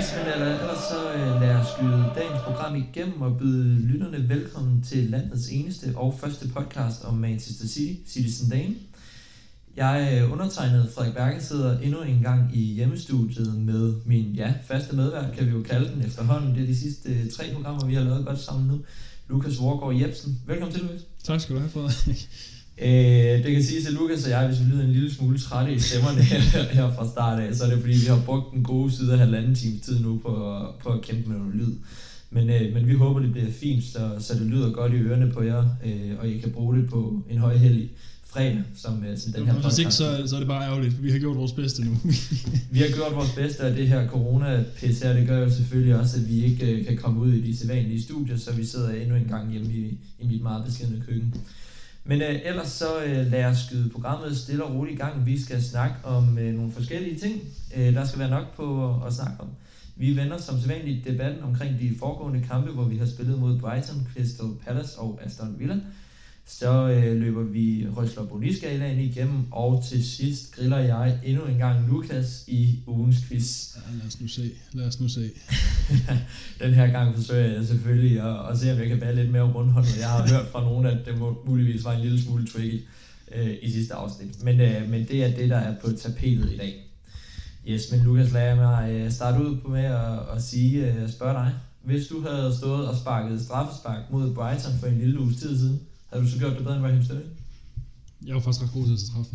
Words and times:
Yes, 0.00 0.14
men 0.16 0.32
ellers 0.32 0.78
så 0.90 1.12
øh, 1.12 1.40
lad 1.40 1.54
os 1.56 1.66
skyde 1.76 2.12
dagens 2.14 2.40
program 2.44 2.76
igennem 2.76 3.22
og 3.22 3.38
byde 3.38 3.86
lytterne 3.86 4.28
velkommen 4.28 4.82
til 4.82 5.10
landets 5.10 5.48
eneste 5.50 5.92
og 5.96 6.18
første 6.20 6.48
podcast 6.48 7.04
om 7.04 7.14
Manchester 7.14 7.66
City, 7.66 8.10
Citizen 8.10 8.50
Dane. 8.50 8.74
Jeg 9.76 10.08
øh, 10.12 10.18
er 10.18 10.32
undertegnet 10.32 10.90
Frederik 10.94 11.14
Berge 11.14 11.40
sidder 11.40 11.80
endnu 11.80 12.02
en 12.02 12.20
gang 12.22 12.56
i 12.56 12.60
hjemmestudiet 12.60 13.54
med 13.54 13.94
min 14.04 14.32
ja, 14.34 14.54
faste 14.68 14.96
medvært, 14.96 15.36
kan 15.36 15.46
vi 15.46 15.50
jo 15.50 15.62
kalde 15.62 15.92
den 15.94 16.02
efterhånden. 16.02 16.54
Det 16.54 16.62
er 16.62 16.66
de 16.66 16.76
sidste 16.76 17.08
øh, 17.08 17.30
tre 17.30 17.44
programmer, 17.54 17.86
vi 17.86 17.94
har 17.94 18.04
lavet 18.04 18.26
godt 18.26 18.40
sammen 18.40 18.68
nu. 18.68 18.80
Lukas 19.28 19.60
Vorgård 19.60 19.96
Jebsen. 19.96 20.40
Velkommen 20.46 20.74
til, 20.74 20.82
Lukas. 20.82 21.02
Tak 21.24 21.40
skal 21.40 21.54
du 21.54 21.60
have, 21.60 21.70
Frederik. 21.70 22.28
Øh, 22.82 23.44
det 23.44 23.52
kan 23.52 23.64
sige 23.64 23.86
at 23.86 23.92
Lukas 23.92 24.24
og 24.24 24.30
jeg, 24.30 24.46
hvis 24.46 24.60
vi 24.60 24.64
lyder 24.64 24.84
en 24.84 24.92
lille 24.92 25.14
smule 25.14 25.38
trætte 25.38 25.74
i 25.74 25.78
stemmerne 25.78 26.22
her, 26.30 26.62
her 26.72 26.94
fra 26.94 27.08
start 27.08 27.40
af, 27.40 27.54
så 27.54 27.64
er 27.64 27.70
det 27.70 27.80
fordi, 27.80 27.92
vi 27.92 28.06
har 28.06 28.22
brugt 28.26 28.54
en 28.54 28.62
god 28.62 28.90
side 28.90 29.12
af 29.12 29.18
halvanden 29.18 29.54
time 29.54 29.78
tid 29.78 30.00
nu 30.00 30.20
på, 30.22 30.62
på 30.82 30.88
at 30.88 31.00
kæmpe 31.02 31.30
med 31.30 31.38
noget 31.38 31.54
lyd. 31.54 31.74
Men, 32.30 32.50
øh, 32.50 32.74
men 32.74 32.88
vi 32.88 32.94
håber, 32.94 33.20
det 33.20 33.32
bliver 33.32 33.50
fint, 33.52 33.84
så, 33.84 34.10
så 34.18 34.34
det 34.34 34.42
lyder 34.42 34.70
godt 34.70 34.92
i 34.92 34.96
ørerne 34.96 35.32
på 35.32 35.42
jer, 35.42 35.64
øh, 35.84 36.10
og 36.18 36.28
I 36.28 36.38
kan 36.38 36.50
bruge 36.50 36.76
det 36.76 36.90
på 36.90 37.22
en 37.30 37.38
højhellig 37.38 37.90
fredag, 38.26 38.62
som, 38.74 39.04
øh, 39.04 39.18
som 39.18 39.32
den 39.32 39.46
her 39.46 39.54
podcast. 39.54 39.76
Hvis 39.76 39.78
ikke, 39.78 39.92
så, 39.92 40.22
så 40.26 40.36
er 40.36 40.40
det 40.40 40.48
bare 40.48 40.64
ærgerligt, 40.64 40.94
for 40.94 41.02
vi 41.02 41.10
har 41.10 41.18
gjort 41.18 41.36
vores 41.36 41.52
bedste 41.52 41.84
nu. 41.84 41.90
vi 42.74 42.78
har 42.78 42.88
gjort 42.94 43.14
vores 43.14 43.32
bedste, 43.36 43.60
og 43.60 43.76
det 43.76 43.88
her 43.88 44.08
corona 44.08 44.64
her, 44.80 45.12
det 45.12 45.26
gør 45.28 45.38
jo 45.38 45.50
selvfølgelig 45.50 45.96
også, 45.96 46.16
at 46.16 46.28
vi 46.28 46.44
ikke 46.44 46.72
øh, 46.72 46.86
kan 46.86 46.96
komme 46.96 47.20
ud 47.20 47.32
i 47.32 47.40
de 47.40 47.56
sædvanlige 47.56 48.02
studier, 48.02 48.36
så 48.36 48.52
vi 48.52 48.64
sidder 48.64 48.90
endnu 48.90 49.16
en 49.16 49.24
gang 49.28 49.52
hjemme 49.52 49.72
i, 49.72 49.98
i 50.20 50.26
mit 50.26 50.42
meget 50.42 50.64
beskedende 50.64 51.02
køkken. 51.06 51.34
Men 52.04 52.22
øh, 52.22 52.40
ellers 52.44 52.68
så 52.68 53.02
øh, 53.04 53.26
lad 53.26 53.44
os 53.44 53.58
skyde 53.58 53.90
programmet 53.90 54.36
stille 54.36 54.64
og 54.64 54.74
roligt 54.74 54.94
i 54.94 54.98
gang. 54.98 55.26
Vi 55.26 55.42
skal 55.42 55.62
snakke 55.62 55.96
om 56.04 56.38
øh, 56.38 56.54
nogle 56.54 56.72
forskellige 56.72 57.18
ting. 57.18 57.42
Øh, 57.76 57.94
der 57.94 58.04
skal 58.04 58.18
være 58.18 58.30
nok 58.30 58.56
på 58.56 58.94
at, 58.94 59.06
at 59.06 59.14
snakke 59.14 59.40
om. 59.40 59.48
Vi 59.96 60.16
vender 60.16 60.38
som 60.38 60.60
sædvanligt 60.60 61.04
debatten 61.04 61.42
omkring 61.42 61.80
de 61.80 61.96
foregående 61.98 62.44
kampe, 62.48 62.70
hvor 62.70 62.84
vi 62.84 62.96
har 62.96 63.06
spillet 63.06 63.38
mod 63.38 63.58
Brighton, 63.58 64.08
Crystal 64.14 64.46
Palace 64.66 64.98
og 64.98 65.20
Aston 65.24 65.56
Villa. 65.58 65.76
Så 66.58 66.88
øh, 66.88 67.16
løber 67.16 67.42
vi 67.42 67.86
Røsler 67.96 68.24
Boniskalaen 68.24 69.00
igennem, 69.00 69.52
og 69.52 69.84
til 69.88 70.04
sidst 70.08 70.54
griller 70.54 70.78
jeg 70.78 71.18
endnu 71.24 71.44
en 71.44 71.58
gang 71.58 71.88
Lukas 71.88 72.44
i 72.46 72.78
ugens 72.86 73.16
quiz. 73.28 73.76
Ja, 73.76 73.96
lad 73.98 74.06
os 74.06 74.20
nu 74.20 74.28
se. 74.28 74.50
Lad 74.72 74.86
os 74.86 75.00
nu 75.00 75.08
se. 75.08 75.30
Den 76.62 76.74
her 76.74 76.86
gang 76.86 77.14
forsøger 77.14 77.52
jeg 77.52 77.66
selvfølgelig 77.66 78.20
at, 78.20 78.50
at 78.50 78.58
se, 78.58 78.72
om 78.72 78.78
jeg 78.78 78.88
kan 78.88 79.00
være 79.00 79.14
lidt 79.14 79.30
mere 79.30 79.52
rundhåndet. 79.52 79.98
Jeg 79.98 80.08
har 80.08 80.28
hørt 80.28 80.46
fra 80.52 80.60
nogen, 80.60 80.86
at 80.86 80.98
det 81.06 81.18
må, 81.18 81.42
muligvis 81.46 81.84
var 81.84 81.92
en 81.92 82.00
lille 82.00 82.22
smule 82.22 82.46
tricky 82.46 82.84
øh, 83.34 83.54
i 83.62 83.70
sidste 83.70 83.94
afsnit. 83.94 84.44
Men, 84.44 84.60
øh, 84.60 84.90
men 84.90 85.08
det 85.08 85.24
er 85.24 85.36
det, 85.36 85.50
der 85.50 85.56
er 85.56 85.74
på 85.84 85.92
tapetet 85.92 86.52
i 86.52 86.56
dag. 86.56 86.74
Yes, 87.68 87.92
men 87.92 88.00
Lukas, 88.00 88.32
lad 88.32 88.56
mig 88.56 88.90
øh, 88.90 89.10
starte 89.10 89.44
ud 89.44 89.70
med 89.70 89.84
at, 89.84 90.36
at 90.36 90.42
sige, 90.42 90.92
øh, 90.92 91.10
spørge 91.10 91.34
dig. 91.34 91.52
Hvis 91.82 92.06
du 92.06 92.22
havde 92.28 92.56
stået 92.56 92.88
og 92.88 92.96
sparket 92.96 93.42
straffespark 93.42 94.10
mod 94.10 94.34
Brighton 94.34 94.72
for 94.80 94.86
en 94.86 94.98
lille 94.98 95.20
uges 95.20 95.36
tid 95.36 95.58
siden, 95.58 95.80
havde 96.12 96.24
du 96.24 96.30
så 96.30 96.38
gjort 96.38 96.52
det 96.52 96.62
bedre 96.64 96.76
end 96.76 96.84
Raheem 96.84 97.04
Sterling? 97.04 97.30
Jeg 98.26 98.34
var 98.34 98.40
faktisk 98.40 98.64
ret 98.64 98.72
god 98.72 98.86
til 98.86 98.92
at 98.92 99.00
straffe. 99.00 99.32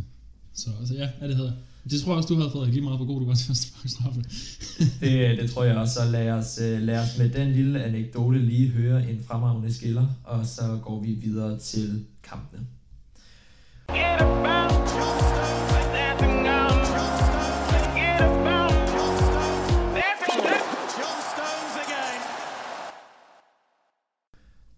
Så 0.54 0.70
altså, 0.80 0.94
ja, 0.94 1.09
ja, 1.22 1.28
det 1.28 1.36
havde 1.36 1.56
Det 1.84 2.02
tror 2.02 2.12
jeg 2.12 2.18
også, 2.18 2.28
du 2.28 2.36
havde 2.36 2.52
fået 2.52 2.70
lige 2.70 2.81
meget, 2.81 2.98
hvor 2.98 3.06
god 3.08 3.20
du 3.20 3.26
var 3.26 3.36
til 3.36 3.52
at 3.52 3.58
straffe. 3.92 4.22
det, 5.02 5.38
det 5.38 5.52
tror 5.52 5.64
jeg 5.64 5.78
også, 5.78 5.94
så 5.94 6.06
lad 6.06 6.31
os, 6.31 6.59
øh, 6.62 6.81
lad 6.81 7.00
os 7.00 7.18
med 7.18 7.30
den 7.30 7.52
lille 7.52 7.84
anekdote 7.84 8.40
lige 8.40 8.70
høre 8.70 9.09
en 9.09 9.23
fremragende 9.28 9.73
skiller, 9.73 10.08
og 10.23 10.46
så 10.46 10.80
går 10.84 11.02
vi 11.02 11.12
videre 11.12 11.59
til 11.59 12.06
kampene. 12.23 12.68
Get 13.88 14.22
about 14.22 14.84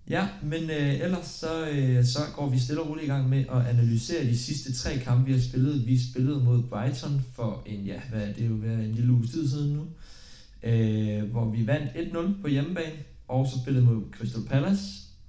Ja, 0.10 0.28
men 0.44 0.70
øh, 0.70 1.02
ellers 1.02 1.26
så, 1.26 1.70
øh, 1.70 2.06
så 2.06 2.20
går 2.36 2.50
vi 2.50 2.60
stille 2.60 2.82
og 2.82 2.90
roligt 2.90 3.06
i 3.06 3.10
gang 3.10 3.30
med 3.30 3.46
at 3.52 3.66
analysere 3.66 4.24
de 4.24 4.38
sidste 4.38 4.74
tre 4.74 4.98
kampe, 4.98 5.26
vi 5.26 5.34
har 5.34 5.40
spillet. 5.40 5.88
Vi 5.88 6.00
spillede 6.12 6.44
mod 6.44 6.64
Brighton 6.64 7.26
for 7.34 7.64
en, 7.66 7.86
ja, 7.86 8.00
hvad 8.10 8.22
er 8.22 8.34
det 8.34 8.50
jo, 8.50 8.54
hvad 8.54 8.74
en 8.74 8.92
lille 8.92 9.14
uge 9.14 9.28
tid 9.28 9.50
siden 9.50 9.74
nu, 9.74 9.86
øh, 10.64 11.24
hvor 11.32 11.50
vi 11.50 11.68
vandt 11.68 11.92
1-0 11.96 12.42
på 12.42 12.48
hjemmebane, 12.48 12.96
og 13.28 13.48
så 13.48 13.60
spillede 13.62 13.86
mod 13.86 14.02
Crystal 14.12 14.44
Palace, 14.50 14.84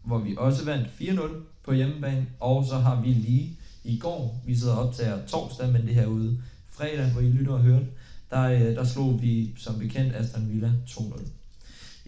hvor 0.05 0.19
vi 0.19 0.35
også 0.39 0.65
vandt 0.65 0.89
4-0 1.01 1.21
på 1.65 1.73
hjemmebane, 1.73 2.27
og 2.41 2.65
så 2.65 2.75
har 2.75 3.03
vi 3.03 3.09
lige 3.09 3.59
i 3.85 3.99
går, 3.99 4.43
vi 4.47 4.57
sidder 4.57 4.75
op 4.77 4.95
til 4.95 5.07
torsdag, 5.27 5.73
men 5.73 5.87
det 5.87 5.95
her 5.95 6.07
ude 6.07 6.43
fredag, 6.71 7.13
hvor 7.13 7.21
I 7.21 7.31
lytter 7.31 7.53
og 7.53 7.63
hører 7.63 7.85
der, 8.31 8.43
øh, 8.43 8.61
der 8.61 8.85
slog 8.85 9.23
vi 9.23 9.55
som 9.57 9.79
bekendt 9.79 10.17
Aston 10.17 10.49
Villa 10.51 10.73
2-0. 10.87 11.38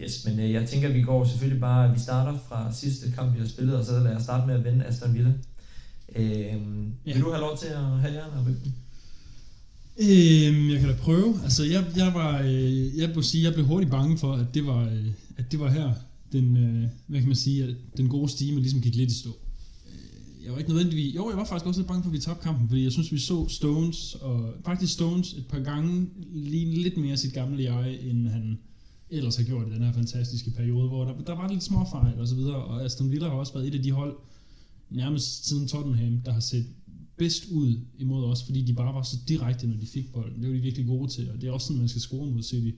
Yes, 0.02 0.24
men 0.24 0.40
øh, 0.40 0.52
jeg 0.52 0.68
tænker, 0.68 0.88
at 0.88 0.94
vi 0.94 1.02
går 1.02 1.24
selvfølgelig 1.24 1.60
bare, 1.60 1.94
vi 1.94 2.00
starter 2.00 2.38
fra 2.48 2.72
sidste 2.72 3.12
kamp, 3.12 3.34
vi 3.34 3.40
har 3.40 3.46
spillet, 3.46 3.76
og 3.76 3.84
så 3.84 3.92
lader 3.92 4.10
jeg 4.10 4.20
starte 4.20 4.46
med 4.46 4.54
at 4.54 4.64
vende 4.64 4.84
Aston 4.84 5.14
Villa. 5.14 5.32
Øh, 6.16 6.24
ja. 7.06 7.12
Vil 7.12 7.22
du 7.22 7.30
have 7.30 7.40
lov 7.40 7.58
til 7.58 7.66
at 7.66 7.84
have 7.84 8.14
jer 8.14 8.24
og 8.24 8.46
Øhm, 9.98 10.70
jeg 10.70 10.80
kan 10.80 10.88
da 10.88 10.94
prøve. 10.94 11.34
Altså, 11.42 11.64
jeg, 11.64 11.84
jeg 11.96 12.14
var, 12.14 12.42
øh, 12.42 12.98
jeg 12.98 13.10
må 13.14 13.22
sige, 13.22 13.44
jeg 13.44 13.54
blev 13.54 13.66
hurtigt 13.66 13.90
bange 13.90 14.18
for, 14.18 14.32
at 14.32 14.46
det 14.54 14.66
var, 14.66 14.84
øh, 14.84 15.06
at 15.36 15.52
det 15.52 15.60
var 15.60 15.70
her, 15.70 15.92
den, 16.32 16.56
øh, 16.56 16.88
hvad 17.06 17.20
kan 17.20 17.28
man 17.28 17.36
sige, 17.36 17.64
at 17.64 17.74
den 17.96 18.08
gode 18.08 18.28
stime 18.28 18.60
ligesom 18.60 18.80
gik 18.80 18.94
lidt 18.94 19.10
i 19.10 19.18
stå. 19.18 19.30
Øh, 19.86 20.44
jeg 20.44 20.52
var 20.52 20.58
ikke 20.58 20.70
nødvendigvis, 20.70 21.14
jo, 21.14 21.30
jeg 21.30 21.38
var 21.38 21.44
faktisk 21.44 21.66
også 21.66 21.80
lidt 21.80 21.88
bange 21.88 22.02
for, 22.02 22.10
at 22.10 22.12
vi 22.12 22.18
tabte 22.18 22.42
kampen, 22.42 22.68
fordi 22.68 22.84
jeg 22.84 22.92
synes, 22.92 23.12
vi 23.12 23.18
så 23.18 23.48
Stones, 23.48 24.14
og 24.14 24.54
faktisk 24.64 24.92
Stones 24.92 25.32
et 25.32 25.46
par 25.46 25.60
gange 25.60 26.08
lige 26.32 26.82
lidt 26.82 26.96
mere 26.96 27.16
sit 27.16 27.32
gamle 27.32 27.62
jeg, 27.62 27.98
end 28.02 28.28
han, 28.28 28.58
ellers 29.10 29.36
har 29.36 29.44
gjort 29.44 29.68
i 29.68 29.70
den 29.70 29.82
her 29.82 29.92
fantastiske 29.92 30.50
periode, 30.50 30.88
hvor 30.88 31.04
der, 31.04 31.24
der 31.26 31.34
var 31.34 31.48
lidt 31.48 31.62
småfejl 31.62 32.20
og 32.20 32.28
så 32.28 32.34
videre, 32.34 32.56
og 32.56 32.84
Aston 32.84 33.10
Villa 33.10 33.28
har 33.28 33.34
også 33.34 33.52
været 33.52 33.66
et 33.66 33.74
af 33.74 33.82
de 33.82 33.92
hold, 33.92 34.16
nærmest 34.90 35.48
siden 35.48 35.68
Tottenham, 35.68 36.20
der 36.24 36.32
har 36.32 36.40
set 36.40 36.66
bedst 37.16 37.46
ud 37.50 37.80
imod 37.98 38.24
os, 38.24 38.42
fordi 38.42 38.62
de 38.62 38.72
bare 38.72 38.94
var 38.94 39.02
så 39.02 39.16
direkte, 39.28 39.66
når 39.66 39.76
de 39.76 39.86
fik 39.86 40.12
bolden. 40.12 40.42
Det 40.42 40.48
var 40.48 40.54
de 40.54 40.62
virkelig 40.62 40.86
gode 40.86 41.10
til, 41.10 41.30
og 41.30 41.40
det 41.40 41.48
er 41.48 41.52
også 41.52 41.66
sådan, 41.66 41.78
man 41.78 41.88
skal 41.88 42.00
score 42.00 42.30
mod 42.30 42.42
City. 42.42 42.76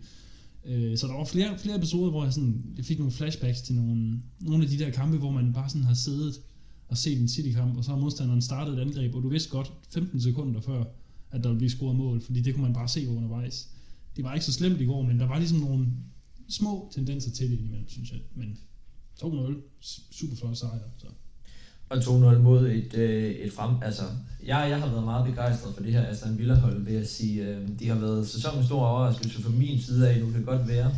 Øh, 0.65 0.99
så 0.99 1.07
der 1.07 1.15
var 1.15 1.25
flere, 1.25 1.59
flere 1.59 1.77
episoder, 1.77 2.11
hvor 2.11 2.25
jeg, 2.25 2.33
sådan, 2.33 2.65
jeg 2.77 2.85
fik 2.85 2.99
nogle 2.99 3.13
flashbacks 3.13 3.63
til 3.63 3.75
nogle, 3.75 4.21
nogle 4.41 4.65
af 4.65 4.71
de 4.71 4.79
der 4.79 4.91
kampe, 4.91 5.19
hvor 5.19 5.31
man 5.31 5.53
bare 5.53 5.69
sådan 5.69 5.85
har 5.85 5.95
siddet 5.95 6.41
og 6.89 6.99
set 6.99 7.21
en 7.21 7.29
City-kamp, 7.29 7.77
og 7.77 7.85
så 7.85 7.91
har 7.91 7.99
modstanderen 7.99 8.43
startet 8.43 8.75
et 8.75 8.81
angreb, 8.81 9.15
og 9.15 9.23
du 9.23 9.29
vidste 9.29 9.51
godt 9.51 9.73
15 9.91 10.21
sekunder 10.21 10.61
før, 10.61 10.85
at 11.31 11.43
der 11.43 11.49
ville 11.49 11.59
blive 11.59 11.71
scoret 11.71 11.97
mål, 11.97 12.21
fordi 12.21 12.41
det 12.41 12.55
kunne 12.55 12.63
man 12.63 12.75
bare 12.75 12.89
se 12.89 13.09
undervejs. 13.09 13.69
Det 14.17 14.25
var 14.25 14.35
ikke 14.35 14.47
så 14.47 14.53
slemt 14.53 14.81
i 14.81 14.85
går, 14.85 15.03
men 15.03 15.19
der 15.19 15.27
var 15.27 15.39
ligesom 15.39 15.59
nogle, 15.59 15.87
små 16.53 16.91
tendenser 16.95 17.31
til 17.31 17.51
det 17.51 17.59
indimellem, 17.59 17.89
synes 17.89 18.13
jeg. 18.13 18.21
Men 18.35 18.59
2-0, 19.23 19.55
super 20.11 20.37
flot 20.37 20.57
sejr. 20.57 20.79
Så. 20.99 21.07
Og 21.89 21.99
2-0 21.99 22.39
mod 22.39 22.71
et, 22.71 22.95
øh, 22.95 23.31
et 23.31 23.53
frem... 23.53 23.77
Altså, 23.83 24.03
jeg, 24.47 24.67
jeg 24.71 24.81
har 24.81 24.91
været 24.91 25.05
meget 25.05 25.27
begejstret 25.27 25.75
for 25.75 25.83
det 25.83 25.93
her 25.93 26.07
Aston 26.07 26.39
Villa-hold, 26.39 26.85
vil 26.85 26.95
jeg 26.95 27.07
sige. 27.07 27.47
Øh, 27.47 27.69
de 27.79 27.89
har 27.89 27.99
været 27.99 28.29
sæsonens 28.29 28.67
store 28.67 28.89
overraskelse 28.89 29.43
fra 29.43 29.51
min 29.51 29.81
side 29.81 30.09
af. 30.09 30.21
Nu 30.21 30.27
kan 30.27 30.35
det 30.35 30.47
godt 30.47 30.69
være, 30.69 30.95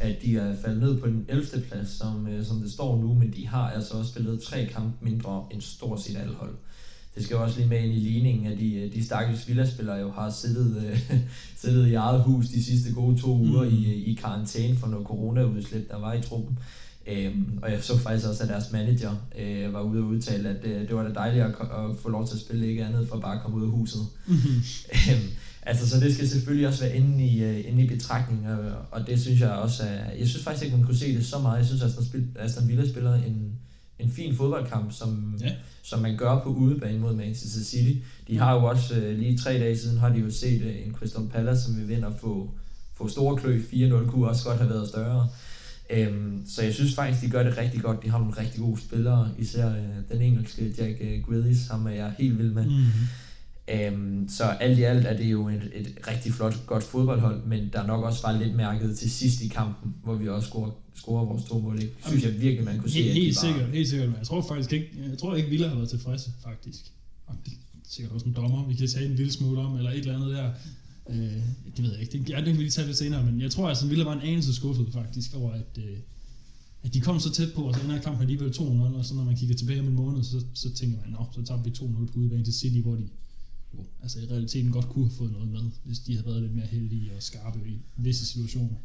at 0.00 0.22
de 0.22 0.36
er 0.36 0.56
faldet 0.56 0.80
ned 0.80 1.00
på 1.00 1.06
den 1.06 1.26
11. 1.28 1.46
plads, 1.68 1.88
som, 1.88 2.28
øh, 2.28 2.44
som 2.46 2.60
det 2.60 2.72
står 2.72 3.00
nu, 3.00 3.14
men 3.14 3.32
de 3.32 3.48
har 3.48 3.70
altså 3.70 3.94
også 3.94 4.10
spillet 4.10 4.42
tre 4.42 4.66
kampe 4.66 5.04
mindre 5.04 5.46
end 5.50 5.60
stort 5.60 6.00
set 6.00 6.16
alle 6.16 6.34
hold 6.34 6.54
det 7.18 7.26
skal 7.26 7.34
jo 7.34 7.42
også 7.42 7.58
lige 7.58 7.68
med 7.68 7.80
ind 7.80 7.92
i 7.92 7.98
ligningen, 7.98 8.52
at 8.52 8.58
de, 8.58 8.90
de 8.94 9.04
stakkels 9.04 9.48
villaspillere 9.48 9.96
jo 9.96 10.10
har 10.10 10.30
siddet, 10.30 10.84
øh, 10.86 11.18
siddet 11.62 11.86
i 11.88 11.94
eget 11.94 12.22
hus 12.22 12.46
de 12.46 12.64
sidste 12.64 12.92
gode 12.92 13.20
to 13.20 13.38
uger 13.38 13.64
mm. 13.64 13.74
i, 13.74 13.92
i 13.94 14.14
karantæne 14.14 14.76
for 14.76 14.86
noget 14.86 15.06
corona-udslip, 15.06 15.90
der 15.90 15.98
var 15.98 16.14
i 16.14 16.22
truppen. 16.22 16.58
Øhm, 17.06 17.58
og 17.62 17.72
jeg 17.72 17.82
så 17.82 17.98
faktisk 17.98 18.28
også, 18.28 18.42
at 18.42 18.48
deres 18.48 18.72
manager 18.72 19.10
øh, 19.38 19.72
var 19.74 19.80
ude 19.80 20.00
og 20.00 20.06
udtale, 20.06 20.48
at 20.48 20.64
øh, 20.64 20.80
det 20.80 20.96
var 20.96 21.02
da 21.02 21.14
dejligt 21.14 21.44
at, 21.44 21.50
at 21.50 21.96
få 22.02 22.08
lov 22.08 22.26
til 22.26 22.34
at 22.34 22.40
spille 22.40 22.66
ikke 22.66 22.84
andet, 22.84 23.08
for 23.08 23.18
bare 23.18 23.34
at 23.36 23.42
komme 23.42 23.56
ud 23.56 23.62
af 23.62 23.70
huset. 23.70 24.00
Mm-hmm. 24.26 24.62
Øhm, 25.10 25.28
altså, 25.62 25.88
så 25.88 26.00
det 26.00 26.14
skal 26.14 26.28
selvfølgelig 26.28 26.68
også 26.68 26.84
være 26.84 26.96
inde 26.96 27.24
i, 27.24 27.44
uh, 27.44 27.68
inde 27.68 27.82
i 27.82 27.88
betragtning, 27.88 28.48
og, 28.48 28.58
og 28.90 29.06
det 29.06 29.20
synes 29.20 29.40
jeg 29.40 29.50
også 29.50 29.82
er, 29.82 30.12
jeg 30.18 30.28
synes 30.28 30.44
faktisk 30.44 30.64
ikke, 30.64 30.76
man 30.76 30.86
kunne 30.86 30.96
se 30.96 31.16
det 31.16 31.26
så 31.26 31.38
meget. 31.38 31.58
Jeg 31.58 31.66
synes, 31.66 31.82
at 31.82 31.90
Aston 32.36 32.68
Villa 32.68 32.88
spiller 32.88 33.14
en, 33.14 33.52
en 33.98 34.10
fin 34.10 34.36
fodboldkamp, 34.36 34.92
som, 34.92 35.38
ja. 35.40 35.52
som 35.82 36.00
man 36.00 36.16
gør 36.16 36.40
på 36.44 36.48
udebane 36.48 36.98
mod 36.98 37.14
Manchester 37.14 37.60
City. 37.64 37.98
De 38.28 38.38
har 38.38 38.54
jo 38.54 38.64
også, 38.64 38.94
øh, 38.94 39.18
lige 39.18 39.38
tre 39.38 39.52
dage 39.52 39.78
siden, 39.78 39.98
har 39.98 40.08
de 40.08 40.20
jo 40.20 40.30
set 40.30 40.62
øh, 40.62 40.86
en 40.86 40.94
Crystal 40.94 41.28
Palace, 41.32 41.62
som 41.62 41.76
vi 41.76 41.82
vinder 41.82 42.10
få, 42.20 42.50
få 42.94 43.08
store 43.08 43.36
klø. 43.36 43.62
4-0 43.72 44.10
kunne 44.10 44.28
også 44.28 44.44
godt 44.44 44.58
have 44.58 44.70
været 44.70 44.88
større. 44.88 45.28
Øhm, 45.90 46.42
så 46.46 46.62
jeg 46.62 46.74
synes 46.74 46.94
faktisk, 46.94 47.24
de 47.24 47.30
gør 47.30 47.42
det 47.42 47.58
rigtig 47.58 47.82
godt. 47.82 48.02
De 48.04 48.10
har 48.10 48.18
nogle 48.18 48.38
rigtig 48.38 48.60
gode 48.60 48.80
spillere, 48.80 49.30
især 49.38 49.68
øh, 49.68 50.12
den 50.12 50.22
engelske 50.22 50.74
Jack 50.78 50.96
øh, 51.00 51.22
Grealish, 51.28 51.70
ham 51.70 51.86
er 51.86 51.90
jeg 51.90 52.12
helt 52.18 52.38
vild 52.38 52.50
med. 52.50 52.64
Mm-hmm. 52.64 53.08
Øhm, 53.72 54.28
så 54.28 54.44
alt 54.44 54.78
i 54.78 54.82
alt 54.82 55.06
er 55.06 55.16
det 55.16 55.24
jo 55.24 55.48
et, 55.48 55.70
et 55.74 55.88
rigtig 56.08 56.32
flot, 56.32 56.66
godt 56.66 56.84
fodboldhold, 56.84 57.44
men 57.44 57.68
der 57.72 57.82
er 57.82 57.86
nok 57.86 58.04
også 58.04 58.22
bare 58.22 58.44
lidt 58.44 58.54
mærket 58.54 58.98
til 58.98 59.10
sidst 59.10 59.40
i 59.40 59.48
kampen, 59.48 59.94
hvor 60.04 60.14
vi 60.14 60.28
også 60.28 60.48
scorer, 60.48 60.70
scorer 60.94 61.24
vores 61.24 61.44
to 61.44 61.58
mål. 61.58 61.80
Det 61.80 61.90
synes 62.06 62.24
jeg 62.24 62.40
virkelig, 62.40 62.64
man 62.64 62.78
kunne 62.78 62.90
se. 62.90 63.02
Helt, 63.02 63.14
helt 63.14 63.38
sikkert, 63.38 63.68
helt 63.68 63.88
sikkert, 63.88 64.08
men 64.08 64.18
jeg 64.18 64.26
tror 64.26 64.42
faktisk 64.48 64.72
ikke, 64.72 64.88
jeg 65.10 65.18
tror 65.18 65.36
ikke, 65.36 65.50
Villa 65.50 65.68
har 65.68 65.74
været 65.74 65.88
tilfredse, 65.88 66.30
faktisk. 66.42 66.92
Og 67.26 67.36
det 67.44 67.52
er 67.52 67.56
sikkert 67.88 68.12
også 68.12 68.26
en 68.26 68.32
dommer, 68.32 68.68
vi 68.68 68.74
kan 68.74 68.88
tage 68.88 69.06
en 69.06 69.14
lille 69.14 69.32
smule 69.32 69.60
om, 69.60 69.76
eller 69.76 69.90
et 69.90 69.98
eller 69.98 70.16
andet 70.16 70.30
der. 70.30 70.50
Øh, 71.10 71.42
det 71.76 71.84
ved 71.84 71.92
jeg 71.92 72.00
ikke. 72.00 72.18
Det, 72.18 72.30
jeg 72.30 72.38
det 72.38 72.46
kan 72.46 72.56
vi 72.56 72.62
lige 72.62 72.70
tage 72.70 72.86
lidt 72.86 72.96
senere, 72.96 73.24
men 73.24 73.40
jeg 73.40 73.50
tror, 73.50 73.66
at 73.66 73.72
Aston 73.72 73.90
Villa 73.90 74.04
var 74.04 74.12
en 74.12 74.28
anelse 74.28 74.54
skuffet 74.54 74.88
faktisk 74.92 75.36
over, 75.36 75.52
at, 75.52 75.78
øh, 75.78 75.98
at 76.82 76.94
de 76.94 77.00
kom 77.00 77.20
så 77.20 77.32
tæt 77.32 77.52
på, 77.54 77.62
og 77.62 77.74
så 77.74 77.80
ender 77.80 78.00
kampen 78.00 78.22
alligevel 78.22 78.50
2-0, 78.50 78.62
og 78.62 79.04
så 79.04 79.14
når 79.14 79.24
man 79.24 79.36
kigger 79.36 79.56
tilbage 79.56 79.80
om 79.80 79.86
en 79.86 79.94
måned, 79.94 80.24
så, 80.24 80.44
så 80.54 80.74
tænker 80.74 80.96
man, 80.96 81.10
nå, 81.10 81.26
så 81.32 81.44
tager 81.44 81.62
vi 81.62 81.70
2-0 81.70 82.12
på 82.12 82.18
udebane 82.18 82.44
til 82.44 82.54
City, 82.54 82.80
hvor 82.80 82.94
de 82.94 83.08
jo, 83.74 83.78
altså 84.02 84.18
i 84.20 84.26
realiteten 84.30 84.72
godt 84.72 84.88
kunne 84.88 85.04
have 85.04 85.16
fået 85.18 85.32
noget 85.32 85.48
med, 85.48 85.60
hvis 85.84 85.98
de 85.98 86.12
havde 86.12 86.26
været 86.26 86.42
lidt 86.42 86.54
mere 86.54 86.66
heldige 86.66 87.10
og 87.16 87.22
skarpe 87.22 87.58
i 87.66 87.78
visse 87.96 88.26
situationer. 88.26 88.76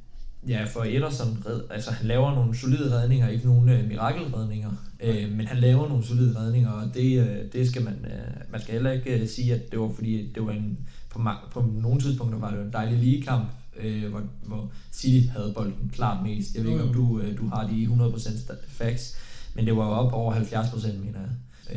Ja, 0.47 0.63
for 0.63 0.83
Ederson, 0.83 1.43
red, 1.45 1.61
altså 1.69 1.91
han 1.91 2.07
laver 2.07 2.35
nogle 2.35 2.55
solide 2.55 3.01
redninger, 3.01 3.27
ikke 3.27 3.45
nogle 3.45 3.79
øh, 3.79 3.87
mirakelredninger, 3.87 4.71
øh, 4.99 5.31
men 5.31 5.47
han 5.47 5.57
laver 5.57 5.89
nogle 5.89 6.05
solide 6.05 6.39
redninger, 6.39 6.69
og 6.69 6.93
det, 6.93 7.19
øh, 7.19 7.51
det 7.53 7.67
skal 7.69 7.83
man, 7.83 7.93
øh, 7.93 8.51
man 8.51 8.61
skal 8.61 8.73
heller 8.73 8.91
ikke 8.91 9.19
øh, 9.19 9.27
sige, 9.27 9.53
at 9.53 9.71
det 9.71 9.79
var 9.79 9.91
fordi, 9.95 10.31
det 10.35 10.45
var 10.45 10.51
en, 10.51 10.77
på, 11.09 11.21
på 11.51 11.61
nogle 11.61 12.01
tidspunkter 12.01 12.39
var 12.39 12.51
det 12.51 12.65
en 12.65 12.73
dejlig 12.73 12.99
ligekamp, 12.99 13.49
øh, 13.79 14.09
hvor, 14.09 14.23
hvor 14.45 14.71
City 14.91 15.27
havde 15.27 15.53
bolden 15.55 15.91
klart 15.93 16.23
mest. 16.23 16.55
Jeg 16.55 16.63
ved 16.63 16.71
ikke, 16.71 16.83
om 16.83 16.93
du, 16.93 17.19
øh, 17.19 17.37
du 17.37 17.47
har 17.47 17.67
de 17.67 17.85
100% 17.85 18.53
facts, 18.67 19.15
men 19.55 19.65
det 19.65 19.77
var 19.77 19.85
jo 19.85 19.91
op 19.91 20.13
over 20.13 20.33
70%, 20.33 20.97
mener 20.97 21.19
jeg. 21.19 21.29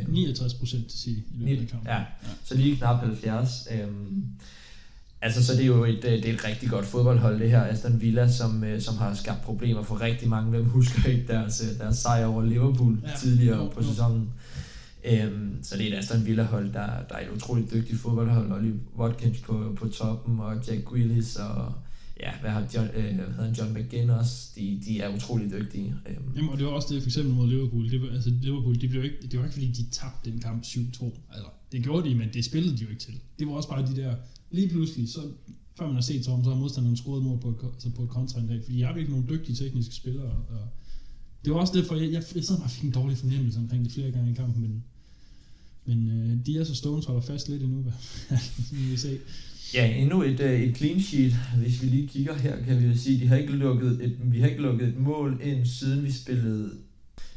69 0.07 0.53
øh, 0.53 0.59
procent 0.59 0.87
til 0.87 0.99
City 0.99 1.19
i 1.19 1.37
løbet 1.37 1.61
af 1.61 1.67
kampen. 1.67 1.87
Ja, 1.87 1.97
ja, 1.97 2.05
så 2.43 2.55
lige 2.55 2.75
knap 2.75 2.99
70. 2.99 3.67
Øhm, 3.71 4.23
Altså, 5.21 5.45
så 5.45 5.53
det 5.53 5.61
er 5.61 5.65
jo 5.65 5.83
et, 5.83 6.05
øh, 6.05 6.11
det 6.11 6.25
er 6.25 6.33
et 6.33 6.45
rigtig 6.45 6.69
godt 6.69 6.85
fodboldhold, 6.85 7.39
det 7.39 7.49
her 7.49 7.63
Aston 7.63 8.01
Villa, 8.01 8.31
som, 8.31 8.63
øh, 8.63 8.81
som 8.81 8.97
har 8.97 9.13
skabt 9.13 9.41
problemer 9.41 9.83
for 9.83 10.01
rigtig 10.01 10.29
mange. 10.29 10.49
Hvem 10.49 10.65
husker 10.65 11.09
ikke 11.09 11.27
deres, 11.27 11.61
øh, 11.61 11.79
deres 11.79 11.97
sejr 11.97 12.25
over 12.25 12.43
Liverpool 12.43 12.97
ja, 13.03 13.15
tidligere 13.17 13.57
jo, 13.57 13.67
på 13.67 13.83
sæsonen? 13.83 14.29
Øhm, 15.05 15.63
så 15.63 15.77
det 15.77 15.87
er 15.87 15.93
et 15.93 15.97
Aston 15.97 16.25
Villa-hold, 16.25 16.73
der, 16.73 16.87
der 17.09 17.15
er 17.15 17.21
et 17.21 17.35
utroligt 17.35 17.73
dygtigt 17.73 17.99
fodboldhold. 17.99 18.51
Ollie 18.51 18.73
Watkins 18.97 19.39
på, 19.39 19.75
på 19.79 19.87
toppen, 19.87 20.39
og 20.39 20.55
Jack 20.67 20.85
Grealish, 20.85 21.37
og 21.39 21.73
ja, 22.19 22.31
hvad 22.41 22.49
har 22.49 22.67
John, 22.75 22.87
øh, 22.95 23.15
hvad 23.15 23.25
hedder 23.25 23.53
John 23.57 23.73
McGinn 23.73 24.09
også, 24.09 24.51
de, 24.55 24.81
de 24.85 24.99
er 24.99 25.15
utrolig 25.15 25.51
dygtige. 25.51 25.95
Øhm. 26.09 26.35
Jamen, 26.35 26.49
og 26.49 26.57
det 26.57 26.65
var 26.65 26.71
også 26.71 26.93
det, 26.93 27.01
for 27.01 27.09
eksempel 27.09 27.33
mod 27.33 27.47
Liverpool. 27.47 27.91
Det 27.91 28.01
var, 28.01 28.09
altså, 28.09 28.29
Liverpool, 28.29 28.81
de 28.81 28.87
blev 28.87 29.03
ikke, 29.03 29.17
det 29.31 29.39
var 29.39 29.45
ikke 29.45 29.53
fordi, 29.53 29.71
de 29.71 29.89
tabte 29.91 30.31
den 30.31 30.39
kamp 30.39 30.63
7-2. 30.63 30.75
Altså, 31.31 31.49
det 31.71 31.83
gjorde 31.83 32.09
de, 32.09 32.15
men 32.15 32.29
det 32.33 32.45
spillede 32.45 32.77
de 32.77 32.83
jo 32.83 32.89
ikke 32.89 33.01
til. 33.01 33.19
Det 33.39 33.47
var 33.47 33.53
også 33.53 33.69
bare 33.69 33.87
de 33.87 33.95
der 33.95 34.15
lige 34.51 34.69
pludselig, 34.69 35.09
så, 35.09 35.19
før 35.77 35.85
man 35.85 35.95
har 35.95 36.01
set 36.01 36.23
Tom, 36.23 36.43
så 36.43 36.49
har 36.49 36.57
modstanderen 36.57 36.97
scoret 36.97 37.23
mål 37.23 37.39
på 37.39 37.49
et, 37.49 37.57
altså 37.73 37.89
på 37.89 38.03
et 38.03 38.09
kontraangreb, 38.09 38.63
fordi 38.63 38.79
jeg 38.79 38.87
har 38.87 38.95
ikke 38.95 39.11
nogen 39.11 39.29
dygtige 39.29 39.55
tekniske 39.55 39.95
spillere, 39.95 40.25
og 40.25 40.59
det 41.45 41.53
var 41.53 41.59
også 41.59 41.73
derfor, 41.73 41.95
jeg, 41.95 42.11
jeg, 42.11 42.23
jeg 42.35 42.43
sad 42.43 42.57
bare 42.57 42.69
fik 42.69 42.83
en 42.83 42.91
dårlig 42.91 43.17
fornemmelse 43.17 43.59
omkring 43.59 43.83
det 43.85 43.93
flere 43.93 44.11
gange 44.11 44.31
i 44.31 44.33
kampen, 44.33 44.61
men, 44.61 44.83
men 45.85 46.09
øh, 46.09 46.45
de 46.45 46.57
er 46.57 46.63
så 46.63 46.75
Stones 46.75 47.05
holder 47.05 47.21
fast 47.21 47.49
lidt 47.49 47.63
endnu, 47.63 47.81
hvad 47.81 47.93
vi 48.71 48.97
se. 48.97 49.19
Ja, 49.73 49.95
endnu 49.95 50.23
et, 50.23 50.39
øh, 50.39 50.61
et 50.61 50.77
clean 50.77 51.01
sheet. 51.01 51.33
Hvis 51.57 51.81
vi 51.81 51.87
lige 51.87 52.07
kigger 52.07 52.33
her, 52.33 52.63
kan 52.63 52.81
vi 52.81 52.87
jo 52.87 52.97
sige, 52.97 53.19
de 53.19 53.27
har 53.27 53.35
ikke 53.35 53.53
lukket 53.53 53.99
et, 54.03 54.17
vi 54.23 54.39
har 54.39 54.47
ikke 54.47 54.61
lukket 54.61 54.87
et 54.87 54.97
mål 54.97 55.39
ind, 55.43 55.65
siden 55.65 56.03
vi 56.03 56.11
spillede 56.11 56.71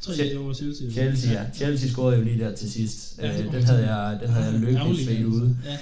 3 0.00 0.38
over 0.38 0.52
Chelsea. 0.52 0.90
Chelsea, 0.90 1.32
ja. 1.32 1.50
Chelsea 1.54 1.88
scorede 1.88 2.18
jo 2.18 2.24
lige 2.24 2.38
der 2.38 2.54
til 2.54 2.70
sidst. 2.70 3.18
Ja, 3.18 3.42
øh, 3.42 3.52
den 3.52 3.62
havde 3.62 3.94
jeg, 3.94 4.20
den 4.22 4.28
havde 4.30 4.52
jeg 4.52 4.60
lykkeligt 4.60 5.08
set 5.08 5.24
ude. 5.24 5.58
Ja. 5.64 5.78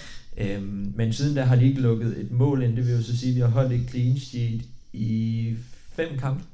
Øhm, 0.57 0.93
men 0.97 1.13
siden 1.13 1.35
da 1.35 1.43
har 1.43 1.57
de 1.57 1.65
ikke 1.65 1.81
lukket 1.81 2.21
et 2.21 2.31
mål 2.31 2.63
ind. 2.63 2.77
Det 2.77 2.87
vil 2.87 2.95
jo 2.95 3.03
så 3.03 3.17
sige, 3.17 3.31
at 3.31 3.37
vi 3.37 3.41
har 3.41 3.49
holdt 3.49 3.73
et 3.73 3.91
clean 3.91 4.19
sheet 4.19 4.63
i 4.93 5.55
fem 5.97 6.19
kampe. 6.19 6.45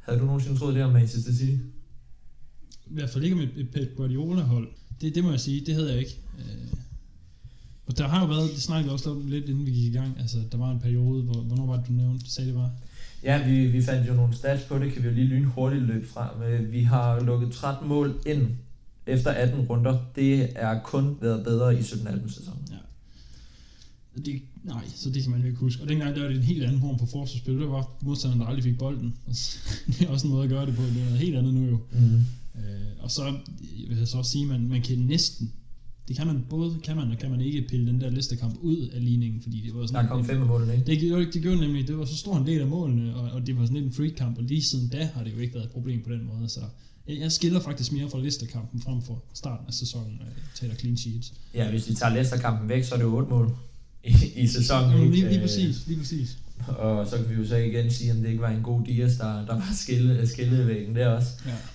Havde 0.00 0.20
du 0.20 0.24
nogensinde 0.24 0.58
troet 0.58 0.74
det 0.74 0.84
om 0.84 0.92
Manchester 0.92 1.32
City? 1.32 1.52
I 2.86 2.94
hvert 2.94 3.10
fald 3.10 3.24
ikke 3.24 3.36
med 3.36 3.48
et 3.56 3.70
Pep 3.70 3.96
Guardiola-hold. 3.96 4.68
Det, 5.00 5.14
det 5.14 5.24
må 5.24 5.30
jeg 5.30 5.40
sige, 5.40 5.66
det 5.66 5.74
havde 5.74 5.90
jeg 5.90 5.98
ikke. 5.98 6.18
Øh, 6.38 6.78
og 7.86 7.98
der 7.98 8.08
har 8.08 8.20
jo 8.20 8.26
været, 8.26 8.50
det 8.50 8.62
snakkede 8.62 8.92
også 8.92 9.22
lidt 9.24 9.48
inden 9.48 9.66
vi 9.66 9.70
gik 9.70 9.94
i 9.94 9.96
gang, 9.96 10.16
altså 10.20 10.38
der 10.52 10.58
var 10.58 10.70
en 10.70 10.80
periode, 10.80 11.22
hvor, 11.22 11.40
hvornår 11.40 11.66
var 11.66 11.76
det, 11.76 11.88
du 11.88 11.92
nævnte, 11.92 12.30
sagde 12.30 12.48
det 12.48 12.58
var? 12.58 12.70
Ja, 13.22 13.48
vi, 13.48 13.66
vi 13.66 13.82
fandt 13.82 14.08
jo 14.08 14.14
nogle 14.14 14.34
stats 14.34 14.64
på 14.64 14.78
det, 14.78 14.92
kan 14.92 15.02
vi 15.02 15.08
jo 15.08 15.14
lige 15.14 15.26
lynhurtigt 15.26 15.82
løbe 15.82 16.06
fra. 16.06 16.30
Vi 16.70 16.82
har 16.82 17.20
lukket 17.20 17.52
13 17.52 17.88
mål 17.88 18.20
ind 18.26 18.48
efter 19.06 19.30
18 19.30 19.60
runder. 19.60 19.98
Det 20.16 20.48
er 20.54 20.80
kun 20.80 21.16
været 21.20 21.44
bedre 21.44 21.74
i 21.74 21.78
17-18 21.78 22.34
sæsonen. 22.34 22.68
Ja. 22.70 22.76
Det, 24.22 24.42
nej, 24.64 24.84
så 24.94 25.10
det 25.10 25.22
kan 25.22 25.30
man 25.30 25.40
jo 25.40 25.46
ikke 25.46 25.58
huske. 25.58 25.82
Og 25.82 25.88
dengang 25.88 26.14
der 26.14 26.22
var 26.22 26.28
det 26.28 26.36
en 26.36 26.42
helt 26.42 26.64
anden 26.64 26.80
form 26.80 26.98
for 26.98 27.06
forsvarsspil. 27.06 27.58
Det 27.58 27.68
var 27.68 27.90
modstanderen, 28.02 28.40
der 28.40 28.46
aldrig 28.46 28.64
fik 28.64 28.78
bolden. 28.78 29.14
det 29.86 30.02
er 30.02 30.08
også 30.08 30.26
en 30.26 30.32
måde 30.32 30.44
at 30.44 30.50
gøre 30.50 30.66
det 30.66 30.76
på. 30.76 30.82
Det 30.82 31.00
er 31.00 31.04
noget 31.04 31.18
helt 31.18 31.36
andet 31.36 31.54
nu 31.54 31.64
jo. 31.64 31.78
Mm. 31.92 32.24
Øh, 32.56 32.86
og 32.98 33.10
så 33.10 33.34
vil 33.88 33.98
jeg 33.98 34.08
så 34.08 34.18
også 34.18 34.30
sige, 34.30 34.42
at 34.42 34.48
man, 34.48 34.68
man 34.68 34.82
kan 34.82 34.98
næsten 34.98 35.52
det 36.08 36.16
kan 36.16 36.26
man 36.26 36.44
både 36.48 36.74
kan 36.84 36.96
man 36.96 37.10
og 37.10 37.18
kan 37.18 37.30
man 37.30 37.40
ikke 37.40 37.62
pille 37.68 37.86
den 37.86 38.00
der 38.00 38.10
listekamp 38.10 38.56
ud 38.60 38.88
af 38.88 39.04
ligningen, 39.04 39.40
fordi 39.42 39.62
det 39.66 39.74
var 39.74 39.86
sådan... 39.86 40.04
Der 40.04 40.10
kom 40.10 40.24
fem 40.24 40.40
af 40.40 40.46
målene, 40.46 40.74
ikke? 40.74 40.86
Det, 40.86 41.00
det, 41.00 41.34
det 41.34 41.42
gjorde 41.42 41.60
nemlig, 41.60 41.88
det 41.88 41.98
var 41.98 42.04
så 42.04 42.16
stor 42.16 42.36
en 42.36 42.46
del 42.46 42.60
af 42.60 42.66
målene, 42.66 43.16
og, 43.16 43.30
og 43.30 43.46
det 43.46 43.58
var 43.58 43.62
sådan 43.62 43.76
lidt 43.76 43.86
en 43.86 43.92
free 43.92 44.10
kamp, 44.10 44.38
og 44.38 44.44
lige 44.44 44.62
siden 44.62 44.88
da 44.88 45.08
har 45.14 45.24
det 45.24 45.32
jo 45.34 45.38
ikke 45.38 45.54
været 45.54 45.64
et 45.64 45.70
problem 45.70 46.02
på 46.02 46.10
den 46.12 46.26
måde, 46.26 46.48
så 46.48 46.60
jeg, 47.08 47.32
skiller 47.32 47.60
faktisk 47.60 47.92
mere 47.92 48.10
fra 48.10 48.20
listerkampen 48.20 48.80
frem 48.80 49.02
for 49.02 49.22
starten 49.34 49.66
af 49.68 49.74
sæsonen, 49.74 50.20
øh, 50.20 50.42
taler 50.54 50.74
clean 50.74 50.96
sheets. 50.96 51.32
Ja, 51.54 51.70
hvis 51.70 51.88
vi 51.88 51.94
tager 51.94 52.14
listerkampen 52.14 52.68
væk, 52.68 52.84
så 52.84 52.94
er 52.94 52.98
det 52.98 53.04
jo 53.04 53.16
otte 53.16 53.30
mål 53.30 53.50
i, 54.04 54.14
i 54.36 54.46
sæsonen. 54.46 54.90
Ja, 54.90 55.04
lige, 55.04 55.28
lige, 55.28 55.40
præcis, 55.40 55.86
lige 55.86 55.98
præcis. 55.98 56.38
Og 56.66 57.06
så 57.06 57.16
kan 57.16 57.28
vi 57.28 57.34
jo 57.34 57.46
så 57.46 57.56
igen 57.56 57.90
sige, 57.90 58.12
om 58.12 58.18
det 58.18 58.28
ikke 58.28 58.40
var 58.40 58.50
en 58.50 58.62
god 58.62 58.82
Dias, 58.86 59.16
der, 59.16 59.46
der 59.46 59.54
var 59.54 59.72
skille, 59.74 60.26
skillevæggen 60.26 60.96
der 60.96 61.08
også. 61.08 61.30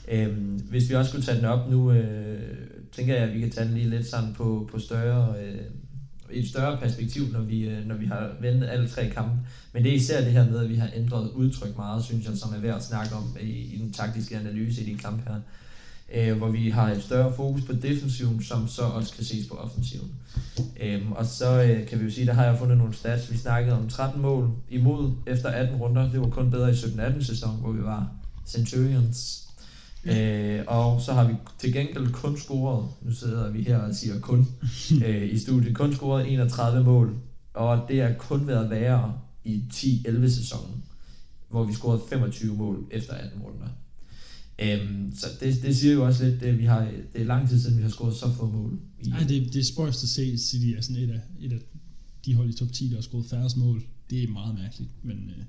Ja. 0.07 0.25
Øhm, 0.25 0.61
hvis 0.69 0.89
vi 0.89 0.95
også 0.95 1.09
skulle 1.09 1.25
tage 1.25 1.37
den 1.37 1.45
op 1.45 1.71
nu, 1.71 1.91
øh, 1.91 2.57
tænker 2.91 3.15
jeg, 3.15 3.23
at 3.23 3.33
vi 3.33 3.39
kan 3.39 3.51
tage 3.51 3.67
den 3.67 3.73
lige 3.73 3.89
lidt 3.89 4.07
sådan 4.07 4.33
på, 4.33 4.69
på 4.71 4.79
større, 4.79 5.35
øh, 5.43 5.61
et 6.31 6.49
større 6.49 6.77
perspektiv, 6.77 7.23
når 7.31 7.41
vi, 7.41 7.69
øh, 7.69 7.87
når 7.87 7.95
vi 7.95 8.05
har 8.05 8.29
vendt 8.41 8.63
alle 8.63 8.87
tre 8.87 9.09
kampe. 9.09 9.35
Men 9.73 9.83
det 9.83 9.91
er 9.91 9.95
især 9.95 10.23
det 10.23 10.31
her 10.31 10.49
med, 10.49 10.59
at 10.59 10.69
vi 10.69 10.75
har 10.75 10.89
ændret 10.95 11.29
udtryk 11.29 11.77
meget, 11.77 12.03
synes 12.03 12.25
jeg, 12.25 12.37
som 12.37 12.53
er 12.53 12.59
værd 12.59 12.75
at 12.75 12.83
snakke 12.83 13.15
om 13.15 13.37
i, 13.41 13.49
i 13.49 13.77
den 13.77 13.93
taktiske 13.93 14.37
analyse 14.37 14.81
i 14.81 14.93
de 14.93 14.97
kampe 14.97 15.23
her. 15.29 15.39
Øh, 16.13 16.37
hvor 16.37 16.49
vi 16.49 16.69
har 16.69 16.91
et 16.91 17.03
større 17.03 17.33
fokus 17.35 17.61
på 17.61 17.73
defensiven, 17.73 18.43
som 18.43 18.67
så 18.67 18.81
også 18.81 19.13
kan 19.13 19.23
ses 19.23 19.47
på 19.47 19.55
offensiven. 19.55 20.11
Øh, 20.81 21.11
og 21.11 21.25
så 21.25 21.63
øh, 21.63 21.87
kan 21.87 21.99
vi 21.99 22.03
jo 22.03 22.11
sige, 22.11 22.27
der 22.27 22.33
har 22.33 22.45
jeg 22.45 22.57
fundet 22.57 22.77
nogle 22.77 22.93
stats. 22.93 23.31
Vi 23.31 23.37
snakkede 23.37 23.77
om 23.77 23.89
13 23.89 24.21
mål 24.21 24.51
imod 24.69 25.11
efter 25.27 25.49
18 25.49 25.75
runder. 25.75 26.11
Det 26.11 26.19
var 26.19 26.29
kun 26.29 26.51
bedre 26.51 26.71
i 26.71 26.73
17-18 26.73 27.23
sæson, 27.23 27.59
hvor 27.59 27.71
vi 27.71 27.83
var 27.83 28.11
Centurions 28.47 29.47
Øh, 30.05 30.63
og 30.67 31.01
så 31.01 31.13
har 31.13 31.27
vi 31.27 31.33
til 31.59 31.73
gengæld 31.73 32.11
kun 32.11 32.37
scoret, 32.37 32.89
nu 33.01 33.11
sidder 33.11 33.51
vi 33.51 33.61
her 33.63 33.77
og 33.77 33.95
siger 33.95 34.19
kun 34.19 34.47
øh, 35.05 35.33
i 35.33 35.39
studiet, 35.39 35.75
kun 35.75 35.93
scoret 35.93 36.33
31 36.33 36.83
mål, 36.83 37.15
og 37.53 37.85
det 37.87 37.99
er 38.01 38.13
kun 38.13 38.47
været 38.47 38.69
værre 38.69 39.19
i 39.43 39.63
10-11 39.73 40.27
sæsonen, 40.29 40.83
hvor 41.49 41.63
vi 41.63 41.73
scorede 41.73 42.01
25 42.09 42.55
mål 42.55 42.87
efter 42.91 43.13
18 43.13 43.41
runder. 43.41 43.67
Øhm, 44.59 45.15
så 45.15 45.27
det, 45.39 45.61
det 45.61 45.75
siger 45.75 45.93
jo 45.93 46.05
også 46.05 46.25
lidt, 46.25 46.43
at 46.43 46.57
vi 46.57 46.65
har, 46.65 46.91
det 47.13 47.21
er 47.21 47.25
lang 47.25 47.49
tid 47.49 47.59
siden, 47.59 47.77
vi 47.77 47.83
har 47.83 47.89
scoret 47.89 48.15
så 48.15 48.33
få 48.33 48.51
mål. 48.51 48.79
Nej, 49.07 49.19
det, 49.19 49.53
det 49.53 49.59
er 49.59 49.63
spøjst 49.63 50.03
at 50.03 50.09
se, 50.09 50.37
City 50.37 50.77
er 50.77 50.81
sådan 50.81 51.03
et 51.03 51.11
af, 51.11 51.21
et 51.39 51.53
af 51.53 51.59
de 52.25 52.35
hold 52.35 52.49
i 52.49 52.53
top 52.53 52.71
10, 52.71 52.89
der 52.89 52.95
har 52.95 53.01
scoret 53.01 53.25
færrest 53.25 53.57
mål. 53.57 53.83
Det 54.09 54.23
er 54.23 54.27
meget 54.27 54.55
mærkeligt, 54.55 54.89
men 55.03 55.17
øh, 55.37 55.43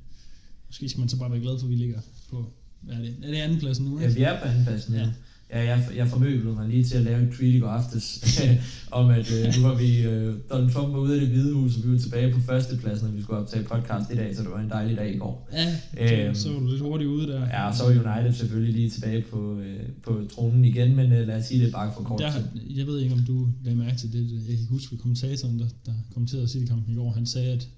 måske 0.66 0.88
skal 0.88 1.00
man 1.00 1.08
så 1.08 1.18
bare 1.18 1.30
være 1.30 1.40
glad 1.40 1.58
for, 1.58 1.66
at 1.66 1.70
vi 1.70 1.76
ligger 1.76 2.00
på 2.30 2.52
hvad 2.82 2.94
er 2.94 3.00
det? 3.00 3.14
Er 3.22 3.30
det 3.30 3.36
andenpladsen 3.36 3.86
nu? 3.86 4.00
Ja, 4.00 4.08
vi 4.08 4.22
er 4.22 4.40
på 4.40 4.48
andenpladsen, 4.48 4.94
ja. 4.94 5.06
Ja, 5.52 5.64
jeg, 5.64 5.84
jeg 5.96 6.08
formøblede 6.08 6.54
mig 6.54 6.68
lige 6.68 6.84
til 6.84 6.96
at 6.96 7.02
lave 7.02 7.22
et 7.22 7.32
tweet 7.34 7.54
i 7.54 7.58
går 7.58 7.68
aftes, 7.68 8.24
om 8.90 9.10
at 9.10 9.32
øh, 9.32 9.54
nu 9.56 9.68
var 9.68 9.74
vi, 9.74 10.02
øh, 10.02 10.34
Donald 10.50 10.70
Trump 10.72 10.92
var 10.94 11.00
ude 11.00 11.14
af 11.14 11.20
det 11.20 11.28
hvide 11.28 11.54
hus, 11.54 11.76
og 11.76 11.84
vi 11.84 11.92
var 11.92 11.98
tilbage 11.98 12.32
på 12.32 12.40
førstepladsen, 12.40 13.08
og 13.08 13.16
vi 13.16 13.22
skulle 13.22 13.40
optage 13.40 13.64
podcast 13.64 14.10
i 14.12 14.16
dag, 14.16 14.36
så 14.36 14.42
det 14.42 14.50
var 14.50 14.60
en 14.60 14.70
dejlig 14.70 14.96
dag 14.96 15.14
i 15.14 15.18
går. 15.18 15.48
Ja, 15.96 16.34
så, 16.34 16.42
så 16.42 16.52
var 16.52 16.60
du 16.60 16.66
lidt 16.66 16.80
hurtigt 16.80 17.08
ude 17.08 17.26
der. 17.26 17.46
Ja, 17.46 17.68
og 17.68 17.74
så 17.74 17.82
var 17.84 17.90
United 17.90 18.32
selvfølgelig 18.32 18.74
lige 18.74 18.90
tilbage 18.90 19.24
på, 19.30 19.58
øh, 19.60 19.80
på 20.04 20.20
tronen 20.34 20.64
igen, 20.64 20.96
men 20.96 21.12
øh, 21.12 21.26
lad 21.26 21.36
os 21.36 21.44
sige 21.44 21.64
det 21.64 21.72
bare 21.72 21.92
for 21.96 22.02
kort 22.02 22.20
der, 22.20 22.32
tid. 22.32 22.76
Jeg 22.76 22.86
ved 22.86 23.00
ikke, 23.00 23.14
om 23.14 23.20
du 23.20 23.48
lagde 23.64 23.78
mærke 23.78 23.96
til 23.96 24.12
det, 24.12 24.48
jeg 24.48 24.56
kan 24.56 24.66
huske 24.70 24.96
kommentatoren, 24.96 25.58
der, 25.58 25.66
der 25.86 25.92
kommenterede 26.14 26.48
City-kampen 26.48 26.92
i 26.92 26.96
går, 26.96 27.12
han 27.12 27.26
sagde, 27.26 27.52
at 27.52 27.68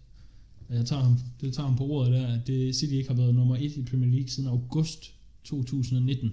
jeg 0.70 0.86
tager 0.86 1.02
ham, 1.02 1.18
det 1.40 1.54
tager 1.54 1.68
ham 1.68 1.76
på 1.76 1.84
ordet 1.84 2.12
der, 2.12 2.26
at 2.26 2.46
det, 2.46 2.76
City 2.76 2.92
ikke 2.92 3.08
har 3.08 3.16
været 3.16 3.34
nummer 3.34 3.56
et 3.56 3.76
i 3.76 3.82
Premier 3.82 4.10
League 4.10 4.28
siden 4.28 4.48
august 4.48 5.14
2019. 5.44 6.32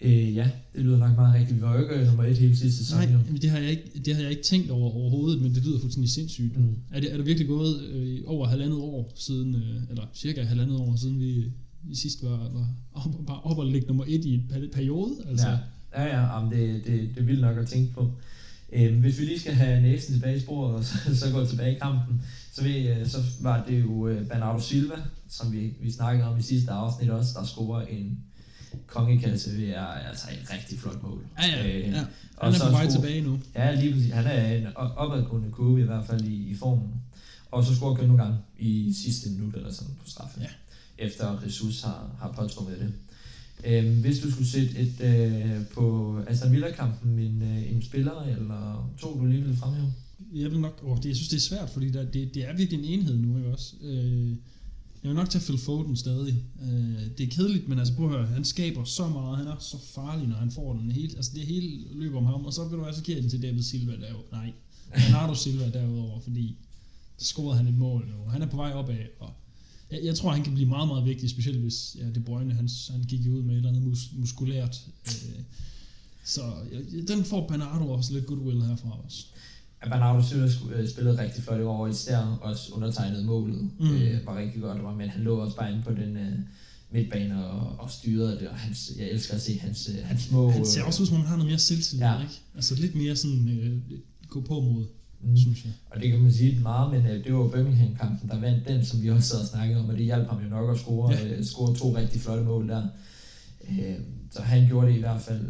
Øh, 0.00 0.34
ja, 0.34 0.50
det 0.74 0.84
lyder 0.84 0.98
nok 0.98 1.16
meget 1.16 1.34
rigtigt. 1.34 1.56
Vi 1.56 1.62
var 1.62 1.78
jo 1.78 1.82
ikke 1.82 2.06
nummer 2.06 2.24
et 2.24 2.38
hele 2.38 2.56
sidste 2.56 2.84
sæson. 2.84 2.98
Nej, 2.98 3.22
men 3.30 3.42
det 3.42 3.50
har, 3.50 3.58
jeg 3.58 3.70
ikke, 3.70 4.00
det 4.04 4.14
har 4.14 4.22
jeg 4.22 4.30
ikke 4.30 4.42
tænkt 4.42 4.70
over 4.70 4.90
overhovedet, 4.90 5.42
men 5.42 5.54
det 5.54 5.64
lyder 5.64 5.80
fuldstændig 5.80 6.10
sindssygt. 6.10 6.56
Mm. 6.56 6.76
Er, 6.92 7.00
det, 7.00 7.12
er 7.12 7.16
det 7.16 7.26
virkelig 7.26 7.48
gået 7.48 7.82
øh, 7.82 8.20
over 8.26 8.46
halvandet 8.46 8.78
år 8.78 9.12
siden, 9.14 9.54
øh, 9.54 9.82
eller 9.90 10.02
cirka 10.14 10.42
halvandet 10.42 10.76
år 10.76 10.96
siden 10.96 11.20
vi, 11.20 11.44
sidst 11.94 12.24
var, 12.24 12.50
var 12.52 12.68
op, 12.92 13.26
bare 13.26 13.40
op 13.40 13.58
og 13.58 13.66
ligge 13.66 13.86
nummer 13.86 14.04
et 14.08 14.24
i 14.24 14.34
en 14.34 14.52
periode? 14.72 15.16
Altså. 15.28 15.46
Ja, 15.46 16.02
ja, 16.02 16.16
ja 16.16 16.36
jamen 16.36 16.52
det, 16.52 16.86
det, 16.86 17.00
det 17.14 17.20
er 17.20 17.24
vildt 17.24 17.40
nok 17.40 17.58
at 17.58 17.66
tænke 17.66 17.92
på. 17.92 18.12
Øh, 18.72 18.98
hvis 19.00 19.20
vi 19.20 19.24
lige 19.24 19.40
skal 19.40 19.52
have 19.52 19.82
næsten 19.82 20.14
tilbage 20.14 20.36
i 20.36 20.40
sporet, 20.40 20.74
og 20.74 20.84
så, 20.84 21.16
så 21.16 21.32
gå 21.32 21.46
tilbage 21.46 21.76
i 21.76 21.78
kampen, 21.78 22.22
så, 22.56 22.62
vi, 22.62 22.88
øh, 22.88 23.06
så 23.08 23.18
var 23.40 23.64
det 23.68 23.80
jo 23.80 24.08
øh, 24.08 24.28
Bernardo 24.28 24.60
Silva, 24.60 24.94
som 25.28 25.52
vi, 25.52 25.72
vi 25.80 25.90
snakkede 25.92 26.28
om 26.28 26.38
i 26.38 26.42
sidste 26.42 26.70
afsnit 26.70 27.10
også, 27.10 27.30
der 27.40 27.44
scorer 27.46 27.86
en, 27.86 28.18
kongekasse 28.86 29.68
er 29.68 29.84
altså 29.86 30.28
et 30.42 30.52
rigtig 30.52 30.78
flot 30.78 31.02
mål. 31.02 31.26
Ja, 31.42 31.46
ja, 31.46 31.78
Øh, 31.78 31.80
ja. 31.88 32.04
og 32.36 32.46
Han 32.46 32.54
er 32.54 32.58
så 32.58 32.64
på 32.64 32.70
vej 32.70 32.86
tilbage 32.90 33.20
nu. 33.22 33.38
Ja, 33.54 33.74
lige 33.80 33.92
præcis. 33.92 34.12
Han 34.12 34.26
er 34.26 34.46
en 34.56 34.66
op- 34.74 34.92
opadgående 34.96 35.50
kurve 35.50 35.80
i 35.80 35.84
hvert 35.84 36.06
fald 36.06 36.24
i, 36.24 36.50
i 36.50 36.54
formen. 36.54 36.90
Og 37.50 37.64
så 37.64 37.74
scorer 37.74 37.94
Gündogan 37.96 38.32
i 38.58 38.94
sidste 39.04 39.30
minut 39.30 39.54
eller 39.54 39.72
sådan 39.72 39.94
på 39.94 40.10
straffe. 40.10 40.40
Ja. 40.40 40.46
Efter 40.98 41.40
Jesus 41.44 41.82
har, 41.82 42.10
har 42.20 42.32
påtrukket 42.32 42.78
det. 42.80 42.92
Øhm, 43.64 44.00
hvis 44.00 44.18
du 44.18 44.30
skulle 44.30 44.48
sætte 44.48 44.78
et, 44.78 45.00
øh, 45.00 45.66
på 45.74 46.16
Aston 46.28 46.52
Villa-kampen 46.52 47.18
en, 47.18 47.42
øh, 47.42 47.72
en 47.72 47.82
spiller 47.82 48.22
eller 48.22 48.90
to, 49.00 49.18
du 49.18 49.24
lige 49.26 49.42
ville 49.42 49.56
fremhæve? 49.56 49.92
Jeg 50.34 50.50
vil 50.50 50.60
nok, 50.60 50.80
oh, 50.84 50.96
det, 50.96 51.06
jeg 51.06 51.16
synes, 51.16 51.28
det 51.28 51.36
er 51.36 51.40
svært, 51.40 51.70
fordi 51.70 51.90
der, 51.90 52.10
det, 52.10 52.34
det 52.34 52.48
er 52.48 52.56
virkelig 52.56 52.78
en 52.78 52.84
enhed 52.84 53.16
nu, 53.16 53.36
ikke 53.36 53.52
også? 53.52 53.74
Øh, 53.80 54.30
jeg 55.02 55.10
vil 55.10 55.14
nok 55.14 55.30
tage 55.30 55.44
Phil 55.44 55.58
Foden 55.58 55.96
stadig. 55.96 56.44
Øh, 56.62 57.18
det 57.18 57.26
er 57.26 57.30
kedeligt, 57.30 57.68
men 57.68 57.78
altså 57.78 57.94
prøv 57.94 58.06
at 58.06 58.18
høre, 58.18 58.26
han 58.26 58.44
skaber 58.44 58.84
så 58.84 59.08
meget, 59.08 59.38
han 59.38 59.46
er 59.46 59.56
så 59.60 59.76
farlig, 59.94 60.28
når 60.28 60.36
han 60.36 60.50
får 60.50 60.72
den 60.72 60.92
Helt, 60.92 61.16
altså 61.16 61.30
det 61.34 61.46
hele 61.46 61.84
løber 61.92 62.18
om 62.18 62.24
ham, 62.24 62.44
og 62.44 62.52
så 62.52 62.64
vil 62.68 62.78
du 62.78 62.84
altså 62.84 63.02
give 63.02 63.22
den 63.22 63.30
til 63.30 63.42
David 63.42 63.62
Silva 63.62 63.92
derovre. 63.92 64.24
Nej, 64.32 64.52
Bernardo 64.90 65.34
Silva 65.34 65.70
derudover, 65.70 66.20
fordi 66.20 66.56
der 67.18 67.24
scorede 67.24 67.56
han 67.56 67.68
et 67.68 67.78
mål 67.78 68.06
nu. 68.06 68.30
Han 68.30 68.42
er 68.42 68.46
på 68.46 68.56
vej 68.56 68.72
opad, 68.72 68.98
og 69.20 69.32
jeg, 69.90 70.00
jeg 70.04 70.14
tror, 70.14 70.30
han 70.30 70.42
kan 70.42 70.54
blive 70.54 70.68
meget, 70.68 70.88
meget 70.88 71.04
vigtig, 71.04 71.30
specielt 71.30 71.58
hvis 71.58 71.96
ja, 71.98 72.10
De 72.10 72.20
Bruyne, 72.20 72.54
han, 72.54 72.68
han 72.90 73.02
gik 73.02 73.26
ud 73.28 73.42
med 73.42 73.54
et 73.54 73.56
eller 73.56 73.68
andet 73.68 73.82
mus, 73.82 74.10
muskulært. 74.12 74.86
Øh, 75.06 75.40
så 76.24 76.42
ja, 76.72 77.00
den 77.14 77.24
får 77.24 77.48
Bernardo 77.48 77.90
også 77.90 78.12
lidt 78.12 78.26
goodwill 78.26 78.62
herfra 78.62 79.00
også. 79.04 79.26
Bernardo 79.84 80.22
Silva 80.22 80.48
øh, 80.74 80.88
spillede 80.88 81.22
rigtig 81.22 81.42
flot 81.44 81.60
i 81.60 81.62
år, 81.62 81.86
især 81.86 82.18
også 82.18 82.72
undertegnet 82.72 83.24
målet. 83.24 83.70
Mm. 83.80 83.94
Øh, 83.96 84.26
var 84.26 84.38
rigtig 84.38 84.62
godt, 84.62 84.96
men 84.96 85.08
han 85.08 85.22
lå 85.22 85.36
også 85.38 85.56
bare 85.56 85.72
inde 85.72 85.82
på 85.82 85.90
den 85.90 86.16
øh, 86.16 86.32
midtbane 86.90 87.46
og, 87.46 87.76
og 87.78 87.90
styrede 87.90 88.38
det, 88.40 88.48
og 88.48 88.56
hans, 88.56 88.92
jeg 88.98 89.06
elsker 89.10 89.34
at 89.34 89.40
se 89.42 89.58
hans, 89.58 89.90
øh, 89.92 90.04
hans 90.04 90.22
små... 90.22 90.50
Han 90.50 90.66
ser 90.66 90.82
også 90.84 91.02
ud, 91.02 91.06
som 91.06 91.16
om 91.16 91.20
han 91.22 91.28
har 91.30 91.36
noget 91.36 91.50
mere 91.50 91.58
selvtillid, 91.58 92.04
ja. 92.06 92.20
Ikke? 92.20 92.34
Altså 92.54 92.74
lidt 92.74 92.94
mere 92.94 93.16
sådan 93.16 93.48
øh, 93.48 93.98
gå 94.28 94.40
på 94.40 94.60
mod, 94.60 94.84
mm. 95.22 95.36
synes 95.36 95.64
jeg. 95.64 95.72
Og 95.90 96.00
det 96.00 96.10
kan 96.10 96.20
man 96.20 96.32
sige 96.32 96.60
meget, 96.62 96.92
men 96.92 97.06
øh, 97.06 97.24
det 97.24 97.34
var 97.34 97.48
Birmingham-kampen, 97.48 98.28
der 98.28 98.40
vandt 98.40 98.68
den, 98.68 98.84
som 98.84 99.02
vi 99.02 99.10
også 99.10 99.28
sad 99.28 99.40
og 99.40 99.46
snakkede 99.46 99.80
om, 99.80 99.88
og 99.88 99.96
det 99.96 100.04
hjalp 100.04 100.28
ham 100.28 100.42
jo 100.42 100.48
nok 100.48 100.70
at 100.70 100.78
score, 100.80 101.12
Ja. 101.12 101.26
øh, 101.28 101.44
score 101.44 101.76
to 101.76 101.96
rigtig 101.96 102.20
flotte 102.20 102.44
mål 102.44 102.68
der. 102.68 102.82
Øh, 103.70 103.94
så 104.30 104.42
han 104.42 104.66
gjorde 104.66 104.86
det 104.88 104.96
i 104.96 105.00
hvert 105.00 105.20
fald, 105.22 105.40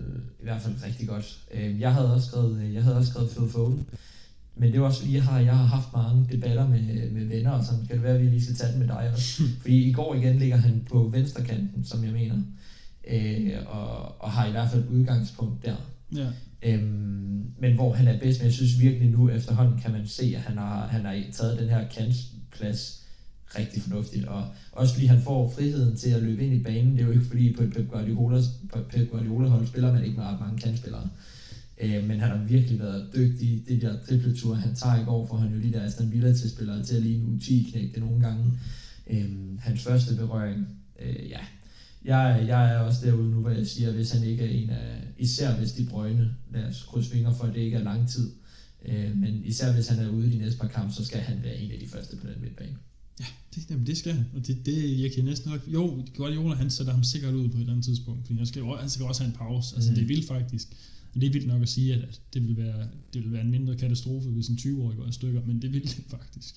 i 0.40 0.42
hvert 0.42 0.62
fald 0.62 0.74
rigtig 0.86 1.08
godt. 1.08 1.38
Øh, 1.54 1.80
jeg 1.80 1.94
havde 1.94 2.14
også 2.14 2.26
skrevet, 2.26 2.62
øh, 2.62 2.74
jeg 2.74 2.82
havde 2.82 2.96
også 2.96 3.10
skrevet 3.10 3.30
Phil 3.30 3.48
Foden, 3.48 3.86
men 4.56 4.72
det 4.72 4.80
var 4.80 4.86
også 4.86 5.06
jeg 5.08 5.22
har, 5.22 5.40
jeg 5.40 5.56
har 5.56 5.64
haft 5.64 5.92
mange 5.92 6.26
debatter 6.32 6.68
med, 6.68 7.10
med 7.10 7.24
venner, 7.24 7.50
og 7.50 7.64
sådan 7.64 7.86
kan 7.86 7.96
det 7.96 8.02
være, 8.02 8.14
at 8.14 8.22
vi 8.22 8.26
lige 8.26 8.42
skal 8.42 8.56
tage 8.56 8.72
den 8.72 8.78
med 8.78 8.88
dig 8.88 9.10
også. 9.12 9.42
Fordi 9.60 9.88
i 9.88 9.92
går 9.92 10.14
igen 10.14 10.38
ligger 10.38 10.56
han 10.56 10.86
på 10.90 11.08
venstrekanten, 11.12 11.84
som 11.84 12.04
jeg 12.04 12.12
mener, 12.12 12.36
øh, 13.10 13.52
og, 13.66 14.22
og 14.22 14.30
har 14.30 14.46
i 14.46 14.50
hvert 14.50 14.70
fald 14.70 14.82
et 14.82 14.88
udgangspunkt 14.88 15.64
der. 15.64 15.76
Ja. 16.16 16.26
Øhm, 16.62 17.44
men 17.58 17.74
hvor 17.74 17.92
han 17.92 18.08
er 18.08 18.18
bedst, 18.18 18.40
men 18.40 18.44
jeg 18.44 18.54
synes 18.54 18.80
virkelig 18.80 19.10
nu 19.10 19.28
efterhånden 19.28 19.80
kan 19.80 19.92
man 19.92 20.06
se, 20.06 20.34
at 20.36 20.42
han 20.42 20.58
har, 20.58 20.86
han 20.86 21.04
har 21.04 21.22
taget 21.32 21.58
den 21.58 21.68
her 21.68 21.88
kantplads 21.88 23.02
rigtig 23.58 23.82
fornuftigt, 23.82 24.24
og 24.24 24.44
også 24.72 24.94
fordi 24.94 25.06
han 25.06 25.22
får 25.22 25.52
friheden 25.56 25.96
til 25.96 26.10
at 26.10 26.22
løbe 26.22 26.44
ind 26.46 26.54
i 26.54 26.62
banen, 26.62 26.92
det 26.92 27.00
er 27.00 27.06
jo 27.06 27.12
ikke 27.12 27.24
fordi 27.24 27.52
på 27.52 27.62
et 27.62 27.72
Pep 27.72 27.90
Guardiola, 27.90 28.40
på 28.72 28.78
et 28.78 28.86
Pep 28.86 29.10
Guardiola 29.10 29.48
hold 29.48 29.66
spiller 29.66 29.92
man 29.92 30.04
ikke 30.04 30.16
med 30.16 30.24
ret 30.24 30.40
mange 30.40 30.58
kantspillere, 30.58 31.08
øh, 31.82 32.08
men 32.08 32.20
han 32.20 32.30
har 32.30 32.44
virkelig 32.44 32.78
været 32.78 33.08
dygtig, 33.16 33.64
det 33.68 33.82
der 33.82 33.96
dribletur 34.08 34.54
han 34.54 34.74
tager 34.74 35.00
i 35.00 35.04
går, 35.04 35.26
får 35.26 35.36
han 35.36 35.54
jo 35.54 35.62
de 35.62 35.72
der 35.72 35.82
Aston 35.84 36.12
Villa 36.12 36.32
til 36.32 36.96
at 36.96 37.02
lige 37.02 37.18
nu 37.18 37.38
10 37.38 37.68
knægte 37.72 38.00
nogle 38.00 38.20
gange, 38.20 38.44
øh, 39.10 39.28
hans 39.58 39.82
første 39.82 40.14
berøring, 40.16 40.66
øh, 41.02 41.30
ja, 41.30 41.40
jeg, 42.04 42.44
jeg 42.48 42.72
er 42.74 42.78
også 42.78 43.06
derude 43.06 43.30
nu, 43.30 43.40
hvor 43.40 43.50
jeg 43.50 43.66
siger, 43.66 43.92
hvis 43.92 44.10
han 44.10 44.22
ikke 44.24 44.44
er 44.44 44.50
en 44.50 44.70
af, 44.70 45.02
især 45.18 45.56
hvis 45.58 45.72
de 45.72 45.84
brøgne, 45.86 46.34
lad 46.52 46.64
os 46.64 46.82
krydse 46.88 47.10
fingre 47.10 47.34
for, 47.34 47.44
at 47.44 47.54
det 47.54 47.60
ikke 47.60 47.76
er 47.76 47.82
lang 47.84 48.08
tid, 48.08 48.30
øh, 48.88 49.16
men 49.16 49.42
især 49.44 49.72
hvis 49.72 49.88
han 49.88 49.98
er 50.06 50.08
ude 50.08 50.26
i 50.26 50.30
de 50.30 50.38
næste 50.38 50.58
par 50.60 50.68
kampe, 50.68 50.94
så 50.94 51.04
skal 51.04 51.20
han 51.20 51.38
være 51.42 51.56
en 51.56 51.70
af 51.70 51.78
de 51.78 51.88
første 51.88 52.16
på 52.16 52.26
den 52.26 52.40
midtbane. 52.42 52.76
Ja, 53.20 53.24
det, 53.54 53.70
jamen, 53.70 53.86
det 53.86 53.98
skal 53.98 54.12
han. 54.12 54.24
Og 54.36 54.46
det, 54.46 54.66
det, 54.66 55.00
jeg 55.02 55.12
kan 55.12 55.24
næsten 55.24 55.50
nok... 55.50 55.60
Jo, 55.68 56.04
Guardiola, 56.16 56.54
han 56.54 56.70
sætter 56.70 56.92
ham 56.92 57.04
sikkert 57.04 57.34
ud 57.34 57.48
på 57.48 57.56
et 57.56 57.60
eller 57.60 57.72
andet 57.72 57.84
tidspunkt, 57.84 58.26
fordi 58.26 58.38
han 58.38 58.46
skal, 58.46 58.62
han 58.80 58.90
skal 58.90 59.04
også 59.06 59.22
have 59.22 59.30
en 59.30 59.36
pause. 59.36 59.74
Altså, 59.76 59.90
Mm. 59.90 59.94
det 59.94 60.02
er 60.02 60.06
vildt 60.06 60.26
faktisk. 60.28 60.68
Og 61.14 61.20
det 61.20 61.26
er 61.26 61.32
vildt 61.32 61.46
nok 61.46 61.62
at 61.62 61.68
sige, 61.68 61.94
at, 61.94 62.20
det, 62.34 62.48
vil 62.48 62.56
være, 62.56 62.88
det 63.14 63.24
vil 63.24 63.32
være 63.32 63.42
en 63.42 63.50
mindre 63.50 63.76
katastrofe, 63.76 64.28
hvis 64.28 64.48
en 64.48 64.56
20-årig 64.56 64.96
går 64.96 65.06
i 65.06 65.12
stykker, 65.12 65.40
men 65.46 65.62
det 65.62 65.68
er 65.68 65.72
vildt 65.72 66.00
faktisk. 66.10 66.54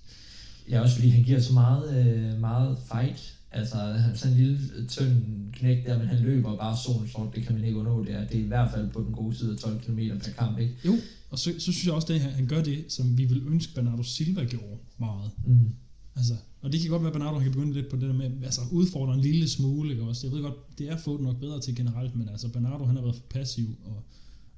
Ja, 0.70 0.82
også 0.82 0.96
fordi 0.96 1.10
han 1.10 1.24
giver 1.24 1.40
så 1.40 1.54
meget, 1.54 2.06
øh, 2.06 2.40
meget 2.40 2.78
fight. 2.92 3.36
Altså, 3.52 3.76
han 3.76 4.12
er 4.12 4.16
sådan 4.16 4.38
en 4.38 4.44
lille 4.44 4.60
øh, 4.76 4.88
tynd 4.88 5.54
knæk 5.54 5.86
der, 5.86 6.00
men 6.00 6.08
han 6.08 6.20
løber 6.20 6.58
bare 6.58 6.78
solen 6.86 7.10
sort, 7.10 7.36
det 7.36 7.44
kan 7.44 7.56
man 7.56 7.64
ikke 7.64 7.78
undgå. 7.78 8.04
Det 8.04 8.14
er, 8.14 8.28
det 8.28 8.40
er 8.40 8.44
i 8.44 8.48
hvert 8.48 8.72
fald 8.72 8.90
på 8.90 9.02
den 9.02 9.14
gode 9.14 9.36
side 9.36 9.52
af 9.52 9.58
12 9.58 9.82
km 9.82 10.00
per 10.00 10.32
kamp, 10.38 10.60
ikke? 10.60 10.74
Jo, 10.86 10.94
og 11.30 11.40
så, 11.40 11.54
så 11.60 11.72
synes 11.72 11.86
jeg 11.86 11.94
også, 11.94 12.14
at 12.14 12.20
han 12.20 12.48
gør 12.48 12.64
det, 12.64 12.86
som 12.88 13.18
vi 13.18 13.26
vil 13.26 13.44
ønske, 13.48 13.74
Bernardo 13.74 14.04
Silva 14.04 14.44
gjorde 14.44 14.78
meget. 14.98 15.32
Mm. 15.46 15.70
Altså, 16.16 16.34
og 16.62 16.72
det 16.72 16.82
kan 16.82 16.90
godt 16.90 17.02
være, 17.02 17.12
at 17.12 17.18
Bernardo 17.18 17.40
kan 17.40 17.52
begynde 17.52 17.74
lidt 17.74 17.90
på 17.90 17.96
det 17.96 18.10
der 18.10 18.14
med, 18.14 18.32
altså 18.44 18.62
udfordre 18.72 19.14
en 19.14 19.22
lille 19.22 19.50
smule, 19.50 19.92
ikke 19.92 20.04
også? 20.04 20.28
Jeg 20.28 20.36
ved 20.36 20.42
godt, 20.42 20.78
det 20.78 20.90
er 20.90 20.98
Foden 20.98 21.24
nok 21.26 21.40
bedre 21.40 21.62
til 21.62 21.76
generelt, 21.76 22.16
men 22.16 22.30
altså 22.30 22.48
Bernardo 22.48 22.86
han 22.86 22.96
har 22.96 23.04
været 23.04 23.16
for 23.16 23.24
passiv, 23.30 23.68
og 23.86 24.04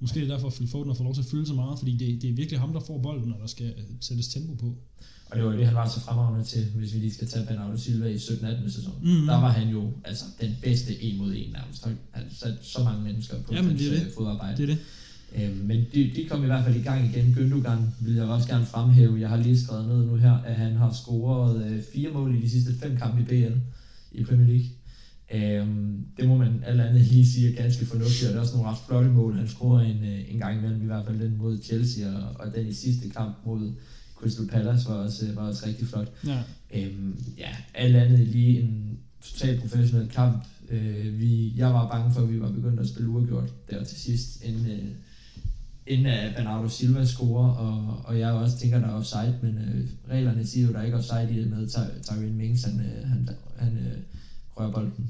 måske 0.02 0.20
er 0.20 0.24
det 0.24 0.30
derfor, 0.30 0.48
at 0.48 0.54
Phil 0.54 0.68
Foden 0.70 0.88
har 0.88 0.94
fået 0.94 1.06
lov 1.06 1.14
til 1.14 1.22
at 1.22 1.28
fylde 1.32 1.46
så 1.48 1.54
meget, 1.54 1.80
fordi 1.80 1.92
det, 1.98 2.22
det 2.22 2.30
er 2.30 2.34
virkelig 2.34 2.60
ham, 2.60 2.74
der 2.74 2.80
får 2.80 2.98
bolden, 3.02 3.30
når 3.30 3.38
der 3.38 3.48
skal 3.48 3.66
øh, 3.66 3.84
sættes 4.02 4.28
tempo 4.28 4.54
på. 4.56 4.76
Og 5.30 5.38
det 5.38 5.46
var 5.46 5.52
det, 5.52 5.66
han 5.66 5.76
var 5.76 5.88
så 5.90 6.00
fremragende 6.00 6.46
til, 6.46 6.66
hvis 6.76 6.94
vi 6.94 7.00
lige 7.00 7.14
skal 7.14 7.28
tage 7.28 7.46
Bernardo 7.46 7.78
Silva 7.78 8.08
i 8.08 8.16
17-18 8.16 8.70
sæson. 8.72 8.94
Mhm. 9.02 9.12
Mm. 9.20 9.26
Der 9.26 9.42
var 9.42 9.52
han 9.52 9.70
jo 9.70 9.92
altså 10.04 10.26
den 10.42 10.52
bedste 10.64 11.04
en 11.04 11.18
mod 11.18 11.34
en 11.36 11.52
nærmest. 11.54 11.88
Han 12.12 12.24
satte 12.32 12.58
så 12.62 12.84
mange 12.84 13.04
mennesker 13.04 13.36
på 13.44 13.54
Jamen, 13.54 13.70
hans 13.72 13.82
det 13.82 13.94
er 13.94 14.00
det. 14.00 14.06
øh, 14.06 14.14
fodarbejde. 14.18 14.58
Det 14.58 14.70
er 14.70 14.76
det. 14.76 14.80
Øhm, 15.36 15.58
men 15.66 15.86
de, 15.94 16.12
de 16.16 16.26
kom 16.30 16.44
i 16.44 16.46
hvert 16.46 16.64
fald 16.66 16.76
i 16.76 16.82
gang 16.82 17.06
igen. 17.06 17.34
Gündogan 17.38 17.80
vil 18.06 18.14
jeg 18.16 18.24
også 18.24 18.48
gerne 18.48 18.66
fremhæve. 18.66 19.20
Jeg 19.20 19.30
har 19.30 19.38
lige 19.38 19.60
skrevet 19.62 19.88
ned 19.88 20.06
nu 20.06 20.16
her, 20.16 20.34
at 20.38 20.56
han 20.56 20.76
har 20.76 20.94
scoret 20.94 21.66
øh, 21.66 21.82
fire 21.94 22.12
mål 22.12 22.36
i 22.36 22.42
de 22.42 22.50
sidste 22.50 22.74
fem 22.82 22.98
kampe 22.98 23.22
i 23.22 23.24
BL 23.24 23.54
i 24.12 24.24
Premier 24.24 24.48
League. 24.48 24.66
Øhm, 25.34 26.06
det 26.18 26.28
må 26.28 26.38
man 26.38 26.64
alt 26.66 26.82
andet 26.82 27.02
lige 27.02 27.28
sige 27.28 27.52
er 27.52 27.62
ganske 27.62 27.86
fornuftigt, 27.86 28.24
og 28.24 28.30
det 28.30 28.38
er 28.38 28.42
også 28.42 28.56
nogle 28.56 28.70
ret 28.70 28.78
flotte 28.88 29.10
mål. 29.10 29.38
Han 29.38 29.48
scorer 29.48 29.82
en, 29.82 30.04
øh, 30.04 30.34
en 30.34 30.40
gang 30.40 30.58
imellem, 30.58 30.82
i 30.82 30.86
hvert 30.86 31.06
fald 31.06 31.20
den 31.20 31.38
mod 31.38 31.62
Chelsea, 31.64 32.08
og, 32.16 32.30
og 32.40 32.56
den 32.56 32.68
i 32.68 32.74
sidste 32.74 33.10
kamp 33.10 33.36
mod 33.46 33.74
Crystal 34.16 34.48
Palace 34.48 34.90
var 34.90 34.96
også, 34.96 35.26
øh, 35.28 35.36
var 35.36 35.42
også 35.42 35.66
rigtig 35.68 35.88
flot. 35.88 36.12
Ja. 36.28 36.40
Øhm, 36.74 37.24
ja, 37.38 37.50
alt 37.74 37.96
andet 37.96 38.20
lige 38.28 38.62
en 38.62 39.00
totalt 39.22 39.62
professionel 39.62 40.10
kamp. 40.10 40.44
Øh, 40.70 41.20
vi, 41.20 41.54
jeg 41.58 41.68
var 41.68 41.90
bange 41.90 42.14
for, 42.14 42.22
at 42.22 42.34
vi 42.34 42.42
var 42.42 42.52
begyndt 42.52 42.80
at 42.80 42.88
spille 42.88 43.10
uafgjort 43.10 43.54
der 43.70 43.84
til 43.84 43.98
sidst, 43.98 44.44
inden, 44.44 44.66
øh, 44.66 44.86
inden 45.88 46.06
at 46.06 46.36
Bernardo 46.36 46.70
Silva 46.70 47.06
scorer, 47.06 47.50
og, 47.50 48.02
og 48.06 48.20
jeg 48.20 48.32
også 48.32 48.58
tænker, 48.58 48.80
der 48.80 48.88
er 48.88 48.94
offside, 48.94 49.36
men 49.42 49.58
øh, 49.58 49.88
reglerne 50.10 50.46
siger 50.46 50.68
jo, 50.68 50.74
der 50.74 50.80
er 50.80 50.84
ikke 50.84 50.98
offside 50.98 51.28
i 51.32 51.40
det 51.40 51.50
med 51.50 51.68
Ty- 51.70 52.02
Tyrene 52.04 52.34
Mings, 52.34 52.64
han, 52.64 52.80
øh, 52.80 53.10
han, 53.10 53.30
rører 54.62 54.72
bolden. 54.72 55.10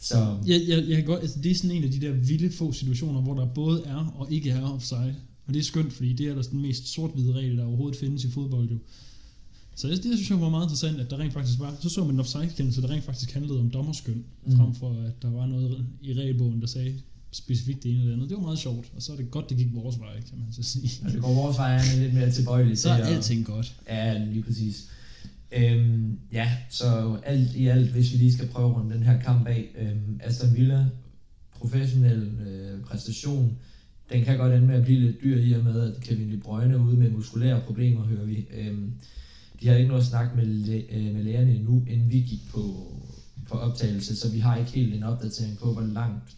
Så 0.00 0.36
Jeg, 0.46 0.62
jeg, 0.68 0.88
jeg 0.88 0.96
kan 0.96 1.04
godt, 1.04 1.20
altså, 1.20 1.38
det 1.42 1.50
er 1.50 1.54
sådan 1.54 1.70
en 1.70 1.84
af 1.84 1.90
de 1.90 2.00
der 2.00 2.12
vilde 2.12 2.50
få 2.50 2.72
situationer, 2.72 3.20
hvor 3.20 3.34
der 3.34 3.46
både 3.46 3.82
er 3.86 4.14
og 4.18 4.32
ikke 4.32 4.50
er 4.50 4.62
offside. 4.62 5.14
Og 5.46 5.54
det 5.54 5.60
er 5.60 5.64
skønt, 5.64 5.92
fordi 5.92 6.12
det 6.12 6.26
er 6.26 6.30
ellers 6.30 6.46
den 6.46 6.62
mest 6.62 6.94
sort-hvide 6.94 7.32
regel, 7.32 7.56
der 7.56 7.64
overhovedet 7.64 7.98
findes 7.98 8.24
i 8.24 8.30
fodbold 8.30 8.70
jo. 8.70 8.78
Så 9.74 9.88
det, 9.88 10.02
det 10.02 10.16
synes 10.16 10.30
jeg 10.30 10.40
var 10.40 10.48
meget 10.48 10.64
interessant, 10.64 11.00
at 11.00 11.10
der 11.10 11.18
rent 11.18 11.32
faktisk 11.32 11.58
var, 11.58 11.76
så 11.80 11.88
så 11.88 12.04
man 12.04 12.14
en 12.14 12.20
offside-kendelse, 12.20 12.82
der 12.82 12.90
rent 12.90 13.04
faktisk 13.04 13.32
handlede 13.32 13.60
om 13.60 13.70
dommerskøn, 13.70 14.24
mm. 14.46 14.56
Frem 14.56 14.74
for 14.74 14.90
at 14.90 15.22
der 15.22 15.30
var 15.30 15.46
noget 15.46 15.86
i 16.02 16.12
regelbogen, 16.12 16.60
der 16.60 16.66
sagde 16.66 16.94
specifikt 17.30 17.82
det 17.82 17.90
ene 17.90 18.00
eller 18.00 18.06
det 18.06 18.16
andet. 18.16 18.28
Det 18.28 18.36
var 18.36 18.42
meget 18.42 18.58
sjovt, 18.58 18.92
og 18.96 19.02
så 19.02 19.12
er 19.12 19.16
det 19.16 19.30
godt, 19.30 19.50
det 19.50 19.56
gik 19.56 19.74
vores 19.74 20.00
vej, 20.00 20.14
kan 20.14 20.38
man 20.38 20.52
så 20.52 20.62
sige. 20.62 20.90
når 21.02 21.10
det 21.10 21.20
går 21.20 21.34
vores 21.34 21.56
vej, 21.58 21.76
er 21.76 22.00
lidt 22.00 22.14
mere 22.14 22.30
tilbøjelig 22.30 22.78
Så 22.78 22.90
er 22.90 22.96
til 22.96 23.14
alting 23.14 23.46
godt. 23.46 23.74
Ja, 23.88 24.24
lige 24.24 24.42
præcis. 24.42 24.88
Øhm, 25.52 26.18
ja, 26.32 26.50
så 26.70 27.18
alt 27.24 27.54
i 27.54 27.66
alt, 27.66 27.90
hvis 27.90 28.12
vi 28.12 28.18
lige 28.18 28.32
skal 28.32 28.48
prøve 28.48 28.72
rundt 28.72 28.94
den 28.94 29.02
her 29.02 29.20
kamp 29.20 29.46
af, 29.46 29.68
øhm, 29.78 30.20
Aston 30.22 30.56
Villa, 30.56 30.86
professionel 31.52 32.30
øh, 32.46 32.80
præstation, 32.80 33.58
den 34.12 34.24
kan 34.24 34.38
godt 34.38 34.52
ende 34.54 34.66
med 34.66 34.74
at 34.74 34.84
blive 34.84 35.00
lidt 35.00 35.22
dyr 35.22 35.38
i 35.38 35.52
og 35.52 35.64
med, 35.64 35.80
at 35.80 36.02
Kevin 36.02 36.32
De 36.32 36.36
Bruyne 36.36 36.74
er 36.74 36.78
ude 36.78 36.96
med 36.96 37.10
muskulære 37.10 37.60
problemer, 37.66 38.04
hører 38.04 38.24
vi. 38.24 38.46
Øhm, 38.54 38.92
de 39.60 39.68
har 39.68 39.74
ikke 39.74 39.88
noget 39.88 40.02
at 40.02 40.08
snakke 40.08 40.36
med, 40.36 40.46
læ- 40.46 40.86
øh, 40.90 41.14
med 41.14 41.24
lægerne 41.24 41.54
endnu, 41.54 41.84
inden 41.88 42.10
vi 42.10 42.18
gik 42.18 42.40
på, 42.50 42.92
på 43.48 43.54
optagelse, 43.58 44.16
så 44.16 44.32
vi 44.32 44.38
har 44.38 44.56
ikke 44.56 44.70
helt 44.70 44.94
en 44.94 45.02
opdatering 45.02 45.58
på, 45.58 45.72
hvor 45.72 45.82
langt 45.82 46.36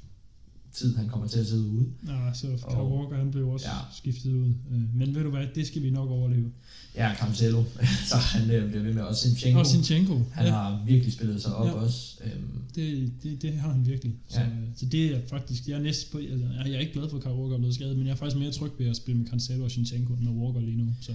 tid 0.78 0.97
han 0.97 1.08
kommer 1.08 1.26
til 1.28 1.38
at 1.38 1.47
sidde 1.47 1.66
ude. 1.68 1.87
Ja, 2.08 2.32
så 2.35 2.47
Kyle 2.47 2.66
Og- 2.66 2.99
Walker, 2.99 3.16
han 3.16 3.30
blev 3.30 3.49
også 3.49 3.66
Ja. 3.66 3.75
skiftet 3.97 4.32
ud. 4.32 4.49
Øh, 4.73 4.94
Men 4.97 5.14
ved 5.14 5.23
du 5.23 5.30
hvad, 5.30 5.47
det 5.54 5.66
skal 5.66 5.82
vi 5.82 5.90
nok 5.90 6.11
overleve. 6.11 6.50
Ja, 6.94 7.14
Cancelo, 7.14 7.64
så 8.11 8.16
han 8.16 8.50
øh, 8.50 8.68
bliver 8.70 8.82
ved 8.82 8.92
med, 8.94 9.02
og 9.02 9.16
Sinchenko, 9.16 9.58
Og 9.58 9.66
Sinchenko, 9.66 10.20
han 10.32 10.47
ja, 10.47 10.50
har 10.52 10.82
virkelig 10.87 11.12
spillet 11.12 11.42
sig 11.42 11.54
op 11.54 11.66
Ja. 11.66 11.73
også. 11.73 12.16
Øhm, 12.25 12.49
det, 12.75 13.12
det, 13.23 13.42
det 13.42 13.52
har 13.52 13.73
han 13.73 13.87
virkelig. 13.87 14.14
Så, 14.28 14.40
Ja. 14.40 14.47
så 14.76 14.87
det 14.87 15.04
er 15.14 15.20
faktisk, 15.30 15.68
jeg 15.68 15.75
er 15.78 15.82
næsten 15.82 16.12
på, 16.12 16.18
altså, 16.18 16.47
jeg 16.66 16.75
er 16.75 16.78
ikke 16.80 16.92
glad 16.92 17.11
for, 17.11 17.16
at 17.16 17.23
Kyle 17.23 17.35
Walker 17.35 17.54
er 17.54 17.58
blevet 17.58 17.75
skadet, 17.75 17.97
men 17.97 18.06
jeg 18.06 18.12
er 18.12 18.16
faktisk 18.16 18.38
mere 18.38 18.50
tryg 18.52 18.70
ved 18.78 18.87
at 18.87 18.97
spille 18.97 19.20
med 19.20 19.26
Cancelo 19.28 19.64
og 19.64 19.70
Sinchenko 19.70 20.12
end 20.12 20.23
med 20.23 20.32
Walker 20.32 20.61
lige 20.61 20.76
nu. 20.76 20.87
Så 21.00 21.12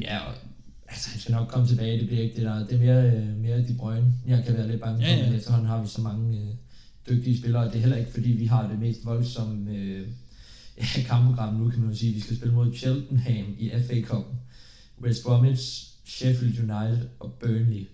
Ja, 0.00 0.18
og, 0.18 0.34
altså 0.88 1.10
han 1.10 1.20
skal 1.20 1.32
nok 1.32 1.48
komme 1.48 1.68
tilbage, 1.68 1.98
det 2.00 2.06
bliver 2.06 2.22
ikke 2.22 2.36
det 2.36 2.44
der. 2.44 2.66
Det 2.66 2.72
er 2.72 2.78
mere, 2.78 3.16
øh, 3.16 3.36
mere 3.36 3.58
de 3.68 3.74
brøgne. 3.74 4.14
Jeg 4.26 4.44
kan 4.44 4.54
være 4.54 4.68
lidt 4.68 4.80
bange 4.80 5.02
for, 5.04 5.08
Ja, 5.10 5.16
ja. 5.16 5.26
men 5.30 5.38
efterhånden 5.38 5.68
har 5.68 5.82
vi 5.82 5.88
så 5.88 6.00
mange 6.00 6.38
øh, 6.38 6.46
dygtige 7.10 7.38
spillere. 7.38 7.64
Det 7.66 7.74
er 7.74 7.80
heller 7.80 7.96
ikke, 7.96 8.10
fordi 8.12 8.30
vi 8.30 8.44
har 8.46 8.68
det 8.70 8.78
mest 8.78 9.04
voldsomme 9.06 9.70
øh, 9.76 10.06
kampprogram 11.10 11.54
nu, 11.54 11.68
kan 11.70 11.80
man 11.80 11.90
jo 11.90 11.96
sige. 11.96 12.14
Vi 12.14 12.20
skal 12.20 12.36
spille 12.36 12.54
mod 12.54 12.74
Cheltenham 12.74 13.46
i 13.58 13.70
FA 13.88 14.00
Cup, 14.02 14.24
West 15.02 15.24
Bromwich, 15.24 15.86
Sheffield 16.04 16.58
United 16.58 17.06
og 17.20 17.32
Burnley 17.40 17.86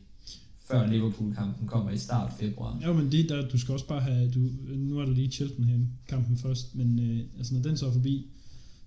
før 0.70 0.86
Liverpool-kampen 0.86 1.68
kommer 1.68 1.90
i 1.90 1.98
start 1.98 2.32
februar. 2.40 2.78
Ja, 2.82 2.92
men 2.92 3.12
det 3.12 3.28
der, 3.28 3.48
du 3.48 3.58
skal 3.58 3.72
også 3.72 3.86
bare 3.86 4.00
have, 4.00 4.30
du, 4.30 4.38
nu 4.76 4.98
er 4.98 5.04
der 5.06 5.12
lige 5.12 5.30
Cheltenham-kampen 5.30 6.36
først, 6.38 6.74
men 6.74 6.98
øh, 7.10 7.20
altså 7.38 7.54
når 7.54 7.62
den 7.62 7.76
så 7.76 7.86
er 7.86 7.92
forbi, 7.92 8.26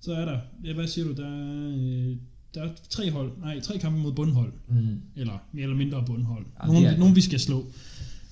så 0.01 0.13
er 0.13 0.25
der, 0.25 0.39
ja, 0.63 0.73
hvad 0.73 0.87
siger 0.87 1.05
du, 1.07 1.13
der 1.13 1.27
er, 1.27 1.71
øh, 1.77 2.15
der 2.53 2.63
er 2.63 2.69
tre 2.89 3.11
hold, 3.11 3.31
nej, 3.41 3.59
tre 3.59 3.77
kampe 3.77 3.99
mod 3.99 4.13
bundhold, 4.13 4.53
Mm. 4.67 5.01
eller 5.15 5.33
mere 5.53 5.63
eller 5.63 5.75
mindre 5.77 6.03
bundhold. 6.05 6.45
Ja, 6.63 6.67
Nogle, 6.67 6.87
er- 6.87 6.97
nogle 6.97 7.15
vi 7.15 7.21
skal 7.21 7.39
slå. 7.39 7.65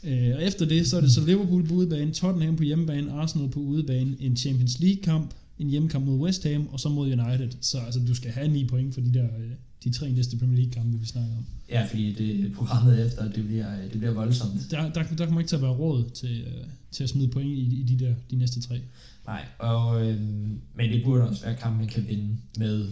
Øh, 0.08 0.36
og 0.36 0.44
efter 0.44 0.66
det, 0.66 0.88
så 0.88 0.98
er 0.98 1.02
det 1.02 1.12
så 1.12 1.26
Liverpool 1.26 1.68
på 1.68 1.74
udebane, 1.74 2.12
Tottenham 2.12 2.56
på 2.56 2.64
hjemmebane, 2.64 3.12
Arsenal 3.12 3.50
på 3.50 3.60
udebane, 3.60 4.16
en 4.20 4.38
Champions 4.38 4.80
League-kamp, 4.80 5.34
en 5.60 5.68
hjemmekamp 5.68 6.06
mod 6.06 6.20
West 6.20 6.44
Ham, 6.44 6.68
og 6.72 6.80
så 6.80 6.90
mod 6.90 7.08
United. 7.08 7.50
Så 7.62 7.78
altså, 7.78 8.00
du 8.08 8.16
skal 8.16 8.32
have 8.32 8.48
ni 8.48 8.66
point 8.66 8.94
for 8.94 9.02
de 9.02 9.14
der 9.14 9.24
øh, 9.24 9.52
de 9.84 9.92
tre 9.92 10.12
næste 10.12 10.38
Premier 10.38 10.58
League-kampe, 10.58 11.00
vi 11.00 11.06
snakker 11.06 11.38
om. 11.38 11.46
Ja, 11.70 11.86
fordi 11.90 12.14
det 12.14 12.54
programmet 12.54 13.06
efter, 13.06 13.32
det 13.32 13.46
bliver, 13.46 13.82
det 13.82 14.00
bliver 14.00 14.14
voldsomt. 14.14 14.72
Der, 14.72 14.92
der, 14.92 15.04
der 15.04 15.26
kommer 15.26 15.40
ikke 15.40 15.50
til 15.50 15.56
at 15.56 15.62
være 15.62 15.72
råd 15.72 16.10
til, 16.10 16.42
øh, 16.42 16.68
til 16.92 17.04
at 17.04 17.10
smide 17.10 17.28
point 17.28 17.50
i, 17.50 17.82
i 17.82 17.84
de 17.84 18.06
der 18.06 18.14
de 18.32 18.36
næste 18.36 18.62
tre. 18.62 18.82
Nej, 19.28 19.46
og, 19.60 20.06
øhm, 20.06 20.60
men 20.76 20.92
det 20.92 21.04
burde 21.04 21.24
også 21.30 21.46
være 21.46 21.56
kamp, 21.56 21.78
man 21.78 21.88
kan 21.88 22.06
vinde 22.08 22.38
med, 22.58 22.88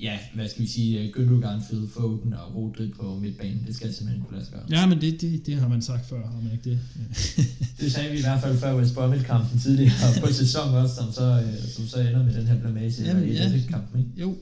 ja, 0.00 0.18
hvad 0.34 0.48
skal 0.48 0.62
vi 0.62 0.68
sige, 0.68 1.00
øh, 1.00 1.08
Gündogan, 1.16 1.66
Phil 1.68 1.88
Foden 1.94 2.32
og 2.32 2.54
Rodri 2.54 2.92
på 3.00 3.18
midtbanen. 3.22 3.64
Det 3.66 3.76
skal 3.76 3.94
simpelthen 3.94 4.24
kunne 4.24 4.36
lade 4.36 4.44
sig 4.44 4.54
gøre. 4.54 4.80
Ja, 4.80 4.86
men 4.86 5.00
det, 5.00 5.20
det, 5.20 5.46
det 5.46 5.54
har 5.54 5.68
man 5.68 5.82
sagt 5.82 6.06
før, 6.06 6.26
har 6.26 6.40
man 6.42 6.52
ikke 6.52 6.70
det? 6.70 6.80
Det 7.80 7.92
sagde 7.92 8.10
vi 8.10 8.18
i 8.18 8.20
hvert 8.20 8.40
fald 8.40 8.58
før 8.58 8.76
West 8.76 8.94
Bromwich-kampen 8.94 9.58
tidligere 9.58 9.92
på 10.20 10.32
sæsonen 10.32 10.74
også, 10.74 10.94
som 10.94 11.12
så, 11.12 11.42
øh, 11.46 11.68
som 11.68 11.86
så 11.86 12.00
ender 12.00 12.24
med 12.24 12.34
den 12.34 12.46
her 12.46 12.60
blamage 12.60 13.04
Jamen, 13.04 13.28
i 13.28 13.32
ja. 13.32 13.48
ja. 13.48 13.60
kampen. 13.70 14.00
Ikke? 14.00 14.10
jo, 14.16 14.36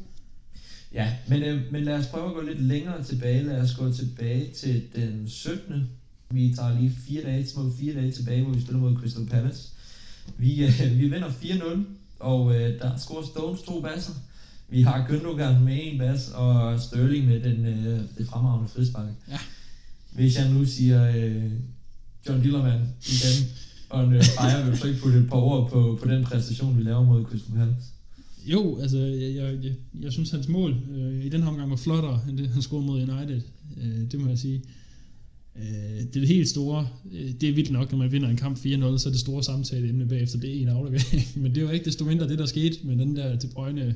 Ja, 0.95 1.13
men, 1.29 1.43
øh, 1.43 1.73
men 1.73 1.85
lad 1.85 1.99
os 1.99 2.07
prøve 2.07 2.27
at 2.27 2.35
gå 2.35 2.41
lidt 2.41 2.63
længere 2.63 3.03
tilbage. 3.03 3.43
Lad 3.43 3.61
os 3.61 3.75
gå 3.75 3.93
tilbage 3.93 4.51
til 4.53 4.83
den 4.95 5.29
17. 5.29 5.89
Vi 6.31 6.55
tager 6.57 6.81
lige 6.81 6.93
fire 7.07 7.23
dage, 7.23 7.47
små 7.47 7.73
fire 7.81 7.95
dage 7.95 8.13
tilbage, 8.13 8.43
hvor 8.43 8.53
vi 8.53 8.61
spiller 8.61 8.81
mod 8.81 8.97
Crystal 8.97 9.27
Palace. 9.27 9.69
Vi, 10.39 10.65
øh, 10.65 10.99
vi 10.99 11.09
vinder 11.09 11.29
4-0, 11.29 11.79
og 12.19 12.55
øh, 12.55 12.79
der 12.79 12.97
scorer 12.97 13.27
Stones 13.27 13.61
to 13.61 13.81
basser. 13.81 14.13
Vi 14.75 14.83
har 14.83 15.07
Gündogan 15.09 15.64
med 15.64 15.78
en 15.83 15.99
bas, 15.99 16.31
og 16.35 16.81
Sterling 16.81 17.26
med 17.26 17.40
den, 17.40 17.66
øh, 17.66 18.00
det 18.19 18.26
fremragende 18.26 18.69
frispark. 18.69 19.09
Ja. 19.28 19.38
Hvis 20.12 20.38
jeg 20.38 20.50
nu 20.52 20.64
siger 20.64 21.16
øh, 21.16 21.50
John 22.28 22.43
Dillermand 22.43 22.83
igen, 23.07 23.49
og 23.88 24.04
øh, 24.04 24.25
Bayer 24.38 24.69
vil 24.69 24.78
så 24.78 24.87
ikke 24.87 25.00
putte 25.00 25.19
et 25.19 25.28
par 25.28 25.37
ord 25.37 25.71
på, 25.71 25.99
på 26.02 26.09
den 26.09 26.25
præstation, 26.25 26.78
vi 26.78 26.83
laver 26.83 27.04
mod 27.04 27.25
Crystal 27.25 27.54
Palace. 27.54 27.87
Jo, 28.47 28.78
altså, 28.81 28.99
jeg, 28.99 29.35
jeg, 29.35 29.64
jeg, 29.64 29.73
jeg 30.00 30.12
synes, 30.12 30.31
hans 30.31 30.49
mål 30.49 30.76
øh, 30.97 31.25
i 31.25 31.28
den 31.28 31.43
her 31.43 31.49
omgang 31.49 31.71
var 31.71 31.76
flottere, 31.76 32.21
end 32.28 32.38
det, 32.38 32.49
han 32.49 32.62
scorede 32.62 32.87
mod 32.87 33.02
United. 33.02 33.40
Øh, 33.83 34.11
det 34.11 34.21
må 34.21 34.28
jeg 34.28 34.38
sige. 34.38 34.62
Øh, 35.57 35.99
det 35.99 36.16
er 36.16 36.21
det 36.21 36.28
helt 36.28 36.49
store. 36.49 36.88
Øh, 37.12 37.31
det 37.40 37.49
er 37.49 37.52
vildt 37.52 37.71
nok, 37.71 37.93
når 37.93 37.99
man 37.99 38.12
vinder 38.12 38.28
en 38.28 38.37
kamp 38.37 38.57
4-0, 38.57 38.62
så 38.62 39.02
er 39.07 39.11
det 39.11 39.21
store 39.21 39.43
samtaleemne 39.43 40.09
bagefter, 40.09 40.38
det 40.38 40.57
er 40.57 40.62
en 40.62 40.69
aflevering. 40.69 41.23
Men 41.43 41.54
det 41.54 41.64
var 41.64 41.71
ikke 41.71 41.85
desto 41.85 42.04
mindre 42.04 42.28
det, 42.28 42.38
der 42.38 42.47
skete 42.47 42.78
med 42.85 42.97
den 42.97 43.16
der 43.16 43.38
til 43.38 43.49
Brøgne. 43.54 43.95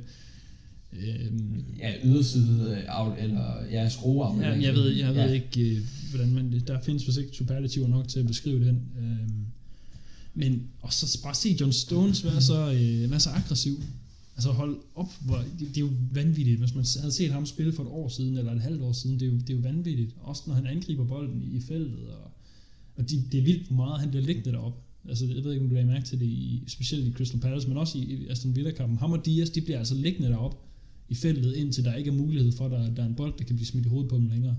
Øh, 0.93 1.33
Ja, 1.79 1.93
yderside 2.05 2.77
øh, 2.77 3.01
out, 3.01 3.19
eller 3.19 3.65
ja, 3.71 3.89
skrue 3.89 4.41
Ja, 4.41 4.49
jeg 4.49 4.75
ved, 4.75 4.89
jeg 4.89 5.15
ved 5.15 5.23
ja. 5.23 5.33
ikke, 5.33 5.71
øh, 5.71 5.83
hvordan 6.11 6.33
man... 6.33 6.63
Der 6.67 6.81
findes 6.81 7.07
vist 7.07 7.19
ikke 7.19 7.37
superlativer 7.37 7.89
nok 7.89 8.09
til 8.09 8.21
at 8.21 8.27
beskrive 8.27 8.67
den. 8.67 8.83
Øh, 8.99 9.29
men 10.35 10.63
og 10.81 10.93
så 10.93 11.23
bare 11.23 11.35
se 11.35 11.57
John 11.61 11.73
Stones 11.73 12.25
være 12.25 12.41
så, 12.41 12.73
øh, 12.73 13.11
være 13.11 13.21
så 13.21 13.31
aggressiv. 13.31 13.83
Altså 14.37 14.51
hold 14.51 14.77
op, 14.95 15.13
hvor, 15.21 15.37
det, 15.37 15.69
det, 15.69 15.77
er 15.77 15.81
jo 15.81 15.91
vanvittigt. 16.13 16.59
Hvis 16.59 16.75
man 16.75 16.85
havde 17.01 17.13
set 17.13 17.33
ham 17.33 17.47
spille 17.47 17.73
for 17.73 17.83
et 17.83 17.89
år 17.89 18.09
siden, 18.09 18.39
eller 18.39 18.53
et 18.53 18.61
halvt 18.61 18.83
år 18.83 18.93
siden, 18.93 19.21
det 19.21 19.27
er 19.27 19.31
jo, 19.31 19.39
det 19.39 19.51
er 19.51 19.55
jo 19.55 19.61
vanvittigt. 19.61 20.15
Også 20.23 20.43
når 20.47 20.55
han 20.55 20.67
angriber 20.67 21.05
bolden 21.05 21.43
i, 21.53 21.61
feltet. 21.61 22.07
Og, 22.09 22.31
og 22.97 23.11
de, 23.11 23.25
det 23.33 23.41
er 23.41 23.45
vildt, 23.45 23.67
hvor 23.67 23.77
meget 23.77 24.01
han 24.01 24.11
bliver 24.11 24.25
liggende 24.25 24.53
deroppe. 24.53 24.79
Altså, 25.09 25.27
jeg 25.27 25.45
ved 25.45 25.53
ikke, 25.53 25.65
om 25.65 25.69
du 25.69 25.75
lagde 25.75 25.89
mærke 25.89 26.07
til 26.07 26.21
det, 26.21 26.27
i, 26.27 26.65
specielt 26.67 27.07
i 27.07 27.13
Crystal 27.13 27.41
Palace, 27.41 27.69
men 27.69 27.77
også 27.77 27.99
i, 27.99 28.27
Aston 28.31 28.57
Villa-kampen. 28.57 28.99
Ham 28.99 29.13
og 29.13 29.27
Diaz, 29.27 29.49
de 29.49 29.61
bliver 29.61 29.79
altså 29.79 29.95
liggende 29.95 30.29
deroppe 30.29 30.57
i 31.09 31.15
feltet, 31.15 31.55
indtil 31.55 31.85
der 31.85 31.95
ikke 31.95 32.11
er 32.11 32.15
mulighed 32.15 32.53
for, 32.53 32.65
at 32.65 32.71
der, 32.71 32.95
der 32.95 33.03
er 33.03 33.07
en 33.07 33.15
bold, 33.15 33.35
der 33.39 33.45
kan 33.45 33.57
blive 33.57 33.67
smidt 33.67 33.87
i 33.87 33.89
hovedet 33.89 34.11
på 34.11 34.17
dem 34.17 34.29
længere. 34.29 34.57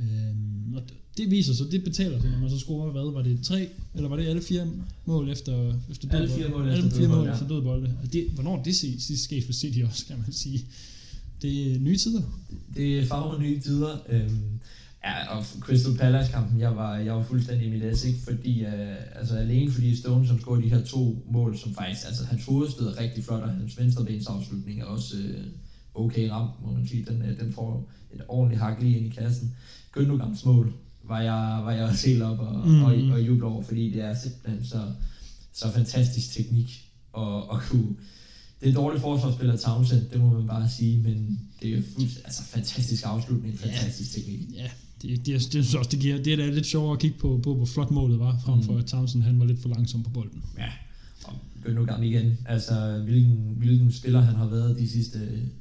Øhm, 0.00 0.74
og 0.74 0.82
det 1.16 1.30
viser 1.30 1.54
sig, 1.54 1.66
det 1.72 1.84
betaler 1.84 2.20
sig, 2.20 2.30
når 2.30 2.38
man 2.38 2.50
så 2.50 2.58
scorer, 2.58 2.92
hvad 2.92 3.12
var 3.12 3.22
det, 3.22 3.42
tre, 3.42 3.68
eller 3.94 4.08
var 4.08 4.16
det 4.16 4.26
alle 4.26 4.42
fire 4.42 4.68
mål 5.04 5.28
efter, 5.28 5.74
efter 5.90 6.08
Alle 6.10 6.28
dødbold? 6.28 6.42
fire 6.42 6.50
mål 6.50 6.68
alle 6.68 6.84
efter 6.84 6.98
fire 6.98 7.08
mål 7.08 7.16
dødbold, 7.16 7.28
ja. 7.28 7.32
efter 7.34 7.48
dødbolde. 7.48 7.96
Og 8.02 8.12
det, 8.12 8.26
hvornår 8.34 8.62
det 8.62 8.76
sidst 8.76 9.06
sidst 9.06 9.24
sket 9.24 9.44
for 9.44 9.52
City 9.52 9.78
også, 9.78 10.06
kan 10.06 10.18
man 10.18 10.32
sige. 10.32 10.64
Det 11.42 11.72
er 11.72 11.78
nye 11.78 11.96
tider. 11.96 12.22
Det 12.76 12.98
er 12.98 13.06
farver 13.06 13.40
nye 13.40 13.60
tider. 13.60 13.98
Øhm, 14.08 14.60
ja, 15.04 15.36
og 15.36 15.44
Crystal 15.60 15.96
Palace-kampen, 15.96 16.60
jeg 16.60 16.76
var, 16.76 16.96
jeg 16.96 17.14
var 17.16 17.22
fuldstændig 17.22 17.66
i 17.66 17.70
mit 17.70 17.78
læs, 17.80 18.04
ikke? 18.04 18.18
Fordi, 18.24 18.64
øh, 18.64 18.96
altså 19.16 19.36
alene 19.36 19.72
fordi 19.72 19.96
Stone, 19.96 20.26
som 20.26 20.38
scorede 20.40 20.62
de 20.62 20.68
her 20.68 20.84
to 20.84 21.24
mål, 21.30 21.58
som 21.58 21.74
faktisk, 21.74 22.06
altså 22.06 22.24
hans 22.24 22.44
hovedstød 22.44 22.86
er 22.86 23.00
rigtig 23.00 23.24
flot, 23.24 23.42
og 23.42 23.48
hans 23.50 23.78
venstrebens 23.78 24.26
afslutning 24.26 24.80
er 24.80 24.84
også 24.84 25.16
øh, 25.16 25.44
okay 25.94 26.28
ramt, 26.30 26.50
må 26.66 26.72
man 26.72 26.88
sige. 26.88 27.04
Den, 27.04 27.22
øh, 27.22 27.40
den 27.40 27.52
får 27.52 27.90
et 28.14 28.20
ordentligt 28.28 28.60
hak 28.62 28.82
lige 28.82 28.98
ind 28.98 29.06
i 29.06 29.16
kassen. 29.20 29.56
Gündogans 29.96 30.44
mål 30.44 30.72
var 31.04 31.20
jeg, 31.20 31.60
var 31.64 31.72
jeg 31.72 31.84
også 31.84 32.06
helt 32.08 32.22
op 32.22 32.38
og, 32.38 32.68
Mm. 32.68 32.82
og, 32.82 32.92
og 33.12 33.20
juble 33.26 33.44
over, 33.46 33.62
fordi 33.62 33.92
det 33.92 34.02
er 34.04 34.14
simpelthen 34.14 34.64
så, 34.64 34.82
så 35.52 35.72
fantastisk 35.72 36.32
teknik 36.34 36.88
og, 37.12 37.50
og 37.50 37.60
kunne 37.62 37.96
det 38.60 38.68
er 38.68 38.72
en 38.72 38.76
dårlig 38.76 39.00
forsvarsspiller 39.00 39.56
Townsend, 39.56 40.10
det 40.12 40.20
må 40.20 40.38
man 40.38 40.46
bare 40.46 40.68
sige, 40.68 41.02
men 41.02 41.40
det 41.62 41.78
er 41.78 41.82
fuldt, 41.96 42.18
altså 42.24 42.42
fantastisk 42.42 43.02
afslutning, 43.06 43.54
Ja. 43.54 43.66
fantastisk 43.66 44.12
teknik. 44.14 44.40
Ja, 44.54 44.70
det, 45.02 45.26
det, 45.26 45.26
det 45.26 45.42
synes 45.42 45.72
jeg 45.72 45.78
også, 45.78 45.90
det 45.90 46.00
giver, 46.00 46.22
det 46.22 46.32
er 46.32 46.36
da 46.36 46.50
lidt 46.50 46.66
sjovere 46.66 46.92
at 46.92 46.98
kigge 46.98 47.18
på, 47.18 47.40
på 47.42 47.54
hvor 47.54 47.66
flot 47.66 47.90
målet 47.90 48.18
var, 48.18 48.38
frem 48.44 48.62
for 48.62 48.72
Mm. 48.72 48.78
at 48.78 48.86
Townsend 48.86 49.22
han 49.22 49.38
var 49.38 49.44
lidt 49.44 49.62
for 49.62 49.68
langsom 49.68 50.02
på 50.02 50.10
bolden. 50.10 50.42
Ja, 50.58 50.68
og 51.24 51.34
Gündogan 51.64 52.02
igen, 52.02 52.38
altså 52.46 53.02
hvilken, 53.04 53.54
hvilken 53.56 53.92
spiller 53.92 54.20
han 54.20 54.34
har 54.34 54.46
været 54.46 54.78
de 54.78 54.88
sidste 54.88 55.18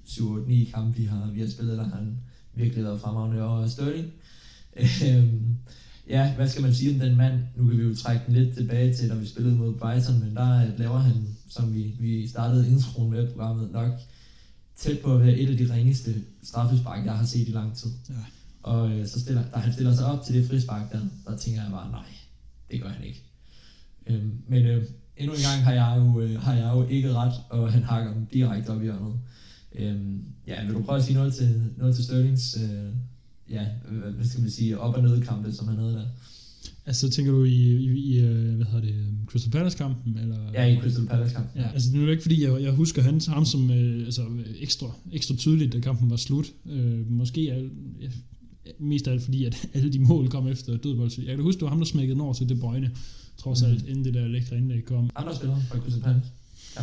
7-8-9 0.08 0.72
kampe, 0.72 0.98
vi 0.98 1.06
har, 1.06 1.32
vi 1.34 1.40
har 1.40 1.48
spillet, 1.48 1.78
der 1.78 1.84
han 1.84 2.18
virkelig 2.56 2.84
været 2.84 3.02
fremragende, 3.02 3.44
og 3.44 3.70
Sterling. 3.70 4.08
Øhm, 5.08 5.56
ja, 6.10 6.36
hvad 6.36 6.50
skal 6.50 6.62
man 6.62 6.74
sige 6.76 6.94
om 6.94 7.00
den 7.00 7.18
mand? 7.18 7.40
Nu 7.58 7.68
kan 7.68 7.78
vi 7.78 7.84
jo 7.84 7.96
trække 7.96 8.24
den 8.28 8.34
lidt 8.34 8.56
tilbage 8.58 8.94
til, 8.94 9.10
da 9.10 9.16
vi 9.16 9.28
spillede 9.28 9.56
mod 9.56 9.74
Brighton, 9.74 10.20
men 10.20 10.36
der 10.36 10.64
øh, 10.66 10.80
laver 10.80 10.98
han, 11.00 11.14
som 11.50 11.76
vi, 11.76 11.96
vi 12.00 12.28
startede 12.28 12.70
introen 12.72 13.12
med 13.12 13.32
programmet, 13.32 13.72
nok 13.72 13.92
tæt 14.78 15.00
på 15.00 15.14
at 15.14 15.20
være 15.20 15.38
et 15.38 15.50
af 15.50 15.58
de 15.58 15.74
ringeste 15.74 16.16
straffespark, 16.44 17.06
jeg 17.06 17.14
har 17.14 17.26
set 17.26 17.48
i 17.48 17.52
lang 17.52 17.76
tid. 17.76 17.90
Ja. 18.10 18.16
Og 18.64 18.92
øh, 18.92 19.08
så 19.08 19.20
stiller, 19.20 19.44
da 19.54 19.58
han 19.58 19.74
stiller 19.74 19.96
sig 19.96 20.06
op 20.06 20.26
til 20.26 20.36
det 20.36 20.50
frispark 20.50 20.92
der, 20.92 21.00
der 21.28 21.38
tænker 21.38 21.62
jeg 21.62 21.72
bare, 21.72 21.92
nej, 21.92 22.06
det 22.72 22.82
gør 22.82 22.90
han 22.90 23.04
ikke. 23.04 23.24
Øhm, 24.08 24.32
men 24.48 24.66
øh, 24.66 24.86
endnu 25.18 25.34
en 25.34 25.42
gang 25.42 25.64
har 25.64 25.74
jeg, 25.74 25.96
jo, 25.98 26.22
øh, 26.22 26.42
har 26.42 26.54
jeg 26.54 26.72
jo 26.76 26.88
ikke 26.88 27.14
ret, 27.14 27.34
og 27.50 27.72
han 27.72 27.84
hakker 27.84 28.14
dem 28.14 28.26
direkte 28.34 28.70
op 28.70 28.82
i 28.82 28.84
hjørnet. 28.84 29.14
Øhm, 29.76 30.24
ja, 30.48 30.66
vil 30.66 30.74
du 30.74 30.82
prøve 30.82 30.98
at 30.98 31.04
sige 31.04 31.16
noget 31.16 31.34
til, 31.34 31.72
noget 31.78 31.96
til 31.96 32.04
Sterlings, 32.04 32.58
øh, 32.64 32.94
ja, 33.50 33.68
hvad 34.16 34.26
skal 34.26 34.42
man 34.42 34.50
sige, 34.50 34.80
op- 34.80 34.96
og 34.96 35.04
nedkampe, 35.04 35.52
som 35.52 35.68
han 35.68 35.78
havde 35.78 35.94
der? 35.94 36.06
Altså 36.86 37.10
tænker 37.10 37.32
du 37.32 37.44
i, 37.44 37.76
i, 37.76 38.14
i 38.14 38.20
øh, 38.20 38.56
hvad 38.56 38.66
hedder 38.66 38.82
det, 38.82 38.96
øh, 38.96 39.06
Crystal 39.26 39.52
Palace-kampen? 39.52 40.18
Eller? 40.18 40.52
Ja, 40.54 40.66
i 40.66 40.78
Crystal 40.82 41.06
Palace-kamp. 41.06 41.48
Ja, 41.56 41.72
altså 41.74 41.90
nu 41.94 42.02
er 42.02 42.06
det 42.06 42.12
ikke 42.12 42.22
fordi, 42.22 42.44
jeg, 42.44 42.62
jeg 42.62 42.72
husker 42.72 43.02
han, 43.02 43.22
ham 43.28 43.46
som 43.46 43.72
øh, 43.72 44.06
altså, 44.06 44.26
ekstra, 44.60 44.88
ekstra 45.12 45.36
tydeligt, 45.36 45.74
da 45.74 45.80
kampen 45.80 46.10
var 46.10 46.16
slut. 46.16 46.54
Øh, 46.70 47.12
måske 47.12 47.50
er, 47.50 47.70
ja, 48.02 48.10
mest 48.80 49.08
af 49.08 49.12
alt 49.12 49.24
fordi, 49.24 49.46
at 49.46 49.68
alle 49.74 49.94
de 49.94 50.00
mål 50.00 50.30
kom 50.30 50.48
efter 50.48 50.78
dødbold. 50.78 51.12
Jeg 51.26 51.36
kan 51.36 51.44
huske, 51.44 51.60
det 51.60 51.64
var 51.64 51.70
ham, 51.70 51.78
der 51.78 51.86
smækkede 51.86 52.14
den 52.14 52.22
over 52.22 52.34
til 52.34 52.50
De 52.50 52.56
Bruyne, 52.56 52.92
trods 53.38 53.62
Mhm. 53.62 53.72
alt, 53.72 53.88
inden 53.88 54.06
det 54.06 54.14
der 54.14 54.28
lækre 54.28 54.58
indlæg 54.58 54.86
kom. 54.86 55.10
Andre 55.16 55.36
spillere 55.36 55.62
fra 55.70 55.78
Crystal 55.80 56.02
Palace. 56.04 56.26
Ja. 56.78 56.82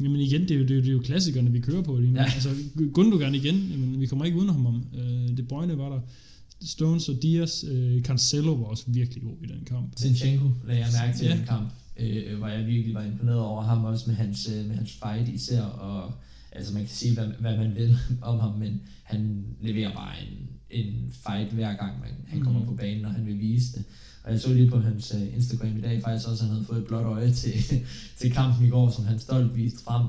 Jamen 0.00 0.20
igen, 0.20 0.40
det 0.42 0.50
er 0.50 0.54
jo, 0.54 0.62
det 0.62 0.70
er 0.70 0.74
jo, 0.74 0.80
det 0.80 0.88
er 0.88 0.92
jo 0.92 1.00
klassikerne, 1.00 1.52
vi 1.52 1.60
kører 1.60 1.82
på 1.82 1.96
lige 1.98 2.10
nu. 2.12 2.18
Ja. 2.20 2.24
Altså, 2.24 2.48
Gundogan 2.94 3.34
igen, 3.34 3.54
jamen, 3.70 4.00
vi 4.00 4.06
kommer 4.06 4.24
ikke 4.24 4.38
uden 4.38 4.48
ham 4.50 4.66
om. 4.66 4.84
Øh, 4.98 5.36
De 5.36 5.42
Bruyne 5.42 5.78
var 5.78 5.88
der. 5.88 6.00
Stones 6.64 7.08
og 7.08 7.22
Diaz, 7.22 7.64
øh, 7.64 8.02
Cancelo 8.02 8.52
var 8.54 8.64
også 8.64 8.84
virkelig 8.86 9.22
god 9.22 9.36
i 9.42 9.46
den 9.46 9.64
kamp. 9.66 9.92
Zinchenko 9.98 10.50
lagde 10.66 10.80
jeg 10.80 10.88
mærke 11.02 11.18
til 11.18 11.24
Ja. 11.26 11.32
ja. 11.32 11.38
den 11.38 11.46
kamp, 11.46 11.68
øh, 12.00 12.38
hvor 12.38 12.48
jeg 12.48 12.66
virkelig 12.66 12.94
var 12.94 13.02
imponeret 13.04 13.40
over 13.40 13.62
ham, 13.62 13.84
også 13.84 14.04
med 14.06 14.14
hans, 14.16 14.50
øh, 14.56 14.66
med 14.68 14.76
hans 14.76 14.92
fight 14.92 15.28
især, 15.28 15.62
og 15.62 16.12
altså 16.52 16.72
man 16.74 16.82
kan 16.82 16.90
sige, 16.90 17.14
hvad, 17.14 17.26
hvad 17.40 17.56
man 17.56 17.74
vil 17.74 17.96
om 18.22 18.38
ham, 18.40 18.58
men 18.58 18.80
han 19.02 19.44
leverer 19.62 19.94
bare 19.94 20.12
en, 20.22 20.48
en 20.84 21.12
fight 21.26 21.52
hver 21.52 21.76
gang, 21.76 22.00
man, 22.00 22.10
han 22.26 22.40
kommer 22.40 22.60
Mhm. 22.60 22.68
på 22.68 22.74
banen, 22.74 23.04
og 23.04 23.12
han 23.14 23.26
vil 23.26 23.38
vise 23.40 23.72
det. 23.72 23.84
Og 24.24 24.32
jeg 24.32 24.40
så 24.40 24.54
lige 24.54 24.70
på 24.70 24.78
hans 24.80 25.14
øh, 25.14 25.34
Instagram 25.34 25.76
i 25.76 25.80
dag 25.80 26.02
faktisk 26.02 26.28
også, 26.28 26.42
at 26.44 26.48
han 26.48 26.54
havde 26.56 26.66
fået 26.66 26.78
et 26.78 26.86
blåt 26.86 27.04
øje 27.04 27.32
til, 27.32 27.52
til 28.18 28.32
kampen 28.32 28.66
i 28.66 28.70
går, 28.70 28.90
som 28.90 29.04
han 29.04 29.18
stolt 29.18 29.56
viste 29.56 29.82
frem. 29.84 30.06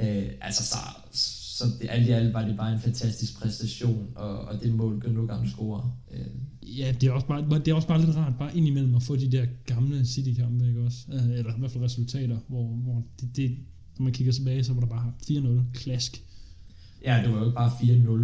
Øh, 0.00 0.30
altså 0.40 0.62
så, 0.64 0.76
så 1.12 1.64
det, 1.80 1.86
alt 1.90 2.08
i 2.08 2.10
alt 2.10 2.34
var 2.34 2.46
det 2.48 2.56
bare 2.56 2.72
en 2.74 2.80
fantastisk 2.80 3.38
præstation, 3.40 4.06
og, 4.14 4.38
og 4.38 4.62
det 4.62 4.74
mål 4.74 5.02
Gündogan 5.06 5.50
scorer. 5.50 5.98
Øh. 6.12 6.26
Ja, 6.78 6.92
det 7.00 7.06
er, 7.08 7.12
også 7.12 7.26
bare, 7.26 7.58
det 7.58 7.68
er 7.68 7.74
også 7.74 7.88
bare 7.88 8.04
lidt 8.04 8.16
rart, 8.16 8.32
bare 8.38 8.56
indimellem 8.56 8.94
at 8.94 9.02
få 9.02 9.16
de 9.16 9.32
der 9.32 9.46
gamle 9.66 10.06
City-kampe, 10.06 10.66
ikke 10.68 10.80
også? 10.80 10.98
Øh, 11.12 11.22
eller 11.38 11.56
i 11.56 11.58
hvert 11.58 11.70
fald 11.70 11.84
resultater, 11.84 12.38
hvor, 12.48 12.66
hvor 12.66 13.02
det, 13.20 13.36
det, 13.36 13.56
når 13.98 14.04
man 14.04 14.12
kigger 14.12 14.32
tilbage, 14.32 14.64
så 14.64 14.72
var 14.72 14.80
der 14.80 14.86
bare 14.88 15.12
4-0 15.22 15.62
klask. 15.74 16.22
Ja, 17.04 17.22
det 17.24 17.32
var 17.32 17.38
jo 17.38 17.44
ikke 17.44 17.54
bare 17.54 17.70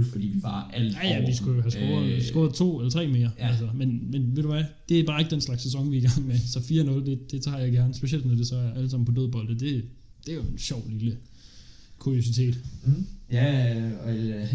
4-0, 0.02 0.10
fordi 0.10 0.26
vi 0.26 0.42
var 0.42 0.70
alt 0.74 0.94
Ja, 0.94 1.08
ja, 1.08 1.26
vi 1.26 1.34
skulle 1.34 1.56
jo 1.56 1.62
have 1.62 1.70
scoret, 1.70 2.12
øh, 2.12 2.22
scoret 2.22 2.54
to 2.54 2.78
eller 2.78 2.90
tre 2.90 3.06
mere. 3.06 3.30
Ja. 3.38 3.48
Altså, 3.48 3.68
men, 3.74 4.10
men 4.10 4.36
ved 4.36 4.42
du 4.42 4.48
hvad, 4.48 4.64
det 4.88 5.00
er 5.00 5.04
bare 5.04 5.20
ikke 5.20 5.30
den 5.30 5.40
slags 5.40 5.62
sæson, 5.62 5.90
vi 5.90 5.96
er 5.96 6.02
i 6.02 6.06
gang 6.06 6.26
med. 6.26 6.38
Så 6.38 6.58
4-0, 6.58 6.72
det, 7.10 7.30
det 7.30 7.42
tager 7.42 7.58
jeg 7.58 7.72
gerne. 7.72 7.94
Specielt 7.94 8.26
når 8.26 8.34
det 8.34 8.46
så 8.46 8.56
er 8.56 8.74
alle 8.74 8.90
sammen 8.90 9.04
på 9.06 9.12
dødbolde. 9.12 9.58
Det, 9.58 9.84
det 10.26 10.32
er 10.32 10.36
jo 10.36 10.42
en 10.42 10.58
sjov 10.58 10.82
lille 10.88 11.16
kuriositet. 11.98 12.58
Mm. 12.84 13.06
Ja, 13.32 13.74
og 14.04 14.16
øh, 14.16 14.46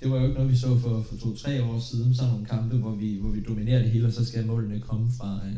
det 0.00 0.10
var 0.10 0.16
jo 0.16 0.22
ikke 0.22 0.34
noget, 0.34 0.50
vi 0.50 0.56
så 0.56 0.78
for, 0.78 1.02
for 1.02 1.16
to-tre 1.16 1.62
år 1.62 1.80
siden. 1.80 2.14
Sådan 2.14 2.30
nogle 2.30 2.46
kampe, 2.46 2.76
hvor 2.76 2.94
vi, 2.94 3.18
hvor 3.20 3.30
vi 3.30 3.40
dominerer 3.48 3.82
det 3.82 3.90
hele, 3.90 4.06
og 4.06 4.12
så 4.12 4.24
skal 4.24 4.46
målene 4.46 4.80
komme 4.80 5.10
fra, 5.18 5.40
øh, 5.46 5.54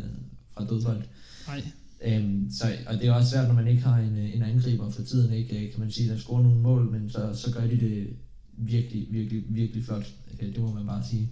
fra 0.55 0.65
dødbold. 0.65 1.03
Nej. 1.47 1.63
Øhm, 2.05 2.51
så, 2.51 2.65
og 2.87 2.95
det 2.95 3.09
er 3.09 3.13
også 3.13 3.31
svært, 3.31 3.49
når 3.49 3.55
man 3.55 3.69
ikke 3.69 3.83
har 3.83 3.99
en, 3.99 4.17
en 4.17 4.43
angriber 4.43 4.91
for 4.91 5.03
tiden, 5.03 5.33
ikke, 5.33 5.71
kan 5.71 5.81
man 5.81 5.91
sige, 5.91 6.11
der 6.11 6.19
scorer 6.19 6.43
nogle 6.43 6.61
mål, 6.61 6.91
men 6.91 7.11
så, 7.11 7.31
så 7.35 7.53
gør 7.53 7.67
de 7.67 7.81
det 7.81 8.09
virkelig, 8.57 9.07
virkelig, 9.11 9.45
virkelig 9.49 9.85
flot. 9.85 10.13
Øh, 10.41 10.49
det 10.49 10.59
må 10.59 10.73
man 10.73 10.87
bare 10.87 11.05
sige 11.11 11.29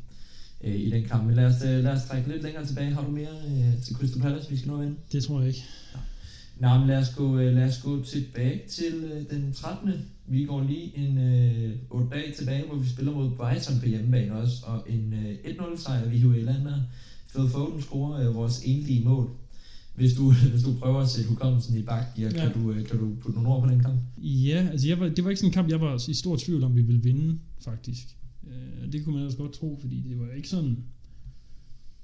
øh, 0.64 0.74
i 0.74 0.90
den 0.90 1.04
kamp. 1.04 1.24
Men 1.24 1.34
lad 1.34 1.44
os, 1.44 1.62
øh, 1.64 1.84
lad 1.84 1.92
os 1.92 2.04
trække 2.04 2.28
lidt 2.28 2.42
længere 2.42 2.66
tilbage. 2.66 2.90
Har 2.90 3.04
du 3.04 3.10
mere 3.10 3.34
øh, 3.48 3.82
til 3.82 3.94
Crystal 3.94 4.22
Palace, 4.22 4.50
vi 4.50 4.56
skal 4.56 4.70
nå 4.70 4.82
ind? 4.82 4.96
Det 5.12 5.24
tror 5.24 5.40
jeg 5.40 5.48
ikke. 5.48 5.64
Ja. 5.94 5.98
Nå, 6.68 6.78
men 6.78 6.88
lad 6.88 6.98
os 6.98 7.14
gå, 7.14 7.38
øh, 7.38 7.54
lad 7.54 7.64
os 7.68 7.82
gå 7.82 8.04
tilbage 8.04 8.60
til 8.68 8.94
øh, 9.12 9.30
den 9.30 9.52
13. 9.52 9.92
Vi 10.26 10.44
går 10.44 10.62
lige 10.62 10.98
en 10.98 11.18
øh, 11.18 11.76
8 11.90 12.08
dage 12.10 12.32
tilbage, 12.32 12.66
hvor 12.66 12.76
vi 12.76 12.88
spiller 12.88 13.12
mod 13.12 13.30
Brighton 13.30 13.80
på 13.80 13.86
hjemmebane 13.86 14.34
også, 14.34 14.56
og 14.66 14.84
en 14.88 15.14
øh, 15.14 15.54
1-0 15.54 15.82
sejr, 15.82 16.08
vi 16.08 16.18
hiver 16.18 16.34
i 16.34 16.40
landet. 16.40 16.86
Phil 17.28 17.48
Foden 17.48 17.82
scorer 17.82 18.28
øh, 18.28 18.34
vores 18.34 18.62
enlige 18.64 19.04
mål 19.04 19.30
hvis 19.94 20.14
du, 20.14 20.32
hvis 20.52 20.62
du 20.62 20.72
prøver 20.78 21.00
at 21.00 21.08
sætte 21.08 21.28
hukommelsen 21.30 21.78
i 21.78 21.82
bak, 21.82 22.04
ja, 22.18 22.30
kan, 22.30 22.52
du, 22.52 22.72
øh, 22.72 22.86
kan 22.86 22.98
du 22.98 23.14
putte 23.20 23.38
nogle 23.38 23.48
ord 23.48 23.62
på 23.62 23.70
den 23.70 23.80
kamp? 23.80 24.00
Ja, 24.18 24.68
altså 24.70 24.88
jeg 24.88 25.00
var, 25.00 25.08
det 25.08 25.24
var 25.24 25.30
ikke 25.30 25.40
sådan 25.40 25.48
en 25.48 25.54
kamp, 25.54 25.70
jeg 25.70 25.80
var 25.80 26.08
i 26.08 26.14
stor 26.14 26.36
tvivl 26.36 26.62
om, 26.64 26.76
vi 26.76 26.82
ville 26.82 27.02
vinde, 27.02 27.38
faktisk. 27.64 28.16
Øh, 28.46 28.92
det 28.92 29.04
kunne 29.04 29.14
man 29.14 29.26
også 29.26 29.38
godt 29.38 29.52
tro, 29.52 29.78
fordi 29.80 30.04
det 30.08 30.18
var 30.18 30.32
ikke 30.36 30.48
sådan, 30.48 30.76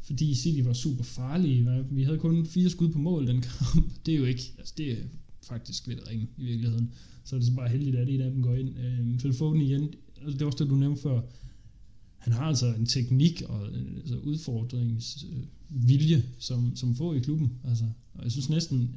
fordi 0.02 0.34
City 0.34 0.66
var 0.66 0.72
super 0.72 1.04
farlige. 1.04 1.84
Vi 1.90 2.02
havde 2.02 2.18
kun 2.18 2.46
fire 2.46 2.70
skud 2.70 2.88
på 2.88 2.98
mål 2.98 3.26
den 3.26 3.40
kamp. 3.40 3.90
Det 4.06 4.14
er 4.14 4.18
jo 4.18 4.24
ikke, 4.24 4.42
altså 4.58 4.74
det 4.76 4.92
er 4.92 4.96
faktisk 5.42 5.86
lidt 5.86 6.00
ringe 6.10 6.28
i 6.36 6.44
virkeligheden. 6.44 6.92
Så 7.24 7.36
er 7.36 7.38
det 7.38 7.48
så 7.48 7.54
bare 7.54 7.68
heldigt, 7.68 7.96
at 7.96 8.08
en 8.08 8.20
af 8.20 8.30
dem 8.30 8.42
går 8.42 8.54
ind. 8.54 8.78
Øh, 8.78 9.18
Phil 9.18 9.34
Foden 9.34 9.60
igen, 9.60 9.82
altså 10.22 10.38
det 10.38 10.40
var 10.40 10.46
også 10.46 10.64
det, 10.64 10.70
du 10.70 10.76
nævnte 10.76 11.02
før, 11.02 11.20
han 12.18 12.32
har 12.32 12.42
altså 12.42 12.74
en 12.74 12.86
teknik 12.86 13.42
og 13.48 13.68
øh, 13.72 13.96
altså 13.96 14.16
udfordringsvilje, 14.16 16.22
som, 16.38 16.76
som 16.76 16.94
få 16.94 17.14
i 17.14 17.18
klubben. 17.18 17.52
Altså, 17.64 17.84
og 18.14 18.24
jeg 18.24 18.32
synes 18.32 18.50
næsten, 18.50 18.90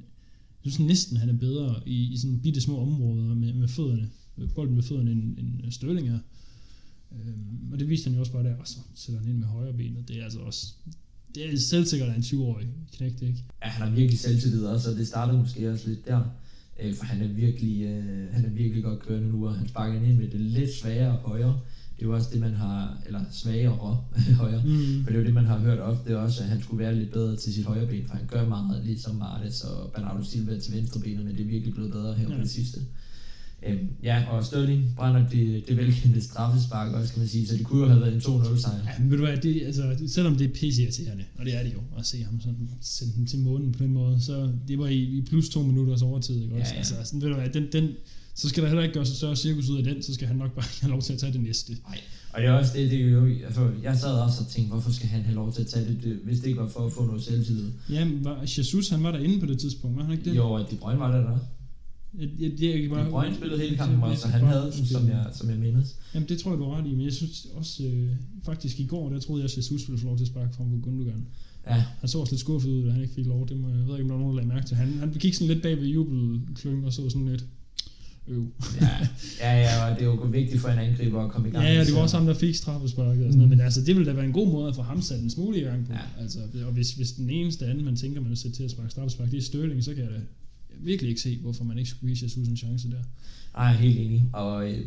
jeg 0.66 0.74
synes 0.74 0.88
næsten, 0.88 1.18
han 1.18 1.30
er 1.30 1.38
bedre 1.38 1.82
i, 1.86 2.14
i 2.14 2.18
sådan 2.18 2.40
bitte 2.40 2.62
små 2.62 2.82
områder 2.82 3.36
med, 3.36 3.54
med 3.54 3.68
fødderne, 3.68 4.10
øh, 4.38 4.50
bolden 4.56 4.76
med 4.76 4.84
fødderne, 4.84 5.12
end, 5.12 5.38
end 5.38 5.66
øh, 5.66 5.72
Sterling 5.72 6.10
er. 6.10 6.20
Øhm, 7.12 7.72
og 7.72 7.80
det 7.80 7.90
viste 7.90 8.08
han 8.08 8.14
jo 8.14 8.20
også 8.20 8.32
bare 8.32 8.44
der, 8.44 8.56
og 8.56 8.68
så 8.68 8.78
sætter 8.96 9.22
han 9.22 9.30
ind 9.30 9.38
med 9.38 9.48
højre 9.48 9.74
benet. 9.74 10.08
Det 10.08 10.20
er 10.20 10.24
altså 10.24 10.40
også, 10.40 10.74
det 11.36 11.54
er 11.54 11.58
selvsikkert 11.58 12.10
af 12.10 12.16
en 12.16 12.22
20-årig 12.22 12.68
knægt, 12.92 13.22
ikke? 13.22 13.44
Ja, 13.64 13.68
han 13.68 13.88
har 13.88 13.96
virkelig 13.96 14.20
selvtillid 14.20 14.66
også, 14.66 14.92
og 14.92 14.98
det 14.98 15.08
startede 15.08 15.38
måske 15.38 15.72
også 15.72 15.90
lidt 15.90 16.08
der. 16.08 16.24
Øh, 16.80 16.96
for 16.96 17.06
han 17.06 17.22
er 17.22 17.28
virkelig, 17.28 17.82
øh, 17.82 18.34
han 18.34 18.46
er 18.46 18.50
virkelig 18.50 18.84
godt 18.84 19.00
kørende 19.00 19.30
nu, 19.30 19.48
og 19.48 19.56
han 19.56 19.68
sparker 19.68 20.02
ind 20.02 20.18
med 20.18 20.32
det 20.32 20.42
lidt 20.42 20.74
sværere 20.74 21.16
højre 21.16 21.60
det 22.02 22.08
er 22.08 22.12
jo 22.12 22.16
også 22.16 22.30
det, 22.34 22.40
man 22.40 22.54
har, 22.54 22.98
eller 23.06 23.20
svagere 23.32 23.98
højre, 24.42 24.62
mm. 24.66 25.04
for 25.04 25.10
det 25.10 25.16
er 25.16 25.20
jo 25.20 25.26
det, 25.26 25.34
man 25.34 25.46
har 25.46 25.58
hørt 25.58 25.80
ofte 25.80 26.20
også, 26.20 26.44
at 26.44 26.50
han 26.50 26.62
skulle 26.62 26.84
være 26.84 26.96
lidt 26.96 27.12
bedre 27.12 27.36
til 27.36 27.54
sit 27.54 27.66
højre 27.66 27.88
ben, 27.88 28.08
for 28.08 28.16
han 28.16 28.28
gør 28.28 28.48
meget, 28.48 28.86
ligesom 28.86 29.16
Martes 29.16 29.62
og 29.62 29.92
Bernardo 29.96 30.24
Silva 30.24 30.60
til 30.60 30.74
venstre 30.74 31.00
benet, 31.00 31.26
men 31.26 31.36
det 31.36 31.42
er 31.42 31.50
virkelig 31.50 31.74
blevet 31.74 31.92
bedre 31.92 32.14
her 32.14 32.30
ja. 32.30 32.36
på 32.36 32.42
det 32.42 32.50
sidste. 32.50 32.80
Øhm, 33.68 33.88
ja, 34.04 34.26
og 34.30 34.46
Sterling 34.46 34.84
brænder 34.96 35.30
det, 35.30 35.68
det 35.68 35.78
velkendte 35.78 36.22
straffespark 36.22 36.94
også, 36.94 37.14
kan 37.14 37.20
man 37.20 37.30
sige, 37.30 37.48
så 37.48 37.58
det 37.58 37.66
kunne 37.66 37.82
jo 37.82 37.88
have 37.88 38.02
været 38.02 38.14
en 38.14 38.20
2-0 38.20 38.62
sejr. 38.62 38.76
Ja, 38.76 39.00
men 39.00 39.12
ved 39.12 39.18
du 39.18 39.26
hvad, 39.26 39.38
det, 39.38 39.62
altså, 39.66 39.96
selvom 40.08 40.36
det 40.36 40.50
er 40.50 40.54
pisse 40.54 40.84
og 41.40 41.46
det 41.46 41.60
er 41.60 41.64
det 41.64 41.74
jo, 41.74 41.80
at 41.98 42.06
se 42.06 42.24
ham 42.24 42.42
sådan, 42.42 42.70
sende 42.82 43.14
den 43.16 43.26
til 43.26 43.40
månen 43.40 43.72
på 43.72 43.84
den 43.84 43.94
måde, 43.94 44.22
så 44.22 44.52
det 44.68 44.80
var 44.80 44.88
i, 44.88 45.00
i 45.00 45.22
plus 45.22 45.50
to 45.50 45.62
minutters 45.62 46.02
overtid, 46.02 46.44
ikke 46.44 46.56
også? 46.56 46.66
Ja, 46.66 46.74
ja. 46.74 46.78
Altså, 46.78 46.96
sådan, 47.04 47.22
ved 47.22 47.30
du 47.30 47.36
hvad, 47.36 47.50
den, 47.50 47.68
den, 47.72 47.90
så 48.36 48.50
skal 48.50 48.64
der 48.64 48.70
heller 48.70 48.84
ikke 48.84 48.94
gøre 48.94 49.06
så 49.06 49.16
større 49.16 49.36
cirkus 49.36 49.70
ud 49.70 49.78
af 49.78 49.84
den, 49.84 50.04
så 50.04 50.14
skal 50.14 50.28
han 50.28 50.36
nok 50.36 50.56
bare 50.56 50.66
have 50.82 50.92
lov 50.92 51.02
til 51.02 51.14
at 51.14 51.20
tage 51.20 51.34
det 51.34 51.42
næste. 51.42 51.74
Nej, 51.74 52.00
og 52.34 52.42
det 52.42 52.48
er 52.48 52.52
også 52.52 52.72
det, 52.78 52.92
det 52.92 53.02
er 53.02 53.10
jo, 53.10 53.26
altså, 53.46 53.72
jeg 53.84 53.98
sad 53.98 54.14
også 54.14 54.44
og 54.44 54.48
tænkte, 54.50 54.72
hvorfor 54.72 54.92
skal 54.92 55.08
han 55.10 55.22
have 55.22 55.36
lov 55.36 55.54
til 55.54 55.62
at 55.62 55.68
tage 55.68 55.86
det, 56.04 56.20
hvis 56.24 56.40
det 56.40 56.48
ikke 56.48 56.60
var 56.60 56.68
for 56.68 56.86
at 56.86 56.92
få 56.92 57.06
noget 57.06 57.24
selvtillid. 57.24 57.72
Jamen, 57.90 58.26
var, 58.26 58.42
Jesus, 58.42 58.90
han 58.90 59.04
var 59.04 59.12
derinde 59.12 59.40
på 59.40 59.46
det 59.46 59.60
tidspunkt, 59.60 59.98
var 59.98 60.04
han 60.04 60.12
ikke 60.14 60.30
det? 60.30 60.36
Jo, 60.36 60.52
og 60.52 60.72
De 60.72 60.76
Bruyne 60.76 61.00
var 61.00 61.12
der 61.12 61.22
der. 61.22 61.38
Jeg, 62.20 62.30
jeg, 62.40 62.52
jeg, 62.62 62.90
jeg, 62.92 63.06
De 63.06 63.10
Bruyne 63.10 63.36
spillede 63.36 63.60
hele 63.62 63.78
kampen 63.78 64.04
også, 64.04 64.22
så 64.22 64.28
han 64.28 64.42
havde 64.42 64.72
den, 64.78 64.86
som 64.86 65.08
jeg, 65.08 65.26
som 65.34 65.50
jeg 65.50 65.58
mindes. 65.58 65.96
Jamen, 66.14 66.30
det 66.30 66.40
tror 66.40 66.52
jeg, 66.52 66.60
du 66.60 66.64
har 66.64 66.78
ret 66.78 66.88
i, 66.88 66.96
men 66.96 67.06
jeg 67.06 67.14
synes 67.14 67.48
også, 67.54 67.84
øh, 67.84 68.10
faktisk 68.46 68.80
i 68.80 68.86
går, 68.86 69.10
der 69.10 69.20
troede 69.20 69.42
jeg, 69.42 69.52
at 69.52 69.58
Jesus 69.58 69.88
ville 69.88 70.00
få 70.00 70.06
lov 70.06 70.18
til 70.18 70.24
at 70.24 70.28
sparke 70.28 70.56
frem 70.56 70.70
på 70.70 70.78
Gundogan. 70.78 71.26
Ja. 71.68 71.86
Han 72.00 72.10
så 72.10 72.20
også 72.20 72.34
lidt 72.34 72.40
skuffet 72.40 72.70
ud, 72.70 72.88
at 72.88 72.94
han 72.94 73.02
ikke 73.02 73.14
fik 73.14 73.26
lov. 73.26 73.48
Det 73.48 73.58
må, 73.58 73.70
jeg 73.70 73.88
ved 73.88 73.94
ikke, 73.94 74.04
om 74.04 74.08
der 74.08 74.16
var 74.16 74.22
nogen, 74.22 74.38
der 74.38 74.44
lagde 74.44 74.54
mærke 74.54 74.68
til. 74.68 74.78
Han, 74.78 75.00
han 75.00 75.14
gik 75.14 75.34
sådan 75.34 75.48
lidt 75.48 75.62
bag 75.62 75.78
ved 75.78 75.88
jubelklyngen 75.88 76.86
og 76.86 76.94
så 76.94 77.10
sådan 77.10 77.28
lidt, 77.28 77.46
øv. 78.28 78.54
ja, 78.82 79.08
ja, 79.40 79.62
ja, 79.62 79.86
og 79.86 79.96
det 79.96 80.02
er 80.02 80.06
jo 80.06 80.28
vigtigt 80.32 80.62
for 80.62 80.70
en 80.70 80.80
angriber 80.80 81.24
at 81.24 81.32
komme 81.32 81.48
i 81.50 81.52
gang. 81.52 81.66
Ja, 81.66 81.74
ja, 81.74 81.84
det 81.84 81.94
var 81.94 82.00
også 82.00 82.18
ham, 82.18 82.26
der 82.26 82.34
fik 82.34 82.56
straffesparket 82.56 83.26
og 83.26 83.32
sådan 83.32 83.38
noget, 83.38 83.52
mm. 83.52 83.58
men 83.58 83.62
altså, 83.62 83.82
det 83.82 83.96
ville 83.96 84.10
da 84.10 84.16
være 84.16 84.26
en 84.26 84.34
god 84.34 84.52
måde 84.52 84.68
at 84.68 84.76
få 84.76 84.82
ham 84.82 85.02
sat 85.02 85.20
en 85.20 85.30
smule 85.30 85.58
i 85.58 85.62
gang 85.62 85.86
på. 85.86 85.94
Ja. 85.94 86.22
Altså, 86.22 86.40
og 86.66 86.72
hvis, 86.72 86.92
hvis 86.92 87.12
den 87.12 87.30
eneste 87.30 87.66
anden, 87.66 87.86
man 87.86 87.96
tænker, 87.96 88.22
man 88.22 88.30
vil 88.30 88.38
sætte 88.38 88.58
til 88.58 88.64
at 88.64 88.72
sparke 88.72 88.90
straffespark, 88.90 89.32
det 89.32 89.38
er 89.38 89.42
Sterling, 89.42 89.84
så 89.84 89.94
kan 89.94 90.04
jeg 90.04 90.12
da 90.12 90.20
virkelig 90.80 91.10
ikke 91.10 91.22
se, 91.22 91.38
hvorfor 91.42 91.64
man 91.64 91.78
ikke 91.78 91.90
skulle 91.90 92.16
give 92.16 92.24
Jesus 92.24 92.48
en 92.48 92.58
chance 92.58 92.90
der. 92.90 93.04
Nej, 93.56 93.74
helt 93.74 94.00
enig. 94.00 94.26
Og 94.34 94.72
øh, 94.72 94.86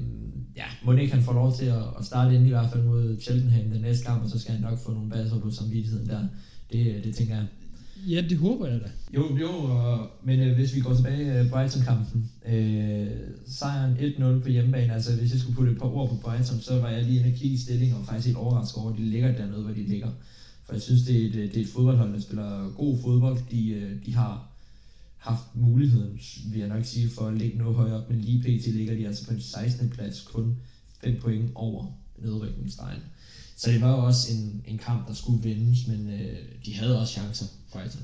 ja, 0.57 0.65
må 0.85 0.93
ikke 0.93 1.15
han 1.15 1.23
får 1.23 1.33
lov 1.33 1.57
til 1.57 1.65
at, 1.65 1.83
at 1.99 2.05
starte 2.05 2.35
ind 2.35 2.47
i 2.47 2.49
hvert 2.49 2.71
fald 2.73 2.83
mod 2.83 3.21
Cheltenham 3.21 3.71
den 3.71 3.81
næste 3.81 4.05
kamp, 4.05 4.23
og 4.23 4.31
så 4.31 4.39
skal 4.39 4.55
han 4.55 4.63
nok 4.63 4.79
få 4.79 4.93
nogle 4.93 5.11
baser 5.11 5.41
på 5.41 5.51
samvittigheden 5.51 6.07
der. 6.07 6.27
Det, 6.73 7.05
det 7.05 7.15
tænker 7.15 7.35
jeg. 7.35 7.47
Ja, 7.97 8.25
det 8.29 8.39
håber 8.39 8.67
jeg 8.67 8.81
da. 8.81 8.91
Jo, 9.15 9.37
jo, 9.39 9.49
og, 9.49 10.11
men 10.25 10.41
øh, 10.41 10.55
hvis 10.55 10.75
vi 10.75 10.81
går 10.81 10.95
tilbage 10.95 11.41
øh, 11.41 11.51
Brighton-kampen, 11.51 12.31
øh, 12.47 13.07
sejren 13.47 13.97
1-0 13.97 14.43
på 14.43 14.49
hjemmebane, 14.49 14.95
altså 14.95 15.17
hvis 15.17 15.33
jeg 15.33 15.41
skulle 15.41 15.57
putte 15.57 15.73
et 15.73 15.79
par 15.79 15.87
ord 15.87 16.09
på 16.09 16.17
Brighton, 16.17 16.61
så 16.61 16.81
var 16.81 16.89
jeg 16.89 17.03
lige 17.03 17.19
inde 17.19 17.33
og 17.33 17.37
kigge 17.39 17.55
i 17.55 17.59
stilling, 17.59 17.95
og 17.95 18.07
faktisk 18.07 18.27
helt 18.27 18.39
overrasket 18.39 18.83
over, 18.83 18.93
at 18.93 18.99
de 18.99 19.05
ligger 19.05 19.37
dernede, 19.37 19.63
hvor 19.63 19.73
de 19.73 19.83
ligger. 19.83 20.09
For 20.67 20.73
jeg 20.73 20.83
synes, 20.83 21.03
det 21.03 21.23
er 21.23 21.29
et, 21.29 21.35
øh, 21.35 21.49
det 21.49 21.57
er 21.57 21.61
et 21.61 21.69
fodboldhold, 21.69 22.13
der 22.13 22.21
spiller 22.21 22.71
god 22.77 22.99
fodbold. 23.03 23.39
De, 23.51 23.69
øh, 23.69 24.07
de 24.07 24.15
har 24.15 24.49
haft 25.17 25.45
muligheden, 25.55 26.21
vil 26.47 26.59
jeg 26.59 26.69
nok 26.69 26.85
sige, 26.85 27.09
for 27.11 27.27
at 27.27 27.39
ligge 27.39 27.59
noget 27.59 27.77
højere 27.77 27.97
op, 27.97 28.11
men 28.11 28.21
lige 28.21 28.43
pt. 28.43 28.67
ligger 28.67 28.95
de 28.95 29.07
altså 29.07 29.27
på 29.27 29.35
en 29.35 29.41
16. 29.41 29.91
plads, 29.91 30.21
kun 30.21 30.57
5 31.05 31.21
point 31.21 31.51
over 31.55 31.87
nedrykningsstregen. 32.19 33.01
Så 33.57 33.71
det 33.71 33.81
var 33.81 33.91
jo 33.91 34.07
også 34.07 34.33
en, 34.33 34.63
en 34.67 34.79
kamp, 34.79 35.09
der 35.09 35.15
skulle 35.15 35.43
vindes, 35.43 35.87
men 35.87 36.11
øh, 36.11 36.39
de 36.67 36.75
havde 36.75 37.01
også 37.01 37.13
chancer, 37.13 37.47
Brighton. 37.75 38.01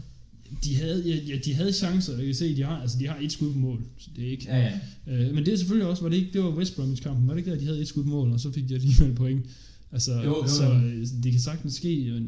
De 0.65 0.77
havde, 0.77 1.23
ja, 1.29 1.37
de 1.45 1.55
havde 1.55 1.73
chancer, 1.73 2.17
jeg 2.17 2.27
kan 2.27 2.35
se, 2.35 2.57
de 2.57 2.63
har, 2.63 2.77
altså, 2.81 2.99
de 2.99 3.07
har 3.07 3.19
et 3.21 3.33
skud 3.33 3.53
på 3.53 3.59
mål, 3.59 3.85
så 3.99 4.11
det 4.17 4.27
er 4.27 4.31
ikke... 4.31 4.45
Ja, 4.49 4.59
ja. 4.59 4.79
Øh, 5.07 5.35
men 5.35 5.47
det 5.47 5.53
er 5.53 5.57
selvfølgelig 5.57 5.89
også, 5.89 6.03
var 6.03 6.09
det 6.09 6.17
ikke, 6.17 6.33
det 6.33 6.41
var 6.41 6.51
West 6.51 6.77
Bromwich 6.77 7.03
kampen, 7.03 7.27
var 7.27 7.35
det 7.35 7.41
ikke, 7.41 7.53
at 7.53 7.61
de 7.61 7.67
havde 7.67 7.81
et 7.81 7.89
skud 7.89 8.03
på 8.03 8.09
mål, 8.09 8.33
og 8.33 8.41
så 8.41 8.53
fik 8.53 8.69
de 8.69 8.75
alligevel 8.75 9.15
point. 9.15 9.47
Altså, 9.93 10.13
jo, 10.13 10.23
jo, 10.23 10.37
jo. 10.37 10.49
så 10.49 10.73
øh, 10.73 11.07
det 11.23 11.33
kan 11.33 11.41
sagtens 11.41 11.75
ske, 11.75 12.23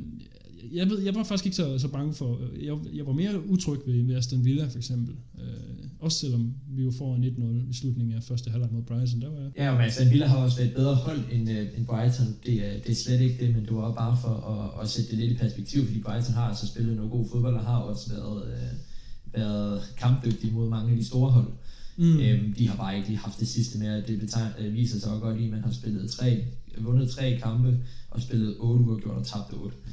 jeg, 0.73 0.91
ved, 0.91 1.01
jeg 1.01 1.15
var 1.15 1.23
faktisk 1.23 1.47
ikke 1.47 1.57
så, 1.57 1.79
så 1.79 1.89
bange 1.89 2.15
for, 2.15 2.41
jeg, 2.63 2.77
jeg 2.95 3.07
var 3.07 3.13
mere 3.13 3.47
utryg 3.47 3.79
ved, 3.87 4.03
ved 4.03 4.17
Aston 4.17 4.45
Villa 4.45 4.67
for 4.67 4.79
eksempel. 4.79 5.15
Øh, 5.41 5.73
også 6.01 6.19
selvom 6.19 6.55
vi 6.69 6.83
jo 6.83 6.91
får 6.99 7.17
1-0 7.17 7.71
i 7.71 7.73
slutningen 7.73 8.17
af 8.17 8.23
første 8.23 8.51
halvleg 8.51 8.69
mod 8.73 8.83
Brighton, 8.83 9.21
der 9.21 9.29
var 9.29 9.41
jeg. 9.41 9.51
Ja, 9.57 9.73
men 9.73 9.81
Aston 9.81 10.11
Villa 10.11 10.27
har 10.27 10.37
også 10.37 10.57
været 10.57 10.69
et 10.69 10.75
bedre 10.75 10.95
hold 10.95 11.21
end, 11.33 11.49
uh, 11.49 11.79
end 11.79 11.87
Brighton. 11.87 12.27
Det, 12.47 12.55
er, 12.55 12.73
det 12.81 12.91
er 12.91 12.95
slet 12.95 13.21
ikke 13.21 13.47
det, 13.47 13.55
men 13.55 13.65
det 13.65 13.75
var 13.75 13.93
bare 13.93 14.17
for 14.23 14.35
at, 14.53 14.83
at 14.83 14.89
sætte 14.89 15.11
det 15.11 15.19
lidt 15.19 15.33
i 15.33 15.37
perspektiv, 15.37 15.87
fordi 15.87 16.01
Brighton 16.01 16.35
har 16.35 16.49
altså 16.49 16.67
spillet 16.67 16.97
noget 16.97 17.11
god 17.11 17.29
fodbold 17.33 17.55
og 17.55 17.65
har 17.65 17.79
også 17.79 18.15
været, 18.15 18.43
uh, 18.43 18.79
været 19.35 19.83
kampdygtige 19.97 20.53
mod 20.53 20.69
mange 20.69 20.91
af 20.91 20.97
de 20.97 21.05
store 21.05 21.31
hold. 21.31 21.53
Mm. 21.97 22.21
Øhm, 22.21 22.53
de 22.53 22.69
har 22.69 22.77
bare 22.77 22.97
ikke 22.97 23.09
lige 23.09 23.19
haft 23.19 23.41
det 23.41 23.49
sidste 23.49 23.79
med, 23.79 24.03
det 24.03 24.21
betegn, 24.21 24.53
øh, 24.59 24.75
viser 24.75 25.01
sig 25.01 25.11
godt 25.21 25.41
i, 25.41 25.45
at 25.45 25.51
man 25.51 25.65
har 25.65 25.73
spillet 25.73 26.11
tre, 26.11 26.45
vundet 26.79 27.11
tre 27.11 27.39
kampe 27.43 27.79
og 28.11 28.23
spillet 28.23 28.57
otte 28.59 28.85
uafgjort 28.85 29.17
og 29.17 29.27
tabt 29.27 29.53
otte 29.53 29.77
øh, 29.77 29.93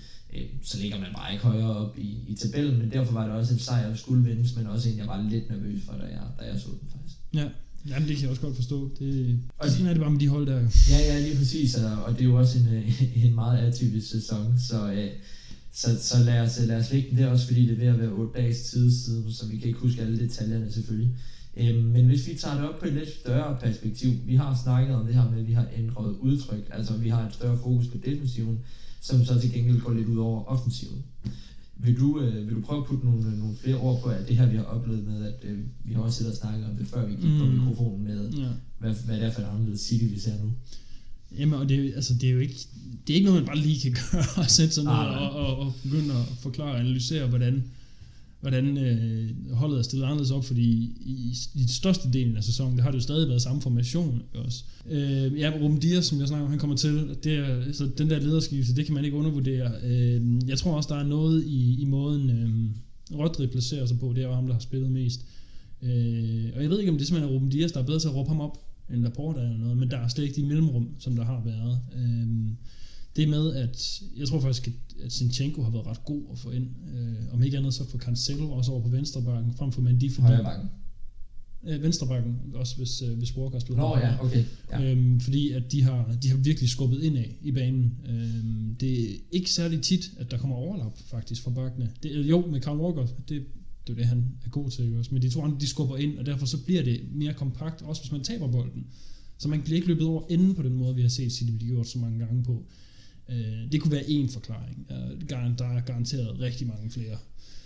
så 0.63 0.77
ligger 0.77 0.99
man 0.99 1.09
bare 1.15 1.33
ikke 1.33 1.43
højere 1.43 1.75
op 1.75 1.97
i, 1.97 2.17
i 2.27 2.35
tabellen, 2.35 2.79
men 2.79 2.91
derfor 2.91 3.13
var 3.13 3.25
det 3.27 3.35
også 3.35 3.53
en 3.53 3.59
sejr, 3.59 3.87
der 3.87 3.95
skulle 3.95 4.23
vindes, 4.23 4.55
men 4.55 4.67
også 4.67 4.89
en, 4.89 4.97
jeg 4.97 5.07
var 5.07 5.21
lidt 5.29 5.49
nervøs 5.49 5.81
for, 5.85 5.93
da 5.93 6.03
jeg, 6.03 6.21
da 6.39 6.45
jeg 6.45 6.59
så 6.59 6.67
den 6.67 6.89
faktisk. 6.91 7.15
Ja, 7.33 7.49
Jamen, 7.87 8.07
det 8.07 8.15
kan 8.15 8.23
jeg 8.23 8.29
også 8.29 8.41
godt 8.41 8.55
forstå. 8.55 8.91
Det, 8.99 9.39
og 9.57 9.69
sådan 9.69 9.85
er 9.85 9.93
det 9.93 10.01
bare 10.01 10.11
med 10.11 10.19
de 10.19 10.27
hold 10.27 10.47
der. 10.47 10.59
Ja, 10.89 10.99
ja, 10.99 11.19
lige 11.19 11.37
præcis, 11.37 11.75
og, 11.75 12.03
og 12.03 12.13
det 12.13 12.21
er 12.21 12.25
jo 12.25 12.37
også 12.37 12.59
en, 12.59 12.93
en 13.25 13.35
meget 13.35 13.57
atypisk 13.57 14.11
sæson, 14.11 14.53
så, 14.67 14.91
øh, 14.91 15.09
så, 15.73 16.03
så 16.03 16.23
lad, 16.23 16.39
os, 16.39 16.59
lad 16.59 16.77
os 16.77 16.91
lægge 16.91 17.09
den 17.09 17.17
der 17.17 17.27
også, 17.27 17.47
fordi 17.47 17.61
det 17.67 17.71
er 17.71 17.77
ved 17.77 17.87
at 17.87 17.99
være 17.99 18.09
8 18.09 18.41
dages 18.41 18.61
tid 18.61 18.91
siden, 18.91 19.33
så 19.33 19.45
vi 19.45 19.57
kan 19.57 19.67
ikke 19.67 19.79
huske 19.79 20.01
alle 20.01 20.19
detaljerne 20.19 20.71
selvfølgelig. 20.71 21.15
Øhm, 21.57 21.77
men 21.77 22.05
hvis 22.05 22.27
vi 22.27 22.35
tager 22.35 22.55
det 22.55 22.69
op 22.69 22.79
på 22.79 22.85
et 22.85 22.93
lidt 22.93 23.09
større 23.09 23.57
perspektiv, 23.61 24.11
vi 24.25 24.35
har 24.35 24.59
snakket 24.63 24.95
om 24.95 25.05
det 25.05 25.15
her 25.15 25.29
med, 25.29 25.39
at 25.39 25.47
vi 25.47 25.53
har 25.53 25.67
ændret 25.77 26.15
udtryk, 26.19 26.69
altså 26.71 26.93
vi 26.93 27.09
har 27.09 27.27
et 27.27 27.33
større 27.33 27.57
fokus 27.57 27.87
på 27.87 27.97
defensiven, 28.05 28.59
som 29.01 29.25
så 29.25 29.39
til 29.39 29.51
gengæld 29.51 29.79
går 29.81 29.93
lidt 29.93 30.07
ud 30.07 30.17
over 30.17 30.43
offensiven. 30.45 31.03
Vil 31.77 31.99
du, 31.99 32.21
øh, 32.21 32.47
vil 32.47 32.55
du 32.55 32.61
prøve 32.61 32.81
at 32.81 32.87
putte 32.87 33.05
nogle, 33.05 33.39
nogle 33.39 33.55
flere 33.63 33.75
ord 33.77 34.01
på, 34.01 34.09
at 34.09 34.27
det 34.27 34.37
her 34.37 34.49
vi 34.49 34.55
har 34.57 34.63
oplevet 34.63 35.03
med, 35.07 35.25
at 35.25 35.39
øh, 35.43 35.59
vi 35.83 35.93
har 35.93 36.01
også 36.01 36.17
siddet 36.17 36.31
og 36.33 36.37
snakket 36.37 36.65
om 36.69 36.75
det, 36.75 36.87
før 36.87 37.05
vi 37.05 37.13
gik 37.13 37.31
mm. 37.31 37.39
på 37.39 37.45
mikrofonen 37.45 38.03
med, 38.03 38.31
Ja. 38.31 38.47
hvad, 38.79 38.93
hvad 39.05 39.15
det 39.15 39.25
er 39.25 39.31
for 39.31 39.41
et 39.41 39.45
anderledes 39.45 39.81
City, 39.81 40.03
vi 40.03 40.19
ser 40.19 40.43
nu? 40.43 40.51
Jamen, 41.37 41.59
og 41.59 41.69
det, 41.69 41.93
altså, 41.95 42.13
det 42.13 42.29
er 42.29 42.33
jo 42.33 42.39
ikke, 42.39 42.55
det 43.07 43.13
er 43.13 43.15
ikke 43.15 43.25
noget, 43.25 43.41
man 43.41 43.47
bare 43.47 43.57
lige 43.57 43.81
kan 43.81 43.91
gøre 44.11 44.23
og 44.37 44.49
sætte 44.49 44.73
sig 44.73 44.83
ned 44.83 44.91
og, 44.91 45.31
og, 45.31 45.57
og 45.57 45.73
begynde 45.83 46.13
at 46.13 46.25
forklare 46.39 46.71
og 46.71 46.79
analysere, 46.79 47.27
hvordan, 47.27 47.63
hvordan 48.41 48.77
øh, 48.77 49.53
holdet 49.53 49.77
er 49.77 49.81
stillet 49.81 50.05
anderledes 50.05 50.31
op, 50.31 50.45
fordi 50.45 50.71
i, 50.99 51.35
i 51.55 51.67
største 51.67 52.11
delen 52.13 52.37
af 52.37 52.43
sæsonen, 52.43 52.77
der 52.77 52.83
har 52.83 52.91
det 52.91 52.97
jo 52.97 53.03
stadig 53.03 53.27
været 53.27 53.41
samme 53.41 53.61
formation. 53.61 54.21
Også. 54.35 54.63
Øh, 54.89 55.39
ja, 55.39 55.51
Ruben 55.61 55.79
Dias, 55.79 56.05
som 56.05 56.19
jeg 56.19 56.27
snakker 56.27 56.45
om, 56.45 56.49
han 56.49 56.59
kommer 56.59 56.75
til, 56.75 57.17
det 57.23 57.33
er, 57.33 57.71
så 57.71 57.89
den 57.97 58.09
der 58.09 58.19
lederskiftelse, 58.19 58.75
det 58.75 58.85
kan 58.85 58.95
man 58.95 59.05
ikke 59.05 59.17
undervurdere. 59.17 59.71
Øh, 59.83 60.21
jeg 60.47 60.57
tror 60.57 60.75
også, 60.75 60.93
der 60.93 60.99
er 60.99 61.07
noget 61.07 61.45
i, 61.45 61.81
i 61.81 61.85
måden, 61.85 62.29
øh, 62.29 63.19
Rodri 63.19 63.47
placerer 63.47 63.85
sig 63.85 63.99
på, 63.99 64.13
det 64.15 64.23
er 64.23 64.27
jo 64.27 64.33
ham, 64.33 64.47
der 64.47 64.53
har 64.53 64.61
spillet 64.61 64.91
mest. 64.91 65.25
Øh, 65.81 66.45
og 66.55 66.61
jeg 66.61 66.69
ved 66.69 66.79
ikke, 66.79 66.91
om 66.91 66.97
det 66.97 67.07
simpelthen 67.07 67.33
er 67.33 67.35
Ruben 67.35 67.49
Dias, 67.49 67.71
der 67.71 67.79
er 67.79 67.85
bedre 67.85 67.99
til 67.99 68.07
at 68.07 68.15
råbe 68.15 68.29
ham 68.29 68.41
op, 68.41 68.57
end 68.93 69.01
Laporta 69.01 69.39
eller 69.39 69.57
noget, 69.57 69.77
men 69.77 69.91
der 69.91 69.97
er 69.97 70.07
slet 70.07 70.23
ikke 70.23 70.41
de 70.41 70.47
mellemrum, 70.47 70.89
som 70.99 71.15
der 71.15 71.25
har 71.25 71.41
været. 71.45 71.79
Øh, 71.95 72.27
det 73.15 73.29
med, 73.29 73.53
at 73.55 74.01
jeg 74.17 74.27
tror 74.27 74.39
faktisk, 74.39 74.67
at, 74.67 74.73
at 75.05 75.11
Sinchenko 75.11 75.63
har 75.63 75.69
været 75.71 75.85
ret 75.87 76.05
god 76.05 76.23
at 76.31 76.39
få 76.39 76.51
ind. 76.51 76.67
Øh, 76.95 77.33
om 77.33 77.43
ikke 77.43 77.57
andet 77.57 77.73
så 77.73 77.89
for 77.89 77.97
Cancelo 77.97 78.51
også 78.51 78.71
over 78.71 78.81
på 78.81 78.89
venstrebakken, 78.89 79.53
frem 79.53 79.71
for 79.71 79.81
Mendy, 79.81 80.11
fordi 80.11 80.27
Højre 80.27 80.43
bakken. 80.43 80.69
øh, 81.67 81.83
venstrebakken, 81.83 82.35
også 82.53 82.77
hvis, 82.77 83.01
øh, 83.01 83.17
hvis 83.17 83.37
Walker 83.37 83.59
spiller. 83.59 83.81
Nå 83.81 83.97
ja, 83.97 84.23
okay. 84.25 84.43
Ja. 84.71 84.83
Øhm, 84.83 85.19
fordi 85.19 85.51
at 85.51 85.71
de 85.71 85.83
har, 85.83 86.15
de 86.23 86.29
har 86.29 86.37
virkelig 86.37 86.69
skubbet 86.69 87.03
ind 87.03 87.17
af 87.17 87.35
i 87.41 87.51
banen. 87.51 87.97
Øhm, 88.09 88.75
det 88.79 89.03
er 89.03 89.15
ikke 89.31 89.51
særlig 89.51 89.81
tit, 89.81 90.11
at 90.17 90.31
der 90.31 90.37
kommer 90.37 90.55
overlap 90.55 90.97
faktisk 91.05 91.43
fra 91.43 91.51
bakkene. 91.51 91.89
Det, 92.03 92.29
jo, 92.29 92.45
med 92.51 92.61
Carl 92.61 92.77
Walker, 92.79 93.05
det, 93.29 93.45
det 93.87 93.93
er 93.93 93.97
det, 93.97 94.05
han 94.05 94.25
er 94.45 94.49
god 94.49 94.69
til. 94.69 94.97
Også. 94.97 95.13
Men 95.13 95.21
de 95.21 95.29
to 95.29 95.41
andre, 95.41 95.57
de 95.59 95.67
skubber 95.67 95.97
ind, 95.97 96.17
og 96.17 96.25
derfor 96.25 96.45
så 96.45 96.63
bliver 96.65 96.83
det 96.83 97.01
mere 97.13 97.33
kompakt, 97.33 97.81
også 97.81 98.01
hvis 98.01 98.11
man 98.11 98.23
taber 98.23 98.47
bolden. 98.47 98.85
Så 99.37 99.47
man 99.47 99.61
bliver 99.61 99.75
ikke 99.75 99.87
løbet 99.87 100.05
over 100.07 100.23
enden 100.29 100.55
på 100.55 100.63
den 100.63 100.73
måde, 100.73 100.95
vi 100.95 101.01
har 101.01 101.09
set 101.09 101.31
City 101.31 101.51
blive 101.51 101.71
gjort 101.71 101.87
så 101.87 101.99
mange 101.99 102.19
gange 102.19 102.43
på. 102.43 102.65
Øh, 103.31 103.71
det 103.71 103.81
kunne 103.81 103.91
være 103.91 104.09
en 104.09 104.29
forklaring. 104.29 104.87
Øh, 104.91 105.29
Der 105.29 105.65
er 105.65 105.81
garanteret 105.81 106.39
rigtig 106.39 106.67
mange 106.67 106.89
flere. 106.89 107.17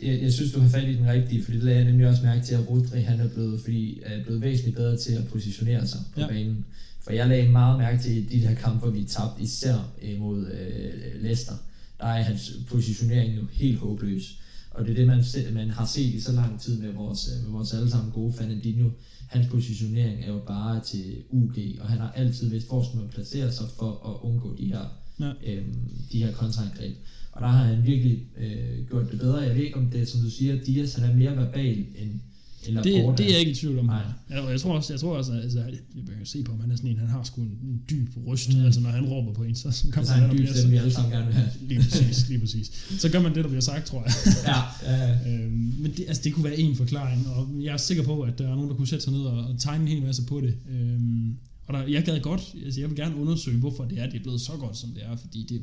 Jeg, 0.02 0.22
jeg 0.22 0.34
synes, 0.34 0.52
du 0.52 0.60
har 0.60 0.70
fat 0.70 0.90
i 0.90 0.96
den 0.96 1.08
rigtige, 1.08 1.44
fordi 1.44 1.58
det 1.58 1.64
lagde 1.66 1.80
jeg 1.80 1.88
nemlig 1.88 2.08
også 2.08 2.24
mærke 2.24 2.46
til, 2.46 2.56
at 2.56 2.70
Rodri 2.70 3.02
han 3.02 3.20
er 3.20 3.30
blevet, 3.30 3.62
fordi, 3.62 4.00
er 4.04 4.24
blevet 4.24 4.42
væsentligt 4.42 4.76
bedre 4.78 4.98
til 4.98 5.14
at 5.14 5.28
positionere 5.28 5.88
sig 5.88 6.00
på 6.14 6.20
Ja. 6.20 6.28
banen. 6.28 6.66
For 7.02 7.12
jeg 7.12 7.28
lagde 7.28 7.50
meget 7.52 7.78
mærke 7.80 8.04
til 8.04 8.32
de 8.32 8.38
her 8.40 8.56
kampe, 8.56 8.94
vi 8.94 9.04
tabte, 9.04 9.44
især 9.44 9.94
mod 10.20 10.48
øh, 10.52 11.22
Leicester. 11.24 11.54
Der 12.00 12.06
er 12.06 12.22
hans 12.24 12.52
positionering 12.68 13.36
jo 13.36 13.42
helt 13.52 13.78
håbløs. 13.78 14.40
Og 14.72 14.86
det 14.86 14.92
er 14.92 14.96
det, 14.96 15.08
man, 15.08 15.24
se, 15.24 15.52
man 15.54 15.70
har 15.70 15.86
set 15.86 16.14
i 16.14 16.20
så 16.22 16.32
lang 16.32 16.62
tid 16.62 16.82
med 16.82 16.92
vores, 16.94 17.30
øh, 17.38 17.44
med 17.44 17.52
vores 17.52 17.74
allesammen 17.74 18.12
gode 18.12 18.34
Fernandinho. 18.34 18.90
Hans 19.30 19.48
positionering 19.48 20.24
er 20.24 20.28
jo 20.28 20.40
bare 20.48 20.82
til 20.84 21.16
UG, 21.30 21.56
og 21.80 21.88
han 21.90 22.00
har 22.00 22.12
altid 22.12 22.50
vidst, 22.50 22.68
hvor 22.68 22.96
man 22.96 23.08
placere 23.10 23.52
sig 23.52 23.66
for 23.80 23.92
at 23.92 24.30
undgå 24.30 24.56
de 24.58 24.66
her, 24.66 25.03
Ja. 25.20 25.32
øhm, 25.48 25.74
de 26.12 26.18
her 26.24 26.32
kontraangreb. 26.32 26.96
Og 27.32 27.42
der 27.42 27.48
har 27.48 27.64
han 27.66 27.86
virkelig 27.86 28.20
øh, 28.38 28.88
gjort 28.90 29.12
det 29.12 29.20
bedre. 29.20 29.38
Jeg 29.38 29.56
ved 29.56 29.64
ikke, 29.64 29.78
om 29.78 29.86
det 29.86 30.02
er, 30.02 30.06
som 30.06 30.22
du 30.22 30.30
siger, 30.30 30.64
Dias 30.66 30.94
han 30.96 31.10
er 31.10 31.16
mere 31.16 31.36
verbal 31.38 31.78
end, 31.78 31.88
end 32.00 32.20
Det, 32.66 32.74
Laporte. 32.74 33.24
det 33.24 33.30
er 33.30 33.32
jeg 33.32 33.40
ikke 33.40 33.52
i 33.52 33.56
tvivl 33.56 33.80
om. 33.80 33.86
Nej. 33.86 34.02
Jeg, 34.30 34.44
jeg 34.52 34.60
tror 34.62 34.74
også, 34.76 34.94
jeg 34.94 35.00
tror 35.00 35.18
også 35.18 35.34
altså, 35.34 35.60
jeg 35.60 35.74
kan 36.18 36.26
se 36.26 36.44
på 36.44 36.52
ham, 36.52 36.62
han 36.62 36.72
er 36.72 36.76
sådan 36.76 36.90
en, 36.90 36.98
han 36.98 37.08
har 37.08 37.24
sgu 37.24 37.42
en, 37.42 37.48
en 37.64 37.82
dyb 37.90 38.10
røst. 38.28 38.50
Mm. 38.54 38.60
Mm. 38.60 38.66
Altså, 38.66 38.82
når 38.82 38.90
han 38.90 39.06
råber 39.06 39.34
på 39.34 39.44
en, 39.44 39.56
så, 39.56 39.72
så 39.72 39.84
kommer 39.84 39.98
Altså, 39.98 40.14
han, 40.14 40.22
han 40.24 40.32
er 40.32 40.38
dyb 40.38 40.48
stemme, 40.48 40.72
vi 40.72 40.78
alle 40.78 40.92
sammen 40.94 41.12
gerne 41.12 41.26
vil 41.26 41.36
have. 41.36 41.50
Lige 41.68 41.80
præcis, 41.80 42.30
lige 42.30 42.40
præcis. 42.40 42.86
Så 43.00 43.10
gør 43.10 43.22
man 43.22 43.36
det, 43.36 43.44
der 43.44 43.50
bliver 43.50 43.62
sagt, 43.62 43.86
tror 43.86 44.04
jeg. 44.04 44.14
ja, 44.48 44.92
ja, 44.92 45.08
ja. 45.08 45.44
øhm, 45.44 45.52
men 45.80 45.92
det, 45.98 46.06
altså, 46.08 46.22
det 46.24 46.34
kunne 46.34 46.44
være 46.44 46.60
en 46.60 46.76
forklaring, 46.76 47.28
og 47.28 47.50
jeg 47.62 47.74
er 47.74 47.78
sikker 47.78 48.04
på, 48.04 48.22
at 48.22 48.38
der 48.40 48.46
er 48.48 48.56
nogen, 48.56 48.70
der 48.70 48.76
kunne 48.76 48.88
sætte 48.88 49.04
sig 49.04 49.14
ned 49.14 49.22
og, 49.22 49.38
og 49.38 49.60
tegne 49.60 49.84
en 49.84 49.88
hel 49.88 50.02
masse 50.02 50.24
på 50.26 50.42
det. 50.42 50.54
Øhm, 50.70 51.36
og 51.68 51.74
der, 51.74 51.88
jeg 51.88 52.04
gad 52.04 52.20
godt, 52.20 52.56
altså 52.66 52.80
jeg 52.80 52.90
vil 52.90 52.98
gerne 52.98 53.16
undersøge, 53.16 53.58
hvorfor 53.58 53.86
det 53.86 54.00
er, 54.00 54.06
det 54.06 54.20
er 54.20 54.24
blevet 54.24 54.42
så 54.42 54.52
godt, 54.60 54.78
som 54.78 54.90
det 54.90 55.04
er, 55.06 55.16
fordi 55.16 55.46
det, 55.50 55.62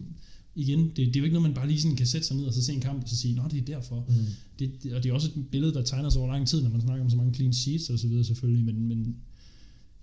igen, 0.54 0.88
det, 0.88 0.96
det 0.96 1.16
er 1.16 1.20
jo 1.20 1.24
ikke 1.24 1.34
noget, 1.34 1.48
man 1.48 1.54
bare 1.54 1.68
lige 1.68 1.80
sådan 1.80 1.96
kan 1.96 2.06
sætte 2.06 2.26
sig 2.26 2.36
ned 2.36 2.44
og 2.44 2.54
så 2.54 2.64
se 2.64 2.72
en 2.72 2.80
kamp 2.80 3.02
og 3.02 3.08
så 3.08 3.16
sige, 3.16 3.34
nå, 3.34 3.42
det 3.50 3.58
er 3.58 3.64
derfor. 3.64 4.06
Mm. 4.08 4.14
Det, 4.58 4.82
det, 4.82 4.94
og 4.94 5.02
det 5.02 5.10
er 5.10 5.14
også 5.14 5.30
et 5.36 5.46
billede, 5.50 5.74
der 5.74 5.82
tegner 5.82 6.10
sig 6.10 6.20
over 6.20 6.32
lang 6.32 6.48
tid, 6.48 6.62
når 6.62 6.70
man 6.70 6.80
snakker 6.80 7.04
om 7.04 7.10
så 7.10 7.16
mange 7.16 7.34
clean 7.34 7.52
sheets 7.52 7.90
og 7.90 7.98
så 7.98 8.08
videre 8.08 8.24
selvfølgelig, 8.24 8.64
men, 8.64 8.88
men 8.88 9.16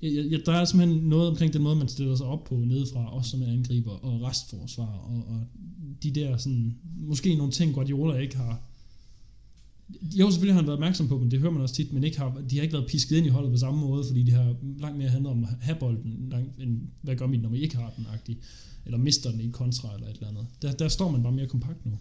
jeg, 0.02 0.32
jeg, 0.32 0.40
der 0.46 0.52
er 0.52 0.66
simpelthen 0.66 1.04
noget 1.04 1.28
omkring 1.28 1.54
den 1.54 1.62
måde, 1.62 1.76
man 1.76 1.88
stiller 1.88 2.16
sig 2.16 2.26
op 2.26 2.44
på 2.44 2.56
nedefra, 2.56 3.16
også 3.16 3.30
som 3.30 3.42
en 3.42 3.50
angriber 3.50 3.92
og 3.92 4.22
restforsvar, 4.22 4.86
og, 4.86 5.28
og 5.28 5.48
de 6.04 6.12
der 6.12 6.38
sådan, 6.38 6.78
måske 6.98 7.36
nogle 7.36 7.52
ting, 7.52 7.74
Guardiola 7.74 8.18
ikke 8.18 8.38
har, 8.38 8.62
jo, 9.90 10.32
selvfølgelig 10.32 10.54
har 10.54 10.62
han 10.62 10.68
været 10.68 10.78
opmærksom 10.78 11.08
på 11.08 11.20
dem, 11.22 11.30
det 11.30 11.40
hører 11.40 11.52
man 11.52 11.62
også 11.62 11.76
tit, 11.76 11.94
men 11.94 12.04
ikke 12.04 12.18
har, 12.18 12.42
de 12.50 12.56
har 12.56 12.64
ikke 12.64 12.74
været 12.74 12.88
pisket 12.88 13.18
ind 13.18 13.26
i 13.26 13.30
holdet 13.30 13.52
på 13.52 13.58
samme 13.58 13.80
måde, 13.80 14.04
fordi 14.08 14.24
det 14.24 14.34
har 14.34 14.56
langt 14.80 14.98
mere 14.98 15.10
handlet 15.10 15.32
om 15.32 15.44
at 15.44 15.50
have 15.62 15.78
bolden, 15.80 16.28
langt, 16.32 16.62
end 16.62 16.80
hvad 17.02 17.16
gør 17.16 17.28
vi, 17.28 17.38
når 17.38 17.50
vi 17.50 17.60
ikke 17.60 17.78
har 17.78 17.94
den, 17.98 18.06
agtig, 18.14 18.38
eller 18.86 18.98
mister 18.98 19.32
den 19.32 19.42
i 19.42 19.50
kontra 19.50 19.96
eller 19.96 20.08
et 20.08 20.14
eller 20.14 20.28
andet. 20.28 20.46
Der, 20.62 20.72
der 20.72 20.88
står 20.88 21.12
man 21.12 21.24
bare 21.24 21.32
mere 21.32 21.48
kompakt 21.48 21.86
nu. 21.86 21.92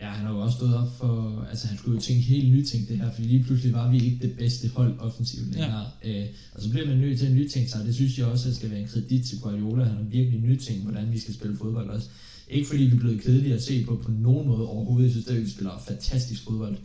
Ja, 0.00 0.08
han 0.08 0.26
har 0.26 0.34
jo 0.34 0.40
også 0.40 0.56
stået 0.56 0.76
op 0.76 0.96
for, 0.98 1.46
altså 1.50 1.66
han 1.66 1.78
skulle 1.78 1.94
jo 1.94 2.00
tænke 2.00 2.22
helt 2.22 2.52
nye 2.52 2.64
ting 2.64 2.88
det 2.88 2.98
her, 2.98 3.12
for 3.12 3.22
lige 3.22 3.44
pludselig 3.44 3.72
var 3.72 3.90
vi 3.90 4.04
ikke 4.04 4.18
det 4.28 4.36
bedste 4.38 4.68
hold 4.68 4.98
offensivt 4.98 5.50
længere. 5.52 5.86
Ja. 6.04 6.22
Øh, 6.22 6.26
og 6.54 6.62
så 6.62 6.70
bliver 6.70 6.86
man 6.86 6.98
nødt 6.98 7.18
til 7.18 7.26
at 7.26 7.32
nytænke 7.32 7.70
sig, 7.70 7.80
og 7.80 7.86
det 7.86 7.94
synes 7.94 8.18
jeg 8.18 8.26
også, 8.26 8.48
at 8.48 8.54
skal 8.54 8.70
være 8.70 8.80
en 8.80 8.88
kredit 8.88 9.26
til 9.26 9.40
Guardiola. 9.40 9.84
Han 9.84 9.96
har 9.96 10.02
virkelig 10.02 10.40
nytænkt, 10.40 10.82
hvordan 10.82 11.12
vi 11.12 11.18
skal 11.18 11.34
spille 11.34 11.56
fodbold 11.56 11.88
også. 11.90 12.08
Ikke 12.50 12.68
fordi 12.68 12.82
vi 12.82 12.96
er 12.96 13.00
blevet 13.00 13.22
kedelige 13.22 13.54
at 13.54 13.62
se 13.62 13.84
på 13.84 13.96
på 13.96 14.10
nogen 14.10 14.48
måde 14.48 14.68
overhovedet. 14.68 15.04
Jeg 15.04 15.10
synes, 15.10 15.26
at 15.26 15.42
vi 15.42 15.50
spiller 15.50 15.82
fantastisk 15.88 16.44
fodbold. 16.44 16.76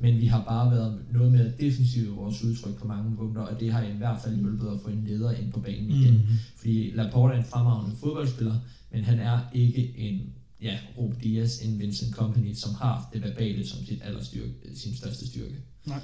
Men 0.00 0.20
vi 0.20 0.26
har 0.26 0.44
bare 0.44 0.70
været 0.70 0.98
noget 1.12 1.32
mere 1.32 1.52
defensivt 1.60 2.06
i 2.06 2.10
vores 2.10 2.44
udtryk 2.44 2.74
på 2.74 2.86
mange 2.86 3.16
punkter, 3.16 3.42
og 3.42 3.60
det 3.60 3.72
har 3.72 3.82
i 3.82 3.96
hvert 3.98 4.20
fald 4.24 4.36
hjulpet 4.36 4.66
at 4.66 4.80
få 4.84 4.88
en 4.90 5.04
leder 5.06 5.32
ind 5.32 5.52
på 5.52 5.60
banen 5.60 5.90
igen. 5.90 6.14
Mm. 6.14 6.36
Fordi 6.56 6.90
Laporte 6.94 7.34
er 7.34 7.38
en 7.38 7.44
fremragende 7.44 7.96
fodboldspiller, 7.96 8.56
men 8.92 9.04
han 9.04 9.18
er 9.18 9.38
ikke 9.54 9.98
en 9.98 10.20
ja, 10.62 10.78
Rob 10.98 11.22
Diaz, 11.22 11.62
en 11.64 11.78
Vincent 11.78 12.14
Company, 12.14 12.54
som 12.54 12.74
har 12.74 13.10
det 13.12 13.22
verbale 13.22 13.66
som 13.66 13.84
sit 13.86 14.00
allerstyrke, 14.04 14.52
sin 14.74 14.96
største 14.96 15.26
styrke. 15.26 15.56
Nej. 15.86 16.00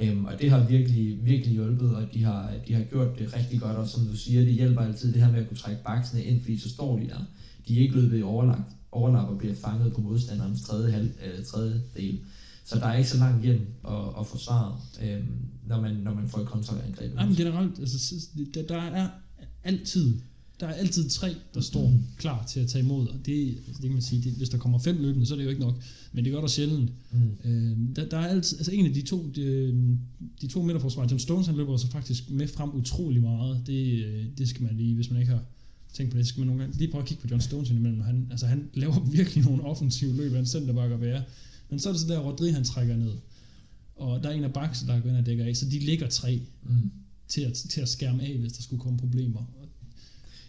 Øhm, 0.00 0.24
og 0.24 0.40
det 0.40 0.50
har 0.50 0.66
virkelig, 0.66 1.26
virkelig 1.26 1.52
hjulpet, 1.52 1.96
og 1.96 2.14
de 2.14 2.22
har, 2.22 2.52
de 2.68 2.74
har 2.74 2.82
gjort 2.82 3.18
det 3.18 3.36
rigtig 3.36 3.60
godt, 3.60 3.76
og 3.76 3.88
som 3.88 4.06
du 4.06 4.16
siger, 4.16 4.40
det 4.40 4.52
hjælper 4.52 4.80
altid 4.80 5.12
det 5.12 5.22
her 5.22 5.30
med 5.30 5.40
at 5.40 5.48
kunne 5.48 5.56
trække 5.56 5.82
baksene 5.84 6.24
ind, 6.24 6.40
fordi 6.40 6.58
så 6.58 6.68
står 6.68 6.98
de 6.98 7.08
der. 7.08 7.20
De 7.68 7.76
er 7.76 7.82
ikke 7.82 8.00
løbet 8.00 8.18
i 8.18 8.22
overlap, 8.22 8.58
overlap 8.92 9.28
og 9.28 9.38
bliver 9.38 9.54
fanget 9.54 9.92
på 9.92 10.00
modstanderens 10.00 10.62
tredje, 10.62 10.92
halv, 10.92 11.10
øh, 11.24 11.44
tredje 11.44 11.82
del. 11.96 12.20
Så 12.64 12.78
der 12.78 12.86
er 12.86 12.96
ikke 12.96 13.10
så 13.10 13.18
langt 13.18 13.42
hjem 13.42 13.66
at, 13.88 14.20
at 14.20 14.26
forsvare, 14.26 14.80
øhm, 15.02 15.26
når, 15.66 15.80
man, 15.80 15.94
når 15.94 16.14
man 16.14 16.28
får 16.28 16.38
et 16.40 16.46
kontraangreb. 16.46 17.14
Nej, 17.14 17.26
men 17.26 17.36
generelt, 17.36 17.78
altså, 17.78 18.14
der, 18.54 18.62
der 18.62 18.76
er 18.76 19.08
altid, 19.64 20.14
der 20.60 20.66
er 20.66 20.72
altid 20.72 21.08
tre, 21.08 21.34
der 21.54 21.60
står 21.60 21.92
klar 22.18 22.46
til 22.46 22.60
at 22.60 22.68
tage 22.68 22.84
imod, 22.84 23.08
og 23.08 23.26
det, 23.26 23.48
altså, 23.48 23.72
det 23.72 23.82
kan 23.82 23.92
man 23.92 24.02
sige, 24.02 24.22
det, 24.22 24.32
hvis 24.32 24.48
der 24.48 24.58
kommer 24.58 24.78
fem 24.78 24.98
løbende, 24.98 25.26
så 25.26 25.34
er 25.34 25.38
det 25.38 25.44
jo 25.44 25.50
ikke 25.50 25.62
nok, 25.62 25.82
men 26.12 26.24
det 26.24 26.32
gør 26.32 26.40
der 26.40 26.48
sjældent. 26.48 26.92
Mm. 27.12 27.50
Øh, 27.50 27.76
der, 27.96 28.08
der 28.08 28.18
er 28.18 28.26
altid, 28.26 28.58
altså 28.58 28.72
en 28.72 28.86
af 28.86 28.94
de 28.94 29.02
to, 29.02 29.30
de, 29.34 29.98
de 30.40 30.46
to 30.46 30.62
midterforsvar, 30.62 31.02
John 31.02 31.18
Stones, 31.18 31.46
han 31.46 31.56
løber 31.56 31.76
så 31.76 31.90
faktisk 31.90 32.30
med 32.30 32.48
frem 32.48 32.70
utrolig 32.74 33.22
meget, 33.22 33.62
det, 33.66 34.04
øh, 34.04 34.24
det 34.38 34.48
skal 34.48 34.62
man 34.62 34.76
lige, 34.76 34.94
hvis 34.94 35.10
man 35.10 35.20
ikke 35.20 35.32
har 35.32 35.42
tænkt 35.92 36.12
på 36.12 36.18
det, 36.18 36.26
så 36.26 36.28
skal 36.28 36.40
man 36.40 36.46
nogle 36.46 36.62
gange 36.62 36.78
lige 36.78 36.90
prøve 36.90 37.02
at 37.02 37.08
kigge 37.08 37.22
på 37.22 37.28
John 37.30 37.40
Stones 37.40 37.70
indimellem, 37.70 38.00
han, 38.00 38.28
altså 38.30 38.46
han 38.46 38.68
laver 38.74 39.00
virkelig 39.18 39.44
nogle 39.44 39.64
offensive 39.64 40.16
løb, 40.16 40.34
han 40.34 40.46
selv 40.46 40.66
der 40.66 40.72
bare 40.72 40.88
kan 40.88 41.00
være, 41.00 41.22
men 41.74 41.80
så 41.80 41.88
er 41.88 41.92
det 41.92 42.00
så 42.02 42.08
der, 42.08 42.18
Rodri 42.18 42.50
han 42.50 42.64
trækker 42.64 42.96
ned, 42.96 43.12
og 43.96 44.22
der 44.22 44.28
er 44.28 44.32
en 44.32 44.44
af 44.44 44.52
bakse, 44.52 44.86
der 44.86 45.00
går 45.00 45.08
ind 45.08 45.16
og 45.18 45.26
dækker 45.26 45.44
af, 45.44 45.56
så 45.56 45.64
de 45.70 45.78
ligger 45.78 46.08
tre, 46.08 46.40
Mm. 46.62 46.90
til 47.28 47.40
at, 47.40 47.52
til 47.54 47.80
at 47.80 47.88
skærme 47.88 48.22
af, 48.22 48.38
hvis 48.38 48.52
der 48.52 48.62
skulle 48.62 48.82
komme 48.82 48.98
problemer. 48.98 49.40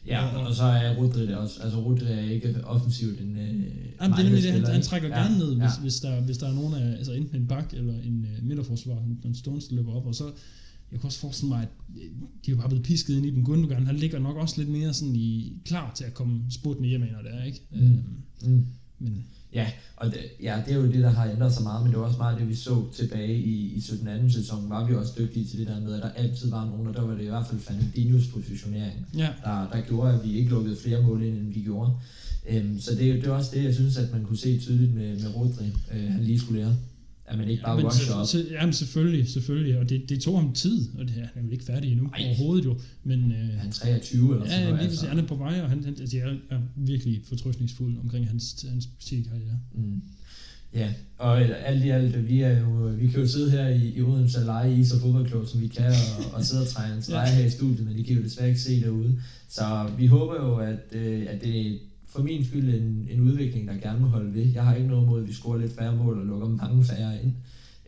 Ja, 0.08 0.26
og 0.48 0.56
så 0.56 0.64
er 0.64 0.96
Rudri 0.96 1.22
det 1.28 1.36
også. 1.38 1.62
Altså 1.64 1.80
Rudri 1.80 2.06
er 2.12 2.20
ikke 2.20 2.66
offensivt 2.66 3.22
en 3.22 3.38
øh, 3.38 3.48
Jamen, 4.02 4.18
det 4.18 4.26
er 4.26 4.30
det, 4.30 4.52
han, 4.52 4.66
han 4.66 4.82
trækker 4.82 5.08
ja, 5.10 5.22
gerne 5.24 5.38
ned, 5.38 5.48
hvis, 5.56 5.62
Ja. 5.62 5.82
hvis, 5.82 6.00
der, 6.00 6.22
hvis 6.22 6.38
der 6.38 6.48
er 6.50 6.54
nogen 6.54 6.74
af, 6.74 6.92
altså 6.98 7.12
enten 7.14 7.36
en 7.42 7.48
bak 7.48 7.74
eller 7.74 7.94
en 8.02 8.26
uh, 8.40 8.48
midterforsvar, 8.48 9.04
den 9.24 9.36
Stones, 9.36 9.72
løber 9.72 9.94
op, 9.94 10.06
og 10.06 10.16
så, 10.16 10.24
jeg 10.92 11.00
kan 11.00 11.08
også 11.08 11.20
forestille 11.20 11.50
mig, 11.50 11.62
at 11.62 11.70
øh, 12.04 12.10
de 12.46 12.52
er 12.52 12.56
bare 12.56 12.70
blevet 12.70 12.86
pisket 12.86 13.18
ind 13.18 13.26
i 13.26 13.30
den. 13.32 13.44
Gundogan, 13.44 13.86
han 13.86 13.96
ligger 13.96 14.20
nok 14.20 14.36
også 14.36 14.56
lidt 14.58 14.70
mere 14.70 14.94
sådan 14.94 15.16
i, 15.16 15.58
klar 15.66 15.94
til 15.96 16.04
at 16.04 16.14
komme 16.14 16.42
spurtende 16.50 16.90
hjem, 16.90 17.02
når 17.02 17.22
det 17.32 17.34
er, 17.40 17.44
ikke? 17.44 17.62
Mm. 17.72 17.78
Øhm, 17.82 18.04
Mm. 18.42 18.66
men 19.00 19.26
Ja, 19.56 19.68
og 19.98 20.12
det, 20.12 20.20
ja, 20.42 20.62
det 20.66 20.74
er 20.74 20.78
jo 20.78 20.92
det, 20.92 21.04
der 21.04 21.10
har 21.10 21.30
ændret 21.30 21.54
sig 21.54 21.64
meget, 21.64 21.84
men 21.84 21.92
det 21.92 22.00
var 22.00 22.06
også 22.06 22.18
meget 22.18 22.40
det, 22.40 22.50
vi 22.50 22.56
så 22.56 22.84
tilbage 22.96 23.36
i, 23.38 23.74
i 23.76 23.82
17. 23.82 24.08
anden 24.08 24.32
sæson, 24.32 24.70
var 24.70 24.86
vi 24.86 24.96
også 24.96 25.14
dygtige 25.18 25.46
til 25.46 25.60
det 25.60 25.68
der 25.68 25.80
med, 25.82 25.96
at 25.96 26.04
der 26.04 26.10
altid 26.10 26.50
var 26.50 26.66
nogen, 26.66 26.88
og 26.88 26.94
der 26.94 27.02
var 27.02 27.14
det 27.14 27.24
i 27.24 27.28
hvert 27.28 27.48
fald 27.48 27.60
Fernandinhos 27.60 28.28
positionering, 28.28 29.08
ja, 29.18 29.30
der, 29.44 29.70
der 29.70 29.82
gjorde, 29.82 30.14
at 30.14 30.24
vi 30.24 30.34
ikke 30.34 30.50
lukkede 30.50 30.78
flere 30.78 31.02
mål 31.02 31.24
ind, 31.24 31.38
end 31.38 31.54
vi 31.54 31.62
gjorde. 31.62 31.92
Øhm, 32.50 32.80
så 32.80 32.92
det, 32.92 33.00
det 33.00 33.26
er 33.26 33.32
også 33.32 33.52
det, 33.54 33.64
jeg 33.64 33.74
synes, 33.74 33.98
at 33.98 34.12
man 34.12 34.24
kunne 34.24 34.38
se 34.38 34.60
tydeligt 34.60 34.96
med, 34.96 35.20
med 35.20 35.36
Rodri, 35.36 35.66
øh, 35.94 36.12
han 36.12 36.24
lige 36.24 36.40
skulle 36.40 36.62
lære. 36.62 36.76
At 37.28 37.38
man 37.38 37.50
ikke 37.50 37.64
bare 37.64 37.82
men, 37.82 37.92
så, 37.92 38.14
op. 38.14 38.28
så, 38.28 38.46
jamen 38.52 38.74
selvfølgelig, 38.74 39.30
selvfølgelig, 39.30 39.80
og 39.80 39.90
det, 39.90 40.10
det 40.10 40.22
tog 40.22 40.40
ham 40.40 40.54
tid, 40.54 40.90
og 40.98 41.06
det 41.06 41.14
er 41.18 41.28
han 41.34 41.44
er 41.44 41.48
jo 41.48 41.52
ikke 41.52 41.66
færdig 41.66 41.92
endnu 41.92 42.10
Ej. 42.14 42.26
overhovedet 42.26 42.66
jo, 42.66 42.80
men 43.04 43.32
øh, 43.32 43.60
Han 43.60 43.68
er 43.68 43.72
23 43.72 44.34
eller 44.34 44.46
sådan 44.46 44.60
ja, 44.60 44.70
noget. 44.70 44.80
lige 44.80 44.90
altså. 44.90 45.08
han 45.08 45.20
er 45.20 45.28
på 45.28 45.36
vej, 45.36 45.62
og 45.62 45.70
han, 45.70 45.84
han 45.84 45.96
altså, 46.00 46.18
jeg 46.18 46.38
er 46.50 46.60
virkelig 46.76 47.22
fortrøstningsfuld 47.30 47.98
omkring 48.04 48.28
hans, 48.28 48.66
hans 48.70 48.90
karriere. 49.10 49.60
Mm. 49.74 50.02
Ja, 50.74 50.94
og 51.18 51.42
alt 51.42 51.86
i 51.86 51.90
alt, 51.90 52.28
vi, 52.28 52.42
er 52.42 52.60
jo, 52.60 52.96
vi 53.00 53.08
kan 53.08 53.20
jo 53.20 53.28
sidde 53.28 53.52
her 53.52 53.68
i, 53.68 53.94
i 53.96 54.02
Odense 54.02 54.40
og 54.40 54.46
lege 54.46 54.80
i 54.80 54.84
så 54.84 55.00
fodboldklub, 55.00 55.48
som 55.48 55.62
vi 55.62 55.68
kan, 55.68 55.86
og, 55.86 56.34
og 56.34 56.46
sidde 56.46 56.62
og 56.62 56.68
træne 56.68 56.96
en 56.96 57.02
streger 57.02 57.32
her 57.32 57.46
i 57.46 57.50
studiet, 57.50 57.86
men 57.88 57.98
det 57.98 58.06
kan 58.06 58.16
jo 58.16 58.24
desværre 58.24 58.50
ikke 58.50 58.62
se 58.62 58.82
derude. 58.82 59.20
Så 59.50 59.90
vi 59.98 60.08
håber 60.08 60.36
jo, 60.36 60.56
at, 60.58 60.80
øh, 60.92 61.26
at 61.30 61.42
det 61.42 61.80
for 62.16 62.24
min 62.24 62.46
skyld 62.46 62.70
en, 62.76 63.08
en 63.10 63.20
udvikling, 63.20 63.68
der 63.68 63.74
gerne 63.74 64.00
må 64.00 64.08
holde 64.08 64.34
ved. 64.34 64.46
Jeg 64.54 64.64
har 64.64 64.76
ikke 64.76 64.88
noget 64.88 65.04
imod, 65.04 65.22
at 65.22 65.28
vi 65.28 65.34
scorer 65.34 65.58
lidt 65.58 65.76
færre 65.76 65.96
mål 65.96 66.20
og 66.20 66.26
lukker 66.26 66.48
mange 66.48 66.84
færre 66.84 67.24
ind. 67.24 67.34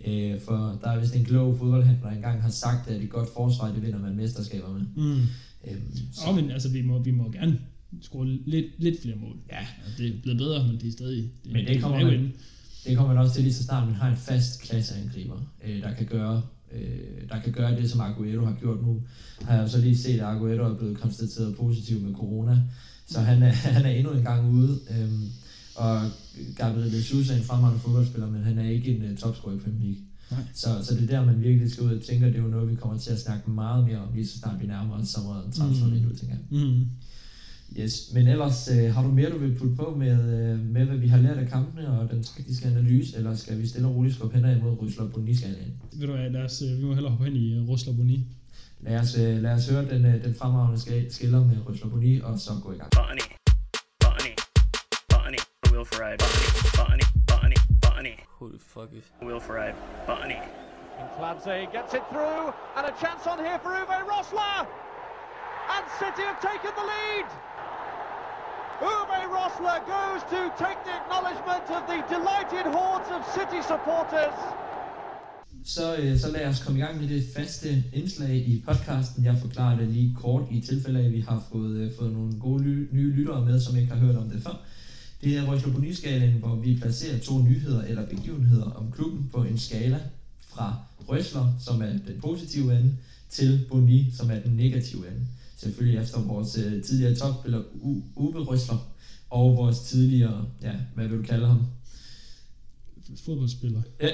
Øh, 0.08 0.42
for 0.42 0.80
der 0.84 0.90
er 0.90 1.00
vist 1.00 1.16
en 1.16 1.26
klog 1.26 1.58
fodboldhandler, 1.58 2.10
der 2.10 2.16
engang 2.16 2.42
har 2.42 2.50
sagt, 2.50 2.90
at 2.90 3.02
et 3.02 3.10
godt 3.10 3.30
forsvar, 3.34 3.72
det 3.74 3.82
vinder 3.82 4.00
man 4.00 4.16
mesterskaber 4.16 4.74
med. 4.74 4.82
Mm. 4.96 5.22
Øhm, 5.68 5.98
så, 6.14 6.22
Og, 6.28 6.36
men 6.36 6.52
altså, 6.52 6.70
vi 6.70 6.82
må, 6.82 7.00
vi 7.00 7.12
må 7.12 7.32
gerne 7.32 7.60
score 8.02 8.28
lidt, 8.28 8.66
lidt 8.78 9.02
flere 9.02 9.16
mål. 9.16 9.36
ja, 9.52 9.66
Altså, 9.86 10.04
det 10.04 10.08
er 10.08 10.22
blevet 10.22 10.38
bedre, 10.38 10.68
men 10.68 10.78
det 10.82 10.88
er 10.88 10.92
stadig... 10.92 11.32
Det, 11.44 11.54
Men 11.54 11.68
det 11.68 11.82
kommer 11.82 12.00
er 12.00 12.06
man-. 12.06 12.34
Det 12.86 12.98
kommer 12.98 13.14
man 13.14 13.24
også 13.24 13.34
til 13.34 13.44
lige 13.44 13.54
så 13.54 13.64
snart, 13.64 13.88
man 13.88 13.96
har 13.96 14.10
en 14.10 14.18
fast 14.18 14.62
klasseangriber, 14.62 15.54
øh, 15.68 15.82
der 15.82 15.94
kan 15.94 16.06
gøre 16.06 16.42
øh, 16.72 17.30
der 17.30 17.40
kan 17.42 17.54
gøre 17.54 17.76
det, 17.76 17.90
som 17.92 18.02
Aguero 18.02 18.46
har 18.46 18.56
gjort 18.60 18.82
nu. 18.82 19.02
Har 19.42 19.54
jeg 19.56 19.64
jo 19.64 19.68
så 19.68 19.82
lige 19.82 19.98
set, 19.98 20.20
at 20.20 20.26
Aguero 20.26 20.64
er 20.64 20.78
blevet 20.78 20.98
konstateret 20.98 21.56
positiv 21.58 22.02
med 22.02 22.14
corona, 22.14 22.62
så 23.08 23.20
han 23.20 23.44
er, 23.44 23.52
han 23.78 23.86
er 23.86 23.90
endnu 23.90 24.14
en 24.14 24.24
gang 24.24 24.52
ude. 24.52 24.80
Øhm, 24.90 25.30
og 25.76 26.02
Gabriel 26.56 26.94
Jesus 26.94 27.30
er 27.30 27.36
en 27.36 27.44
fremragende 27.44 27.82
fodboldspiller, 27.82 28.30
men 28.30 28.44
han 28.44 28.60
er 28.60 28.70
ikke 28.70 28.98
en 28.98 29.12
uh, 29.12 29.18
topscorer 29.18 29.56
i 29.56 29.58
Premier 29.58 29.82
League. 29.82 30.02
Nej. 30.32 30.40
Så, 30.54 30.68
så 30.84 30.96
det 30.96 31.04
er 31.04 31.08
der, 31.08 31.26
man 31.26 31.44
virkelig 31.44 31.72
skal 31.72 31.84
ud 31.84 31.96
og 31.98 32.02
tænke, 32.02 32.26
og 32.26 32.32
det 32.32 32.40
er 32.40 32.44
jo 32.44 32.50
noget, 32.50 32.70
vi 32.70 32.76
kommer 32.76 32.98
til 32.98 33.12
at 33.12 33.20
snakke 33.20 33.52
meget 33.52 33.88
mere 33.88 33.98
om, 33.98 34.14
lige 34.16 34.28
så 34.28 34.38
snart 34.38 34.62
vi 34.62 34.68
nærmer 34.68 34.94
os 35.00 35.08
sommeren 35.08 35.52
transfervindue, 35.52 36.14
tænker 36.16 36.36
jeg. 36.36 36.60
Mm. 36.62 36.86
Yes, 37.80 38.12
men 38.14 38.28
ellers 38.28 38.70
øh, 38.72 38.94
har 38.94 39.04
du 39.04 39.12
mere, 39.12 39.30
du 39.30 39.38
vil 39.38 39.56
putte 39.56 39.76
på 39.76 39.96
med, 39.98 40.12
øh, 40.40 40.60
med, 40.60 40.86
hvad 40.86 40.98
vi 40.98 41.08
har 41.08 41.22
lært 41.22 41.38
af 41.38 41.50
kampene 41.50 41.88
og 41.88 42.12
den 42.12 42.24
taktiske 42.24 42.68
analyse, 42.68 43.18
eller 43.18 43.36
skal 43.36 43.62
vi 43.62 43.68
stille 43.68 43.88
og 43.88 43.96
roligt 43.96 44.16
skubbe 44.16 44.40
hen 44.40 44.58
imod 44.58 44.82
Rysler 44.82 45.10
på 45.10 45.22
skalaen 45.34 45.74
Ved 45.94 46.08
du 46.08 46.14
hvad, 46.14 46.30
lad 46.30 46.42
os, 46.42 46.62
øh, 46.62 46.78
vi 46.78 46.84
må 46.84 46.94
hellere 46.94 47.12
hoppe 47.12 47.26
hen 47.26 47.36
i 47.36 47.60
uh, 47.60 47.70
Rosler 47.70 47.94
Boni. 47.94 48.26
Lad 48.80 49.00
os, 49.00 49.16
øh, 49.18 49.38
lad 49.46 49.54
os 49.54 49.70
høre 49.70 49.86
den, 49.94 50.06
øh, 50.06 50.24
den 50.24 50.36
fremragende 50.40 50.80
skiller 51.12 51.40
med 51.50 51.58
Rysler 51.68 51.90
Boni, 51.90 52.22
og 52.22 52.40
så 52.40 52.52
gå 52.64 52.72
i 52.72 52.78
gang. 52.78 52.92
Botany, 53.00 53.26
Botany, 54.04 54.34
Botany, 55.12 55.42
Wilfred, 55.72 56.18
Botany, 56.78 57.06
Botany, 57.30 57.60
Botany, 57.84 58.16
Who 58.38 58.46
the 58.56 58.62
fuck 58.74 58.90
is 59.00 59.08
Wilfred, 59.28 59.74
Botany. 60.08 60.40
And 61.00 61.08
Clancy 61.18 61.60
gets 61.76 61.92
it 62.00 62.06
through, 62.12 62.44
and 62.76 62.84
a 62.92 62.94
chance 63.04 63.22
on 63.32 63.38
here 63.46 63.60
for 63.64 63.72
Uwe 63.82 64.00
Rosler! 64.12 64.60
And 65.74 65.84
City 66.02 66.24
have 66.30 66.42
taken 66.52 66.72
the 66.80 66.86
lead! 66.94 67.28
Uwe 68.92 69.20
Rosler 69.36 69.80
goes 69.98 70.22
to 70.34 70.40
take 70.64 70.80
the 70.88 70.94
acknowledgement 71.02 71.66
of 71.78 71.82
the 71.92 72.00
delighted 72.16 72.66
hordes 72.78 73.10
of 73.16 73.22
City 73.38 73.62
supporters. 73.72 74.38
Så, 75.68 75.96
øh, 75.96 76.20
så 76.20 76.32
lad 76.32 76.48
os 76.48 76.60
komme 76.60 76.80
i 76.80 76.82
gang 76.82 77.02
med 77.02 77.10
det 77.10 77.24
faste 77.36 77.84
indslag 77.94 78.36
i 78.36 78.64
podcasten. 78.68 79.26
Jeg 79.26 79.38
forklarer 79.42 79.80
det 79.80 79.88
lige 79.88 80.16
kort 80.16 80.44
i 80.52 80.62
tilfælde 80.62 81.00
af, 81.00 81.06
at 81.06 81.12
vi 81.12 81.20
har 81.20 81.44
fået, 81.52 81.78
øh, 81.78 81.92
fået 82.00 82.14
nogle 82.14 82.40
gode 82.40 82.64
ly- 82.64 82.88
nye 82.92 83.12
lyttere 83.12 83.46
med, 83.46 83.60
som 83.62 83.78
ikke 83.78 83.94
har 83.94 84.00
hørt 84.00 84.16
om 84.16 84.30
det 84.30 84.44
før. 84.44 84.60
Det 85.24 85.38
er 85.38 85.54
Rysler 85.54 85.74
på 85.74 85.82
skalaen 85.94 86.34
hvor 86.34 86.56
vi 86.56 86.78
placerer 86.82 87.20
to 87.20 87.40
nyheder 87.44 87.84
eller 87.84 88.06
begivenheder 88.06 88.72
om 88.72 88.92
klubben 88.92 89.30
på 89.34 89.44
en 89.44 89.58
skala 89.58 90.00
fra 90.50 90.76
Røsler, 91.10 91.54
som 91.60 91.82
er 91.82 91.90
den 91.92 92.22
positive 92.22 92.80
ende, 92.80 92.98
til 93.30 93.66
Boni, 93.70 94.12
som 94.18 94.32
er 94.32 94.40
den 94.40 94.56
negative 94.56 95.08
ende. 95.08 95.28
Selvfølgelig 95.58 96.02
efter 96.02 96.20
vores 96.22 96.58
øh, 96.58 96.84
tidligere 96.84 97.16
topspiller 97.16 97.62
Uwe 98.16 98.40
Røsler 98.40 98.90
og 99.30 99.58
vores 99.58 99.80
tidligere, 99.80 100.46
ja, 100.62 100.74
hvad 100.96 101.08
vil 101.08 101.18
du 101.18 101.24
kalde 101.24 101.48
ham? 101.48 101.60
Fodboldspiller. 103.16 103.82
Ja. 104.02 104.10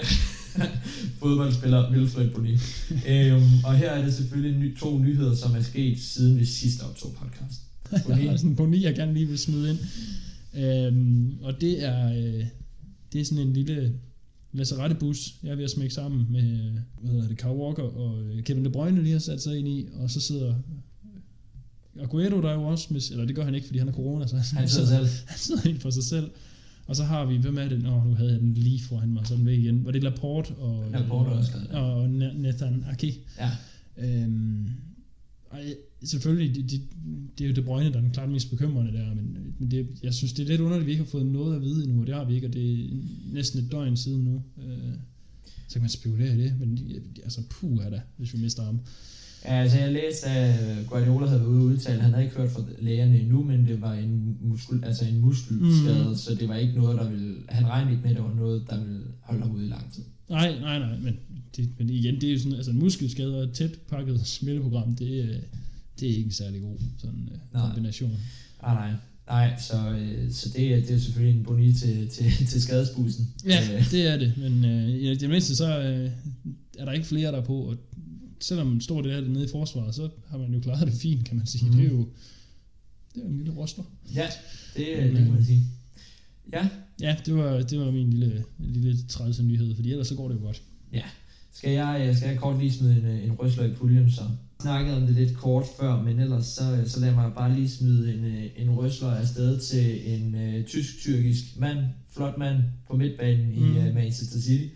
Fodboldspiller 1.20 1.92
Wilfred 1.92 2.30
Boni. 2.30 2.52
øhm, 3.08 3.44
og 3.64 3.78
her 3.78 3.90
er 3.92 4.06
det 4.06 4.14
selvfølgelig 4.14 4.60
ny, 4.60 4.78
to 4.78 5.00
nyheder, 5.00 5.36
som 5.36 5.56
er 5.56 5.62
sket 5.62 6.00
siden 6.00 6.40
vi 6.40 6.46
sidste 6.46 6.82
optog 6.82 7.14
podcast. 7.14 7.62
Jeg 8.10 8.30
har 8.30 8.38
sådan 8.38 8.50
en 8.50 8.56
Boni, 8.56 8.84
jeg 8.84 8.96
gerne 8.96 9.14
lige 9.14 9.28
vil 9.28 9.38
smide 9.40 9.70
ind. 9.70 9.80
Øhm, 10.64 11.34
og 11.42 11.62
det 11.62 11.84
er, 11.86 12.10
øh, 12.10 12.46
det 13.14 13.22
er 13.22 13.26
sådan 13.26 13.48
en 13.48 13.54
lille 13.54 13.94
Lazaretto 14.54 14.98
bus, 15.00 15.36
jeg 15.44 15.52
er 15.52 15.56
ved 15.56 15.64
at 15.64 15.70
smække 15.72 15.94
sammen 15.94 16.26
med, 16.32 16.72
hvad 17.02 17.12
hedder 17.12 17.28
det, 17.28 17.38
Kyle 17.38 17.50
Walker 17.52 17.84
og 17.84 18.22
øh, 18.24 18.44
Kevin 18.44 18.66
De 18.66 18.70
Bruyne 18.70 19.02
lige 19.04 19.12
har 19.14 19.20
sat 19.20 19.42
sig 19.42 19.58
ind 19.60 19.68
i, 19.68 19.88
og 19.94 20.12
så 20.12 20.22
sidder 20.22 20.56
Aguero 22.02 22.42
der 22.42 22.54
jo 22.54 22.64
også, 22.64 22.88
med, 22.92 23.02
eller 23.12 23.26
det 23.26 23.36
gør 23.36 23.44
han 23.46 23.56
ikke, 23.56 23.68
fordi 23.68 23.80
han 23.80 23.88
har 23.88 23.96
corona, 23.96 24.28
så 24.28 24.36
Han 24.36 24.70
sidder 24.70 24.88
selv. 24.98 25.08
han 25.26 25.38
sidder 25.40 25.70
ind 25.70 25.80
for 25.80 25.90
sig 25.90 26.04
selv. 26.04 26.30
Og 26.88 26.96
så 26.96 27.04
har 27.04 27.26
vi, 27.26 27.38
hvem 27.38 27.58
er 27.58 27.70
det? 27.70 27.84
Nå, 27.84 28.04
nu 28.04 28.16
havde 28.16 28.32
jeg 28.32 28.40
den 28.40 28.54
lige 28.54 28.84
foran 28.84 29.10
mig, 29.14 29.28
så 29.28 29.36
den 29.36 29.46
væk 29.46 29.60
igen. 29.60 29.86
Var 29.86 29.92
det 29.92 30.04
Laporte 30.04 30.52
og, 30.52 30.92
Laporte 30.92 31.32
ja. 31.72 31.80
og 31.80 32.06
Na- 32.06 32.38
Nathan 32.38 32.86
Ake? 32.92 33.20
Ja. 33.40 33.52
Øhm, 33.98 34.70
ej, 35.52 35.76
selvfølgelig, 36.04 36.56
det, 36.56 36.72
det, 36.72 36.82
det 37.38 37.44
er 37.44 37.50
jo 37.50 37.56
De 37.56 37.62
Bruyne, 37.62 37.90
der 37.92 37.98
er 37.98 38.02
den 38.02 38.12
klart 38.12 38.30
mest 38.30 38.50
bekymrende 38.50 38.94
der, 38.94 39.16
men, 39.16 39.38
men 39.60 39.72
det, 39.72 39.88
jeg 40.04 40.14
synes, 40.14 40.34
det 40.34 40.44
er 40.44 40.48
lidt 40.48 40.62
underligt, 40.62 40.82
at 40.82 40.86
vi 40.88 40.92
ikke 40.92 41.04
har 41.04 41.10
fået 41.10 41.26
noget 41.26 41.56
at 41.56 41.62
vide 41.62 41.84
endnu, 41.84 42.02
og 42.02 42.08
det 42.08 42.16
har 42.16 42.26
vi 42.26 42.36
ikke, 42.36 42.48
og 42.48 42.54
det 42.54 42.74
er 42.74 42.90
næsten 43.34 43.60
et 43.66 43.72
døgn 43.72 43.98
siden 43.98 44.24
nu. 44.24 44.44
Øh, 44.68 44.94
så 45.68 45.74
kan 45.74 45.82
man 45.82 45.90
spekulere 45.90 46.36
i 46.38 46.42
det, 46.42 46.54
men 46.60 46.80
altså, 47.24 47.42
puh 47.50 47.86
er 47.86 47.90
da, 47.90 48.02
hvis 48.18 48.34
vi 48.34 48.40
mister 48.40 48.64
ham. 48.64 48.80
Ja, 49.46 49.62
altså 49.62 49.78
jeg 49.78 49.92
læste, 49.94 50.28
at 50.28 50.88
Guardiola 50.88 51.26
havde 51.28 51.42
været 51.42 51.50
ude 51.50 51.60
og 51.62 51.66
udtale, 51.66 52.02
han 52.02 52.12
havde 52.14 52.24
ikke 52.26 52.38
hørt 52.38 52.52
fra 52.52 52.62
lægerne 52.82 53.20
endnu, 53.20 53.44
men 53.44 53.68
det 53.68 53.82
var 53.82 53.94
en, 53.94 54.38
muskel, 54.42 54.84
altså 54.84 55.06
en 55.06 55.22
muskelskade, 55.22 56.10
mm. 56.10 56.16
så 56.16 56.36
det 56.40 56.48
var 56.50 56.56
ikke 56.56 56.74
noget, 56.74 57.00
der 57.00 57.10
ville, 57.10 57.36
han 57.50 57.68
regnede 57.68 57.92
ikke 57.92 58.02
med, 58.04 58.10
at 58.12 58.16
det 58.16 58.24
var 58.26 58.34
noget, 58.36 58.64
der 58.70 58.84
ville 58.84 59.02
holde 59.22 59.42
ham 59.42 59.52
ude 59.56 59.66
i 59.66 59.70
lang 59.70 59.94
tid. 59.94 60.04
Nej, 60.30 60.60
nej, 60.60 60.80
nej, 60.80 60.98
men, 60.98 61.18
det, 61.56 61.70
men 61.78 61.90
igen, 61.90 62.16
det 62.16 62.24
er 62.30 62.34
jo 62.34 62.40
sådan, 62.40 62.54
altså 62.54 62.72
en 62.72 62.80
muskelskade 62.80 63.38
og 63.38 63.44
et 63.44 63.52
tæt 63.52 63.72
pakket 63.90 64.28
smitteprogram, 64.28 64.96
det, 64.96 65.20
er- 65.20 65.40
det 66.00 66.06
er 66.12 66.16
ikke 66.16 66.26
en 66.26 66.32
særlig 66.32 66.62
god 66.62 66.78
sådan, 66.98 67.30
uh, 67.32 67.54
Nej. 67.54 67.66
kombination. 67.68 68.12
Ah, 68.64 68.76
nej, 68.76 68.92
nej, 69.28 69.60
så, 69.60 69.76
øh, 70.00 70.32
så 70.32 70.50
det, 70.56 70.74
er, 70.74 70.80
det 70.80 70.92
er 70.92 71.00
selvfølgelig 71.00 71.40
en 71.40 71.46
boni 71.46 71.74
til, 71.74 72.08
til, 72.10 72.48
til 72.48 72.62
skadesbussen. 72.62 73.28
Ja, 73.48 73.60
Øh, 73.76 73.92
det 73.92 74.08
er 74.08 74.18
det, 74.18 74.34
men 74.38 74.66
øh, 74.66 74.90
i 74.90 75.16
det 75.16 75.30
mindste 75.30 75.56
så 75.56 75.80
øh, 75.80 76.10
er 76.80 76.86
der 76.86 76.92
ikke 76.92 77.06
flere 77.08 77.32
der 77.32 77.38
er 77.38 77.46
på, 77.46 77.56
og 77.56 77.76
selvom 78.44 78.68
man 78.68 78.82
står 78.82 79.02
der 79.02 79.22
nede 79.22 79.46
i 79.46 79.48
forsvaret, 79.52 79.96
så 79.96 80.10
har 80.28 80.38
man 80.38 80.54
jo 80.54 80.60
klaret 80.60 80.88
det 80.88 80.94
fint, 80.94 81.26
kan 81.26 81.38
man 81.38 81.46
sige. 81.46 81.66
Mm. 81.66 81.76
Det 81.76 81.86
er 81.86 81.90
jo 81.90 82.08
det 83.16 83.24
er 83.24 83.28
en 83.28 83.38
lille 83.38 83.54
rostler. 83.58 83.84
ja, 84.14 84.28
det, 84.76 85.12
det 85.12 85.18
kan 85.18 85.32
man 85.32 85.46
sige. 85.46 85.64
Ja, 86.54 86.70
Ja, 87.02 87.16
det 87.26 87.36
var, 87.36 87.62
det 87.62 87.80
var 87.80 87.92
min 87.92 88.10
lille, 88.10 88.44
lille 88.60 88.98
trælse 89.08 89.44
nyhed, 89.44 89.76
fordi 89.76 89.92
ellers 89.92 90.08
så 90.08 90.16
går 90.16 90.28
det 90.28 90.36
jo 90.36 90.42
godt. 90.42 90.62
Skal 91.54 91.72
jeg, 91.72 92.06
øh, 92.08 92.18
skal 92.18 92.30
jeg 92.30 92.40
kort 92.40 92.60
lige 92.60 92.74
smide 92.74 92.98
en, 92.98 93.06
øh, 93.06 93.24
en 93.24 93.32
rysler 93.32 93.66
i 93.66 93.74
puljen, 93.74 94.12
så 94.12 94.22
snakkede 94.62 94.98
om 94.98 95.02
det 95.02 95.16
lidt 95.16 95.38
kort 95.38 95.66
før, 95.80 96.02
men 96.02 96.20
ellers 96.20 96.46
så, 96.46 96.76
øh, 96.76 96.88
så 96.88 97.00
lad 97.00 97.12
mig 97.12 97.32
bare 97.36 97.56
lige 97.56 97.70
smide 97.70 98.14
en, 98.14 98.26
øh, 98.26 98.44
en 98.58 98.72
rysler 98.72 99.12
afsted 99.12 99.60
til 99.60 100.14
en 100.14 100.36
øh, 100.36 100.66
tysk-tyrkisk 100.66 101.60
mand, 101.60 101.80
flot 102.10 102.38
mand 102.38 102.58
på 102.88 102.98
midtbanen 102.98 103.48
mm. 103.48 103.76
i 103.76 103.80
øh, 103.80 103.94
Manchester 103.94 104.40
City. 104.40 104.74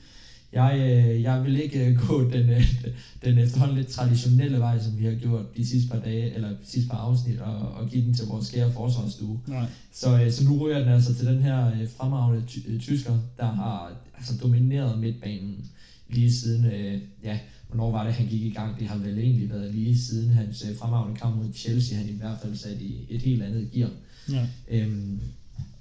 Jeg, 0.54 0.76
øh, 0.80 1.22
jeg 1.22 1.44
vil 1.44 1.62
ikke 1.62 1.86
øh, 1.86 1.98
gå 2.08 2.30
den, 2.32 2.50
øh, 2.50 2.78
den 3.26 3.38
efterhånden 3.38 3.78
lidt 3.78 3.88
traditionelle 3.88 4.60
vej, 4.60 4.80
som 4.80 5.00
vi 5.00 5.06
har 5.06 5.12
gjort 5.14 5.58
de 5.58 5.66
sidste 5.68 5.90
par 5.90 6.00
dage, 6.00 6.34
eller 6.36 6.50
de 6.50 6.58
sidste 6.64 6.90
par 6.90 6.98
afsnit, 6.98 7.40
og, 7.40 7.72
og 7.72 7.90
give 7.90 8.06
den 8.06 8.14
til 8.14 8.26
vores 8.28 8.48
skære 8.48 8.72
forsvarsstue. 8.72 9.40
Nej. 9.48 9.66
Så, 9.94 10.22
øh, 10.24 10.32
så 10.32 10.44
nu 10.44 10.58
ryger 10.58 10.80
den 10.80 10.88
altså 10.88 11.16
til 11.16 11.26
den 11.28 11.44
her 11.44 11.68
øh, 11.68 11.88
fremragende 11.98 12.46
ty- 12.48 12.68
øh, 12.68 12.80
tysker, 12.80 13.14
der 13.38 13.46
har 13.46 13.94
altså, 14.18 14.34
domineret 14.42 15.00
midtbanen 15.00 15.66
lige 16.10 16.34
siden, 16.34 16.66
øh, 16.66 17.02
ja, 17.24 17.40
hvornår 17.68 17.92
var 17.92 18.04
det, 18.04 18.14
han 18.14 18.28
gik 18.28 18.42
i 18.42 18.50
gang? 18.50 18.80
Det 18.80 18.88
har 18.88 18.98
vel 18.98 19.20
egentlig 19.20 19.50
været 19.50 19.74
lige 19.74 19.98
siden 20.00 20.30
hans 20.34 20.66
øh, 20.70 20.78
fremragende 20.78 21.20
kamp 21.20 21.36
mod 21.36 21.54
Chelsea, 21.54 21.98
han 21.98 22.10
i 22.10 22.18
hvert 22.18 22.38
fald 22.42 22.56
sat 22.56 22.82
i 22.82 23.06
et 23.10 23.22
helt 23.22 23.44
andet 23.44 23.72
gear. 23.72 23.90
Ja. 24.32 24.48
Øhm, 24.70 25.20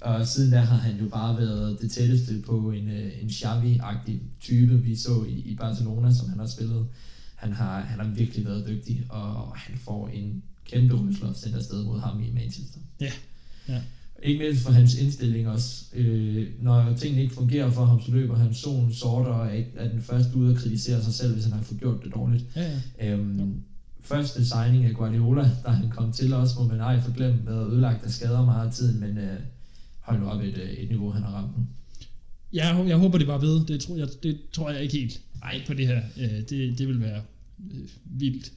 og 0.01 0.27
siden 0.27 0.51
da 0.51 0.61
har 0.61 0.77
han 0.77 0.99
jo 1.01 1.09
bare 1.09 1.37
været 1.37 1.79
det 1.81 1.91
tætteste 1.91 2.43
på 2.47 2.71
en, 2.71 2.89
øh, 2.89 3.13
en 3.23 3.29
Xavi-agtig 3.29 4.21
type, 4.41 4.83
vi 4.83 4.97
så 4.97 5.25
i, 5.29 5.33
i 5.33 5.57
Barcelona, 5.57 6.12
som 6.12 6.29
han 6.29 6.39
har 6.39 6.47
spillet. 6.47 6.87
Han 7.35 7.53
har, 7.53 7.81
han 7.81 7.99
har 7.99 8.09
virkelig 8.14 8.45
været 8.45 8.66
dygtig, 8.68 9.07
og 9.09 9.57
han 9.57 9.79
får 9.79 10.09
en 10.09 10.43
kæmpe 10.64 10.95
rysler 10.95 11.33
sendt 11.33 11.57
afsted 11.57 11.85
mod 11.85 12.01
ham 12.01 12.23
i 12.23 12.31
Manchester. 12.31 12.79
Ja. 13.01 13.12
Ja. 13.68 13.81
Ikke 14.23 14.45
mindst 14.45 14.62
for 14.62 14.73
hans 14.73 14.95
indstilling 14.95 15.49
også. 15.49 15.85
Øh, 15.95 16.49
når 16.61 16.95
tingene 16.97 17.23
ikke 17.23 17.35
fungerer 17.35 17.70
for 17.70 17.85
ham, 17.85 18.01
så 18.01 18.11
løber 18.11 18.37
han 18.37 18.55
solen 18.55 18.95
sorter 18.95 19.31
og 19.31 19.59
er, 19.77 19.89
den 19.89 20.03
første 20.03 20.37
ude 20.37 20.51
at 20.51 20.57
kritisere 20.57 21.05
sig 21.05 21.14
selv, 21.14 21.33
hvis 21.33 21.45
han 21.45 21.53
har 21.53 21.62
fået 21.62 21.81
gjort 21.81 22.05
det 22.05 22.14
dårligt. 22.14 22.45
Ja, 22.57 22.81
ja. 23.01 23.12
Øhm, 23.12 23.62
første 24.01 24.47
signing 24.47 24.85
af 24.85 24.95
Guardiola, 24.95 25.51
da 25.64 25.70
han 25.70 25.91
kom 25.91 26.12
til 26.12 26.33
os, 26.33 26.57
må 26.59 26.66
man 26.66 26.81
ej 26.81 27.01
forglemme, 27.01 27.47
været 27.47 27.73
ødelagt 27.73 28.05
af 28.05 28.11
skader 28.11 28.45
meget 28.45 28.66
af 28.66 28.73
tiden, 28.73 29.01
men 29.01 29.18
øh, 29.18 29.41
hold 30.07 30.21
nu 30.21 30.27
op 30.27 30.41
et, 30.41 30.59
øh, 30.59 30.71
et 30.71 30.89
niveau, 30.89 31.11
han 31.11 31.23
har 31.23 31.31
ramt 31.31 31.59
nu. 31.59 31.67
Jeg, 32.53 32.85
jeg 32.89 32.97
håber, 32.97 33.19
det 33.19 33.27
var 33.27 33.39
ved. 33.39 33.67
Det 33.67 33.81
tror 33.81 33.97
jeg, 33.97 34.09
det 34.23 34.39
tror 34.53 34.71
jeg 34.71 34.83
ikke 34.83 34.99
helt 34.99 35.21
Nej. 35.41 35.63
på 35.67 35.75
det 35.75 35.87
her. 35.87 36.03
Øh, 36.21 36.41
det, 36.49 36.79
det 36.79 36.89
vil 36.89 37.01
være 37.01 37.23
øh, 37.71 37.89
vildt. 38.05 38.53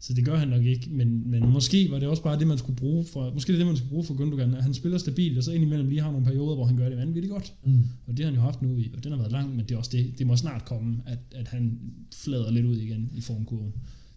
Så 0.00 0.14
det 0.14 0.24
gør 0.24 0.36
han 0.36 0.48
nok 0.48 0.64
ikke, 0.64 0.90
men, 0.90 1.30
men 1.30 1.50
måske 1.50 1.90
var 1.90 1.98
det 1.98 2.08
også 2.08 2.22
bare 2.22 2.38
det, 2.38 2.46
man 2.46 2.58
skulle 2.58 2.76
bruge 2.76 3.04
for, 3.12 3.34
måske 3.34 3.52
det 3.52 3.54
er 3.54 3.58
det, 3.58 3.66
man 3.66 3.76
skulle 3.76 3.90
bruge 3.90 4.04
for 4.04 4.14
Gundogan, 4.14 4.54
at 4.54 4.62
han 4.62 4.74
spiller 4.74 4.98
stabilt, 4.98 5.38
og 5.38 5.44
så 5.44 5.52
indimellem 5.52 5.88
lige 5.88 6.00
har 6.00 6.10
nogle 6.10 6.26
perioder, 6.26 6.54
hvor 6.54 6.64
han 6.64 6.76
gør 6.76 6.88
det 6.88 6.98
vanvittigt 6.98 7.32
godt. 7.32 7.52
Mm. 7.64 7.84
Og 8.06 8.16
det 8.16 8.24
har 8.24 8.32
han 8.32 8.34
jo 8.34 8.40
haft 8.40 8.62
nu 8.62 8.76
i, 8.78 8.90
og 8.96 9.04
den 9.04 9.12
har 9.12 9.18
været 9.18 9.32
lang, 9.32 9.56
men 9.56 9.64
det 9.64 9.74
er 9.74 9.78
også 9.78 9.90
det, 9.92 10.18
det 10.18 10.26
må 10.26 10.36
snart 10.36 10.64
komme, 10.64 10.96
at, 11.06 11.18
at 11.34 11.48
han 11.48 11.80
flader 12.14 12.50
lidt 12.50 12.66
ud 12.66 12.76
igen 12.76 13.10
i 13.12 13.20
formkurven. 13.20 13.72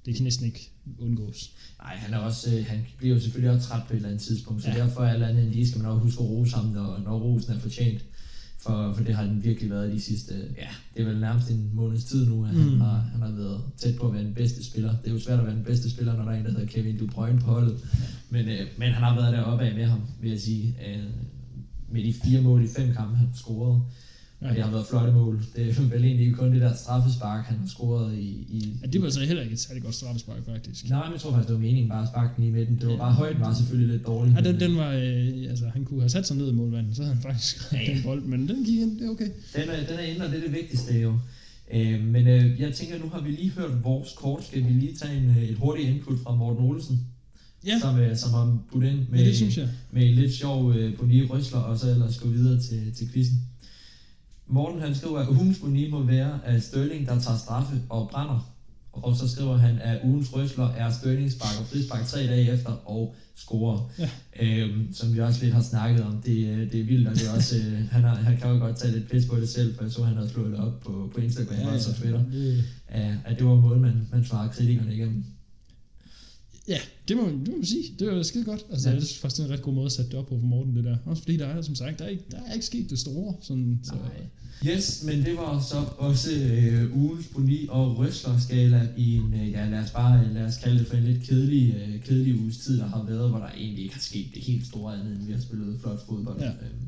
Det 0.08 0.16
kan 0.16 0.24
næsten 0.24 0.46
ikke 0.46 0.72
undgås. 1.00 1.52
Nej, 1.84 1.96
han, 1.96 2.14
er 2.14 2.18
også, 2.18 2.56
øh, 2.56 2.66
han 2.66 2.80
bliver 2.98 3.16
jo 3.16 3.22
selvfølgelig 3.22 3.56
også 3.56 3.68
træt 3.68 3.82
på 3.88 3.94
et 3.94 3.96
eller 3.96 4.10
andet 4.10 4.22
tidspunkt, 4.22 4.64
så 4.64 4.70
Ja. 4.70 4.78
derfor 4.78 5.02
er 5.02 5.14
alt 5.14 5.24
andet 5.24 5.46
lige 5.46 5.68
skal 5.68 5.82
man 5.82 5.92
også 5.92 6.04
huske 6.04 6.24
at 6.24 6.30
rose 6.30 6.56
ham, 6.56 6.66
når, 6.66 7.02
når 7.06 7.20
rosen 7.20 7.54
er 7.54 7.60
fortjent. 7.60 8.06
For, 8.60 8.94
for 8.94 9.04
det 9.04 9.16
har 9.16 9.24
den 9.24 9.44
virkelig 9.44 9.70
været 9.70 9.94
de 9.94 10.02
sidste, 10.02 10.34
ja, 10.58 10.68
det 10.96 11.02
er 11.02 11.06
vel 11.06 11.20
nærmest 11.20 11.50
en 11.52 11.70
måneds 11.74 12.04
tid 12.04 12.26
nu, 12.30 12.46
at 12.46 12.54
mm. 12.54 12.62
Han, 12.70 12.80
har, 12.82 13.00
han 13.12 13.22
har 13.22 13.32
været 13.32 13.62
tæt 13.78 13.96
på 13.96 14.08
at 14.08 14.14
være 14.14 14.24
den 14.24 14.34
bedste 14.34 14.64
spiller. 14.66 14.96
Det 15.04 15.08
er 15.10 15.14
jo 15.14 15.20
svært 15.20 15.40
at 15.40 15.46
være 15.46 15.56
den 15.56 15.64
bedste 15.64 15.90
spiller, 15.90 16.16
når 16.18 16.24
der 16.24 16.32
er 16.32 16.36
en, 16.40 16.46
der 16.46 16.52
hedder 16.52 16.66
Kevin 16.66 17.00
De 17.00 17.08
Bruyne 17.08 17.40
på 17.40 17.46
holdet. 17.46 17.80
Men, 18.30 18.50
øh, 18.50 18.68
men 18.78 18.92
han 18.92 19.04
har 19.04 19.16
været 19.16 19.34
deroppe 19.34 19.66
af 19.66 19.76
med 19.76 19.86
ham, 19.86 20.02
vil 20.22 20.32
jeg 20.32 20.40
sige. 20.40 20.76
Øh, 20.88 21.04
med 21.92 22.04
de 22.04 22.14
fire 22.14 22.42
mål 22.42 22.64
i 22.64 22.68
fem 22.68 22.94
kampe, 22.94 23.16
han 23.18 23.28
scoret. 23.36 23.82
Og 24.42 24.56
det 24.56 24.64
har 24.64 24.72
været 24.72 24.86
flotte 24.90 25.14
mål. 25.14 25.42
Det 25.56 25.70
er 25.70 25.82
vel 25.82 26.04
egentlig 26.06 26.36
kun 26.36 26.52
det 26.54 26.62
der 26.62 26.76
straffespark, 26.76 27.46
han 27.46 27.58
har 27.58 27.68
scoret 27.68 28.18
i, 28.18 28.28
i 28.50 28.78
Ja, 28.82 28.88
det 28.88 29.02
var 29.02 29.08
altså 29.08 29.20
heller 29.20 29.44
ikke 29.44 29.54
et 29.54 29.60
særligt 29.60 29.86
godt 29.86 29.96
straffespark, 29.96 30.46
faktisk. 30.46 30.90
Nej, 30.90 31.04
men 31.06 31.14
jeg 31.14 31.22
tror 31.22 31.32
faktisk, 31.32 31.48
det 31.48 31.54
var 31.56 31.62
meningen 31.62 31.90
bare 31.90 32.02
at 32.02 32.08
sparke 32.08 32.34
den 32.38 32.44
i 32.44 32.52
midten. 32.52 32.76
Det 32.82 32.88
var 32.88 32.98
bare 32.98 33.14
højden 33.14 33.42
var 33.42 33.54
selvfølgelig 33.54 33.94
lidt 33.94 34.08
dårlig. 34.08 34.34
Ja, 34.36 34.52
den, 34.52 34.60
den 34.60 34.78
var, 34.78 34.92
øh, 34.92 35.50
altså, 35.50 35.66
han 35.74 35.86
kunne 35.86 36.00
have 36.02 36.10
sat 36.10 36.28
sig 36.28 36.38
ned 36.38 36.50
i 36.50 36.54
målmanden, 36.54 36.96
så 36.96 37.02
havde 37.04 37.16
han 37.16 37.24
faktisk 37.24 37.74
Ja, 37.74 37.94
den 37.94 38.04
bold, 38.04 38.22
men 38.24 38.48
den 38.48 38.66
gik 38.66 38.80
ind, 38.80 39.00
det 39.00 39.06
er 39.08 39.10
okay. 39.12 39.30
Den 39.56 39.70
er, 39.70 39.88
den 39.88 39.96
er 40.00 40.04
inde, 40.04 40.26
og 40.26 40.32
det 40.32 40.38
er 40.38 40.44
det 40.44 40.54
vigtigste 40.54 41.00
jo. 41.00 41.20
Øh, 41.74 42.04
men 42.06 42.28
øh, 42.28 42.60
jeg 42.62 42.74
tænker, 42.74 43.00
nu 43.00 43.10
har 43.10 43.22
vi 43.22 43.32
lige 43.32 43.50
hørt 43.50 43.84
vores 43.84 44.10
kort. 44.18 44.46
Skal 44.46 44.64
vi 44.64 44.70
lige 44.70 44.96
tage 44.96 45.18
en, 45.18 45.30
øh, 45.30 45.44
et 45.44 45.56
hurtigt 45.58 45.90
input 45.90 46.20
fra 46.24 46.36
Morten 46.36 46.66
Olsen? 46.66 47.00
Ja, 47.66 47.80
Som, 47.82 48.00
øh, 48.00 48.18
som 48.18 48.32
har 48.34 48.60
budt 48.72 48.84
ind 48.86 49.00
med, 49.10 49.20
ja 49.20 49.26
det 49.26 49.36
synes 49.36 49.58
jeg. 49.58 49.70
med 49.92 50.10
en 50.10 50.16
lidt 50.16 50.34
sjov 50.34 50.74
øh, 50.74 50.98
Boni 50.98 51.24
Røsler, 51.26 51.60
og 51.60 51.80
så 51.80 51.90
ellers 51.90 52.18
gå 52.20 52.30
videre 52.30 52.62
til, 52.62 52.94
til 52.94 53.08
quizzen. 53.14 53.38
Morten 54.48 54.82
han 54.82 54.96
skriver, 54.96 55.20
at 55.20 55.28
ugens 55.28 55.60
Boni 55.60 55.92
må 55.92 56.04
være 56.04 56.40
af 56.46 56.62
Sterling, 56.62 57.06
der 57.08 57.20
tager 57.20 57.38
straffe 57.38 57.82
og 57.90 58.10
brænder. 58.12 58.54
Og 58.92 59.16
så 59.16 59.30
skriver 59.30 59.58
han, 59.58 59.80
at 59.80 60.00
ugens 60.04 60.34
Røsler 60.34 60.70
er 60.70 60.92
Sterling 60.92 61.32
sparker 61.32 61.64
frispark 61.66 62.06
tre 62.06 62.20
dage 62.20 62.52
efter 62.52 62.72
og 62.86 63.16
scorer. 63.36 63.90
Ja. 64.00 64.10
Øhm, 64.40 64.94
som 64.94 65.14
vi 65.14 65.20
også 65.20 65.44
lidt 65.44 65.54
har 65.54 65.62
snakket 65.62 66.04
om. 66.06 66.22
Det, 66.26 66.48
øh, 66.48 66.72
det 66.72 66.80
er 66.80 66.86
vildt, 66.86 67.08
og 67.08 67.16
det 67.16 67.28
er 67.28 67.34
også, 67.36 67.56
øh, 67.58 67.90
han, 67.92 68.04
har, 68.04 68.16
han 68.16 68.38
kan 68.38 68.50
jo 68.50 68.60
godt 68.60 68.78
tage 68.78 68.94
lidt 68.94 69.12
pis 69.12 69.26
på 69.26 69.36
det 69.36 69.50
selv, 69.50 69.76
for 69.76 69.84
jeg 69.84 69.92
så, 69.92 70.04
han 70.04 70.16
havde 70.16 70.30
slået 70.30 70.52
det 70.52 70.60
op 70.60 70.80
på, 70.80 71.12
på 71.16 71.22
Instagram 71.22 71.56
ja, 71.60 71.74
og 71.74 71.80
så 71.82 71.94
Twitter. 71.94 72.24
Det, 72.32 72.64
At, 72.88 73.14
at 73.26 73.40
det 73.40 73.48
var 73.48 73.56
måden, 73.56 73.82
man, 73.82 74.08
man 74.12 74.26
svarede 74.26 74.50
kritikerne 74.50 74.94
igennem. 74.96 75.26
Ja, 76.68 76.80
det 77.08 77.18
må, 77.18 77.24
det 77.30 77.48
må 77.48 77.56
man 77.56 77.66
sige. 77.66 77.84
Det 78.00 78.08
var 78.08 78.24
skide 78.24 78.44
godt. 78.46 78.66
Altså, 78.72 78.90
Ja. 78.90 78.96
faktisk, 78.96 79.22
det 79.24 79.40
er 79.40 79.46
en 79.46 79.52
ret 79.54 79.62
god 79.62 79.74
måde 79.74 79.86
at 79.86 79.92
sætte 79.92 80.12
det 80.12 80.20
op 80.20 80.28
på 80.28 80.40
for 80.40 80.46
Morten, 80.48 80.76
det 80.76 80.84
der. 80.84 80.98
Også 81.06 81.22
fordi 81.24 81.38
der 81.38 81.46
er, 81.48 81.62
som 81.62 81.76
sagt, 81.76 82.00
der 82.00 82.06
er 82.06 82.10
ikke, 82.10 82.24
der 82.32 82.38
er 82.48 82.54
ikke 82.54 82.66
sket 82.66 82.90
det 82.90 83.00
store. 83.00 83.36
Sådan, 83.42 83.80
så, 83.84 83.94
Nej. 83.94 84.28
Yes, 84.76 85.04
men 85.06 85.26
det 85.26 85.36
var 85.38 85.62
så 85.62 85.78
også 85.98 86.30
øh, 86.34 86.98
ugens 86.98 87.28
boni 87.28 87.66
og 87.70 87.98
røslerskala 87.98 88.88
i 88.98 89.16
en, 89.16 89.34
øh, 89.34 89.52
ja 89.52 89.70
lad 89.70 89.80
os 89.80 89.92
bare 89.92 90.34
lad 90.34 90.46
os 90.46 90.58
kalde 90.58 90.80
det 90.80 90.88
for 90.88 90.98
en 90.98 91.04
lidt 91.04 91.24
kedelig, 91.24 91.76
øh, 91.76 92.02
kedelig 92.04 92.42
uges 92.42 92.58
tid, 92.58 92.78
der 92.78 92.88
har 92.88 93.04
været, 93.04 93.30
hvor 93.30 93.40
der 93.40 93.50
egentlig 93.58 93.84
ikke 93.84 93.96
har 93.96 94.02
sket 94.02 94.26
det 94.36 94.44
helt 94.44 94.66
store 94.66 94.94
andet, 95.00 95.18
end 95.18 95.26
vi 95.28 95.32
har 95.34 95.40
spillet 95.42 95.80
flot 95.82 96.06
fodbold. 96.10 96.40
Ja. 96.42 96.48
Øhm, 96.48 96.88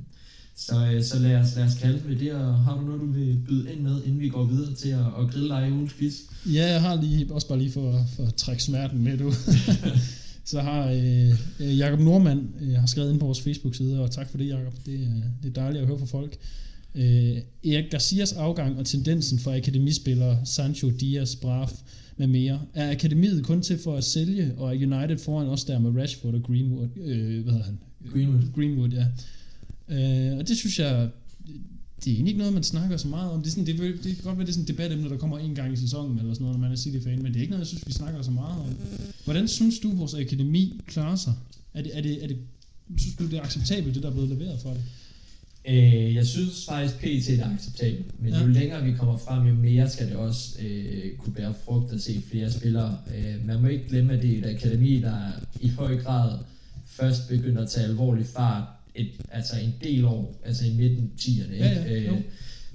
så, 0.59 0.91
øh, 0.93 1.03
så 1.03 1.19
lad, 1.19 1.35
os, 1.35 1.55
lad 1.55 1.65
os 1.65 1.75
kalde 1.75 2.01
det 2.09 2.19
det, 2.19 2.31
og 2.31 2.55
har 2.59 2.75
du 2.77 2.81
noget, 2.81 3.01
du 3.01 3.11
vil 3.11 3.37
byde 3.47 3.71
ind 3.73 3.81
med, 3.81 4.03
inden 4.03 4.19
vi 4.19 4.29
går 4.29 4.45
videre 4.45 4.73
til 4.73 4.89
at, 4.89 5.05
at 5.19 5.31
grille 5.31 5.49
dig 5.49 5.67
i 5.67 5.71
ugens 5.71 5.93
quiz? 5.93 6.15
Ja, 6.45 6.71
jeg 6.71 6.81
har 6.81 7.01
lige, 7.01 7.33
også 7.33 7.47
bare 7.47 7.57
lige 7.57 7.71
for, 7.71 8.05
for 8.15 8.23
at 8.23 8.35
trække 8.35 8.63
smerten 8.63 9.03
med, 9.03 9.17
du. 9.17 9.33
så 10.51 10.61
har 10.61 10.91
øh, 10.91 11.29
øh, 11.59 11.77
Jakob 11.77 11.99
Normand 11.99 12.41
øh, 12.61 12.73
har 12.73 12.85
skrevet 12.85 13.11
ind 13.11 13.19
på 13.19 13.25
vores 13.25 13.41
Facebook-side, 13.41 13.99
og 13.99 14.11
tak 14.11 14.29
for 14.29 14.37
det, 14.37 14.47
Jakob. 14.47 14.73
Det, 14.85 14.93
øh, 14.93 15.23
det 15.43 15.49
er 15.49 15.61
dejligt 15.61 15.81
at 15.81 15.87
høre 15.87 15.99
fra 15.99 16.05
folk. 16.05 16.37
Øh, 16.95 17.37
Erik 17.73 17.91
Garcias 17.91 18.33
afgang 18.33 18.79
og 18.79 18.85
tendensen 18.85 19.39
for 19.39 19.55
akademispillere 19.55 20.39
Sancho, 20.45 20.89
Diaz, 20.89 21.35
Braff 21.35 21.71
med 22.17 22.27
mere. 22.27 22.61
Er 22.73 22.91
akademiet 22.91 23.45
kun 23.45 23.61
til 23.61 23.79
for 23.83 23.95
at 23.95 24.03
sælge, 24.03 24.53
og 24.57 24.75
er 24.75 24.97
United 24.97 25.17
foran 25.17 25.47
også 25.47 25.65
der 25.67 25.79
med 25.79 26.01
Rashford 26.01 26.33
og 26.33 26.43
Greenwood? 26.43 26.87
Øh, 27.05 27.43
hvad 27.43 27.53
hedder 27.53 27.65
han? 27.65 27.79
Greenwood. 28.13 28.41
Greenwood, 28.55 28.89
ja. 28.89 29.05
Øh, 29.89 30.37
og 30.37 30.47
det 30.47 30.57
synes 30.57 30.79
jeg, 30.79 31.09
det 32.03 32.11
er 32.11 32.15
egentlig 32.15 32.31
ikke 32.31 32.37
noget, 32.37 32.53
man 32.53 32.63
snakker 32.63 32.97
så 32.97 33.07
meget 33.07 33.31
om. 33.31 33.39
Det, 33.41 33.47
er 33.47 33.51
sådan, 33.51 33.65
det, 33.65 34.03
det 34.03 34.15
kan 34.15 34.23
godt 34.23 34.37
være, 34.37 34.45
det 34.45 34.51
er 34.51 34.53
sådan 34.53 34.61
et 34.61 34.67
debatemne, 34.67 35.09
der 35.09 35.17
kommer 35.17 35.37
en 35.37 35.55
gang 35.55 35.73
i 35.73 35.75
sæsonen, 35.75 36.19
eller 36.19 36.33
sådan 36.33 36.43
noget, 36.43 36.59
når 36.59 36.67
man 36.67 36.71
er 36.71 36.75
City-fan, 36.75 37.21
men 37.23 37.25
det 37.25 37.35
er 37.35 37.41
ikke 37.41 37.51
noget, 37.51 37.59
jeg 37.59 37.67
synes, 37.67 37.87
vi 37.87 37.91
snakker 37.91 38.21
så 38.21 38.31
meget 38.31 38.59
om. 38.59 38.75
Hvordan 39.23 39.47
synes 39.47 39.79
du, 39.79 39.91
vores 39.91 40.13
akademi 40.13 40.81
klarer 40.87 41.15
sig? 41.15 41.33
Er 41.73 41.81
det, 41.81 41.97
er 41.97 42.01
det, 42.01 42.23
er 42.23 42.27
det, 42.27 42.37
synes 42.97 43.15
du, 43.15 43.25
det 43.25 43.33
er 43.33 43.43
acceptabelt, 43.43 43.95
det 43.95 44.03
der 44.03 44.09
er 44.09 44.13
blevet 44.13 44.29
leveret 44.29 44.59
for 44.61 44.69
det? 44.69 44.81
Øh, 45.67 46.15
jeg 46.15 46.27
synes 46.27 46.65
faktisk, 46.65 46.95
PT 46.95 47.29
er 47.29 47.53
acceptabelt, 47.53 48.21
men 48.21 48.33
ja. 48.33 48.41
jo 48.41 48.47
længere 48.47 48.83
vi 48.83 48.93
kommer 48.93 49.17
frem, 49.17 49.47
jo 49.47 49.53
mere 49.53 49.89
skal 49.89 50.07
det 50.07 50.15
også 50.15 50.59
øh, 50.61 51.17
kunne 51.17 51.33
bære 51.33 51.53
frugt 51.65 51.93
at 51.93 52.01
se 52.01 52.21
flere 52.31 52.51
spillere. 52.51 52.97
Øh, 53.15 53.47
man 53.47 53.61
må 53.61 53.67
ikke 53.67 53.87
glemme, 53.89 54.13
at 54.13 54.21
det 54.21 54.33
er 54.33 54.37
et 54.37 54.55
akademi, 54.55 54.99
der 54.99 55.15
i 55.61 55.69
høj 55.69 55.97
grad 55.97 56.39
først 56.85 57.29
begynder 57.29 57.61
at 57.61 57.69
tage 57.69 57.85
alvorlig 57.85 58.25
fart, 58.25 58.63
et, 58.99 59.09
altså 59.31 59.53
en 59.63 59.73
del 59.83 60.05
år, 60.05 60.41
altså 60.45 60.65
i 60.65 60.73
midten 60.73 61.11
10'erne. 61.19 61.53
Ikke? 61.53 61.65
Ja, 61.65 61.93
ja, 61.93 62.01
jo. 62.07 62.13
Øh, 62.15 62.21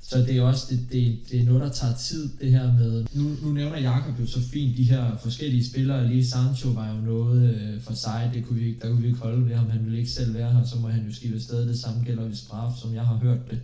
så 0.03 0.19
det 0.19 0.37
er 0.37 0.43
også 0.43 0.67
det, 0.71 0.81
det, 0.93 1.19
det 1.31 1.41
er 1.41 1.45
noget, 1.45 1.63
der 1.63 1.71
tager 1.71 1.95
tid, 1.97 2.29
det 2.41 2.51
her 2.51 2.73
med... 2.73 3.05
Nu, 3.15 3.37
nu 3.43 3.53
nævner 3.53 3.79
Jakob 3.81 4.21
jo 4.21 4.27
så 4.27 4.41
fint 4.41 4.77
de 4.77 4.85
her 4.85 5.17
forskellige 5.23 5.65
spillere. 5.65 6.09
Lige 6.09 6.27
Sancho 6.27 6.69
var 6.69 6.95
jo 6.95 7.01
noget 7.01 7.55
øh, 7.55 7.81
for 7.81 7.95
sig. 7.95 8.31
Det 8.35 8.45
kunne 8.45 8.59
vi, 8.61 8.67
ikke- 8.69 8.81
der 8.81 8.89
kunne 8.91 9.01
vi 9.03 9.07
ikke 9.07 9.19
holde 9.19 9.49
ved 9.49 9.55
ham. 9.57 9.71
Han 9.71 9.85
ville 9.85 9.99
ikke 9.99 10.11
selv 10.11 10.35
være 10.35 10.53
her. 10.53 10.65
Så 10.65 10.77
må 10.79 10.89
han 10.89 11.07
jo 11.09 11.15
skifte 11.15 11.35
afsted. 11.37 11.69
Det 11.69 11.79
samme 11.79 12.05
gælder 12.05 12.25
ved 12.25 12.35
straf, 12.35 12.73
som 12.83 12.95
jeg 12.95 13.03
har 13.07 13.17
hørt 13.17 13.51
det. 13.51 13.61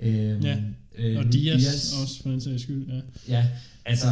Øhm, 0.00 0.42
Ja, 0.44 0.56
øh, 0.98 1.18
Og 1.18 1.24
nu- 1.24 1.30
Diaz, 1.30 1.60
Diaz 1.60 1.92
også, 2.02 2.22
for 2.22 2.30
den 2.30 2.40
sags 2.40 2.62
skyld. 2.62 2.86
Ja. 2.88 3.00
Ja, 3.28 3.46
altså 3.84 4.06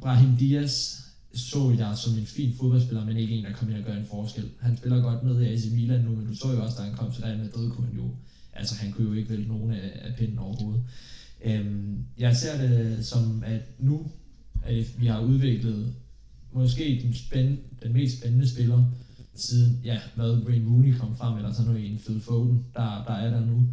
Brahim 0.00 0.36
Diaz 0.36 0.96
så 1.34 1.74
jeg 1.78 1.96
som 1.96 2.18
en 2.18 2.26
fin 2.26 2.54
fodboldspiller, 2.58 3.04
men 3.04 3.16
ikke 3.16 3.34
en, 3.34 3.44
der 3.44 3.52
kom 3.52 3.68
ind 3.68 3.78
og 3.78 3.84
gør 3.84 3.96
en 3.96 4.06
forskel. 4.10 4.50
Han 4.60 4.76
spiller 4.76 5.02
godt 5.02 5.22
med 5.22 5.42
i 5.42 5.46
AC 5.46 5.64
Milan 5.72 6.00
nu, 6.00 6.10
men 6.16 6.26
du 6.26 6.34
så 6.34 6.52
jo 6.52 6.62
også, 6.62 6.76
da 6.78 6.82
han 6.82 6.96
kom 6.96 7.12
til 7.12 7.22
Real 7.24 7.38
Madrid, 7.38 7.70
kunne 7.70 7.86
han 7.86 7.96
jo, 7.96 8.10
altså 8.52 8.74
han 8.74 8.92
kunne 8.92 9.08
jo 9.08 9.12
ikke 9.12 9.30
vælge 9.30 9.48
nogen 9.48 9.70
af, 9.70 9.90
af 10.02 10.14
pinden 10.16 10.38
overhovedet. 10.38 10.82
Øhm, 11.44 12.04
jeg 12.18 12.36
ser 12.36 12.68
det 12.68 13.06
som, 13.06 13.42
at 13.46 13.62
nu, 13.78 14.10
at 14.64 15.00
vi 15.00 15.06
har 15.06 15.20
udviklet 15.20 15.94
måske 16.52 17.00
den, 17.04 17.14
spænd, 17.14 17.58
den 17.82 17.92
mest 17.92 18.18
spændende 18.18 18.48
spiller, 18.48 18.84
siden, 19.34 19.80
ja, 19.84 19.98
hvad 20.14 20.30
Wayne 20.30 20.70
Rooney 20.70 20.98
kom 20.98 21.16
frem, 21.16 21.36
eller 21.36 21.52
sådan 21.52 21.66
noget 21.66 21.84
i 21.84 21.92
en 21.92 21.98
Phil 21.98 22.20
Foden, 22.20 22.64
der, 22.74 23.04
der 23.04 23.14
er 23.14 23.30
der 23.30 23.46
nu. 23.46 23.66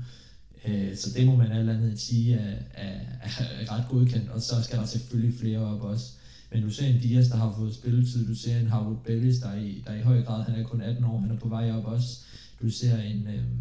Øh, 0.68 0.98
så 0.98 1.10
det 1.16 1.26
må 1.26 1.36
man 1.36 1.52
alt 1.52 1.70
andet 1.70 2.00
sige 2.00 2.36
er, 2.36 2.56
er, 2.74 3.00
er 3.22 3.72
ret 3.72 3.86
godkendt, 3.90 4.30
og 4.30 4.42
så 4.42 4.64
skal 4.64 4.80
der 4.80 4.86
selvfølgelig 4.86 5.40
flere 5.40 5.60
op 5.60 5.82
også. 5.82 6.17
Men 6.52 6.64
du 6.64 6.70
ser 6.70 6.88
en 6.88 7.00
Dias, 7.02 7.28
der 7.28 7.36
har 7.38 7.54
fået 7.58 7.74
spilletid, 7.76 8.28
du 8.28 8.36
ser 8.36 8.60
en 8.60 8.68
Howard 8.68 9.04
Bellis, 9.04 9.40
der 9.40 9.48
er, 9.50 9.60
i, 9.60 9.84
der 9.86 9.92
er 9.92 10.00
i 10.00 10.02
høj 10.02 10.24
grad, 10.24 10.44
han 10.44 10.60
er 10.60 10.64
kun 10.64 10.82
18 10.82 11.04
år, 11.04 11.20
han 11.20 11.32
er 11.32 11.38
på 11.40 11.50
vej 11.50 11.72
op 11.72 11.86
også. 11.86 12.20
Du 12.62 12.70
ser 12.70 12.98
en, 13.02 13.28
øhm, 13.28 13.60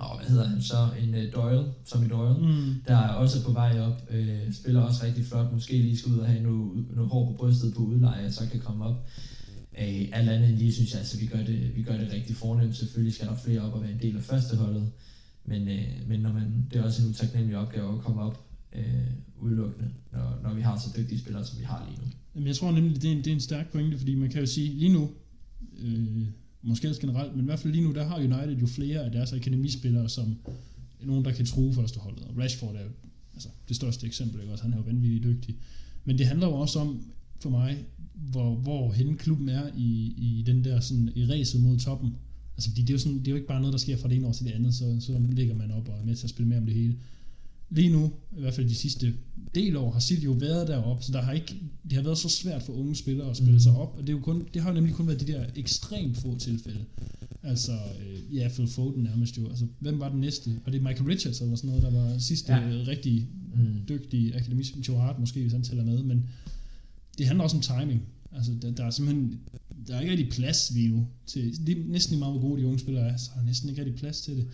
åh, 0.00 0.16
hvad 0.18 0.28
hedder 0.28 0.48
han 0.48 0.62
så, 0.62 0.88
en 1.02 1.08
uh, 1.14 1.32
Doyle, 1.34 1.64
Tommy 1.86 2.10
Doyle, 2.10 2.38
Mm. 2.38 2.74
der 2.86 2.96
er 2.96 3.08
også 3.08 3.44
på 3.44 3.52
vej 3.52 3.80
op, 3.80 4.02
øh, 4.10 4.52
spiller 4.52 4.80
også 4.80 5.04
rigtig 5.04 5.24
flot, 5.26 5.52
måske 5.52 5.72
lige 5.72 5.98
skal 5.98 6.12
ud 6.12 6.18
og 6.18 6.26
have 6.26 6.42
noget, 6.42 6.84
noget 6.94 7.10
hår 7.10 7.26
på 7.26 7.32
brystet 7.32 7.74
på 7.74 7.82
udleje, 7.82 8.26
og 8.26 8.32
så 8.32 8.48
kan 8.52 8.60
komme 8.60 8.84
op. 8.84 9.06
Øh, 9.78 10.08
alt 10.12 10.28
andet 10.28 10.48
end 10.48 10.58
lige 10.58 10.72
synes 10.74 10.90
jeg, 10.92 10.98
altså 10.98 11.18
vi 11.18 11.26
gør 11.26 11.44
det, 11.44 11.76
vi 11.76 11.82
gør 11.82 11.96
det 11.96 12.12
rigtig 12.12 12.36
fornemt. 12.36 12.76
Selvfølgelig 12.76 13.14
skal 13.14 13.28
der 13.28 13.36
flere 13.36 13.60
op 13.60 13.72
og 13.72 13.82
være 13.82 13.92
en 13.92 14.02
del 14.02 14.16
af 14.16 14.22
førsteholdet, 14.22 14.90
men, 15.44 15.68
øh, 15.68 15.84
men 16.06 16.20
når 16.20 16.32
man, 16.32 16.66
det 16.70 16.78
er 16.80 16.84
også 16.84 17.02
en 17.02 17.08
utaknemmelig 17.10 17.58
opgave 17.58 17.94
at 17.94 18.00
komme 18.00 18.22
op 18.22 18.43
øh, 18.74 18.84
udelukkende, 19.40 19.90
når, 20.12 20.40
når 20.42 20.54
vi 20.54 20.60
har 20.60 20.78
så 20.78 20.88
dygtige 20.96 21.18
spillere, 21.18 21.44
som 21.44 21.58
vi 21.58 21.64
har 21.64 21.86
lige 21.88 22.00
nu. 22.00 22.12
Jamen, 22.34 22.46
jeg 22.46 22.56
tror 22.56 22.72
nemlig, 22.72 23.02
det 23.02 23.08
er, 23.08 23.12
en, 23.12 23.18
det 23.18 23.26
er 23.26 23.32
en 23.32 23.40
stærk 23.40 23.72
pointe, 23.72 23.98
fordi 23.98 24.14
man 24.14 24.30
kan 24.30 24.40
jo 24.40 24.46
sige, 24.46 24.78
lige 24.78 24.92
nu, 24.92 25.10
øh, 25.78 26.26
måske 26.62 26.88
også 26.88 27.00
generelt, 27.00 27.32
men 27.32 27.44
i 27.44 27.44
hvert 27.44 27.58
fald 27.58 27.72
lige 27.72 27.84
nu, 27.84 27.92
der 27.92 28.04
har 28.04 28.16
United 28.16 28.58
jo 28.60 28.66
flere 28.66 29.00
af 29.00 29.10
deres 29.10 29.32
akademispillere, 29.32 30.08
som 30.08 30.36
er 31.00 31.06
nogen, 31.06 31.24
der 31.24 31.32
kan 31.32 31.46
true 31.46 31.74
førsteholdet. 31.74 32.24
Og 32.24 32.38
Rashford 32.38 32.74
er 32.74 32.82
jo 32.82 32.90
altså, 33.34 33.48
det 33.68 33.76
største 33.76 34.06
eksempel, 34.06 34.40
ikke? 34.40 34.52
Også, 34.52 34.64
han 34.64 34.72
er 34.72 34.76
jo 34.76 34.82
vanvittigt 34.82 35.24
dygtig. 35.24 35.56
Men 36.04 36.18
det 36.18 36.26
handler 36.26 36.46
jo 36.46 36.54
også 36.54 36.78
om, 36.78 37.02
for 37.40 37.50
mig, 37.50 37.84
hvor, 38.14 38.54
hvor 38.54 38.92
hen 38.92 39.16
klubben 39.16 39.48
er 39.48 39.70
i, 39.76 40.14
i 40.16 40.42
den 40.46 40.64
der 40.64 40.80
sådan, 40.80 41.10
i 41.14 41.24
ræset 41.24 41.60
mod 41.60 41.78
toppen. 41.78 42.16
Altså, 42.56 42.70
fordi 42.70 42.82
det 42.82 42.90
er, 42.90 42.94
jo 42.94 42.98
sådan, 42.98 43.18
det 43.18 43.26
er 43.26 43.30
jo 43.30 43.36
ikke 43.36 43.48
bare 43.48 43.60
noget, 43.60 43.72
der 43.72 43.78
sker 43.78 43.96
fra 43.96 44.08
det 44.08 44.16
ene 44.16 44.26
år 44.26 44.32
til 44.32 44.46
det 44.46 44.52
andet, 44.52 44.74
så, 44.74 44.96
så 45.00 45.20
ligger 45.32 45.54
man 45.54 45.70
op 45.70 45.88
og 45.88 45.98
er 45.98 46.04
med 46.04 46.16
til 46.16 46.26
at 46.26 46.30
spille 46.30 46.48
med 46.48 46.58
om 46.58 46.66
det 46.66 46.74
hele. 46.74 46.96
Lige 47.74 47.90
nu, 47.90 48.12
i 48.36 48.40
hvert 48.40 48.54
fald 48.54 48.68
de 48.68 48.74
sidste 48.74 49.14
del 49.54 49.76
år, 49.76 49.90
har 49.92 50.00
City 50.00 50.24
jo 50.24 50.32
været 50.32 50.68
deroppe, 50.68 51.04
så 51.04 51.12
der 51.12 51.22
har 51.22 51.32
ikke, 51.32 51.54
det 51.84 51.92
har 51.92 52.02
været 52.02 52.18
så 52.18 52.28
svært 52.28 52.62
for 52.62 52.72
unge 52.72 52.94
spillere 52.96 53.30
at 53.30 53.36
spille 53.36 53.52
Mhm. 53.52 53.60
sig 53.60 53.72
op, 53.76 53.94
og 53.96 54.02
det, 54.02 54.08
er 54.08 54.12
jo 54.12 54.20
kun, 54.20 54.46
det 54.54 54.62
har 54.62 54.68
jo 54.70 54.74
nemlig 54.74 54.94
kun 54.94 55.06
været 55.06 55.20
de 55.20 55.32
der 55.32 55.44
ekstremt 55.56 56.16
få 56.16 56.38
tilfælde. 56.38 56.84
Altså, 57.42 57.72
øh, 57.72 58.36
ja, 58.36 58.48
Phil 58.48 58.68
Foden 58.68 59.02
nærmest 59.02 59.38
jo. 59.38 59.48
Altså, 59.48 59.66
hvem 59.78 60.00
var 60.00 60.08
den 60.08 60.20
næste? 60.20 60.50
Var 60.64 60.72
det 60.72 60.82
Michael 60.82 61.04
Richards 61.06 61.40
eller 61.40 61.56
sådan 61.56 61.68
noget, 61.68 61.82
der 61.82 61.90
var 61.90 62.18
sidste 62.18 62.52
Ja. 62.52 62.68
ja. 62.68 62.84
rigtig 62.86 63.28
Mm. 63.54 63.80
dygtig 63.88 64.34
akademist? 64.36 64.88
Joe 64.88 64.98
Hart 64.98 65.18
måske, 65.20 65.40
hvis 65.40 65.52
han 65.52 65.62
tæller 65.62 65.84
med, 65.84 66.02
men 66.02 66.24
det 67.18 67.26
handler 67.26 67.44
også 67.44 67.56
om 67.56 67.62
timing. 67.62 68.02
Altså, 68.32 68.52
der, 68.62 68.70
der 68.70 68.84
er 68.84 68.90
simpelthen, 68.90 69.40
der 69.88 69.94
er 69.96 70.00
ikke 70.00 70.12
rigtig 70.12 70.28
plads 70.28 70.70
lige 70.74 70.88
nu 70.88 71.06
til, 71.26 71.66
det 71.66 71.78
er 71.78 71.82
næsten 71.86 72.10
lige 72.12 72.18
meget, 72.20 72.32
hvor 72.32 72.40
gode 72.48 72.60
de 72.60 72.66
unge 72.66 72.78
spillere 72.78 73.08
er, 73.08 73.16
så 73.16 73.30
er 73.34 73.38
der 73.38 73.46
næsten 73.46 73.68
ikke 73.68 73.80
rigtig 73.82 73.98
plads 74.00 74.20
til 74.20 74.36
det. 74.36 74.46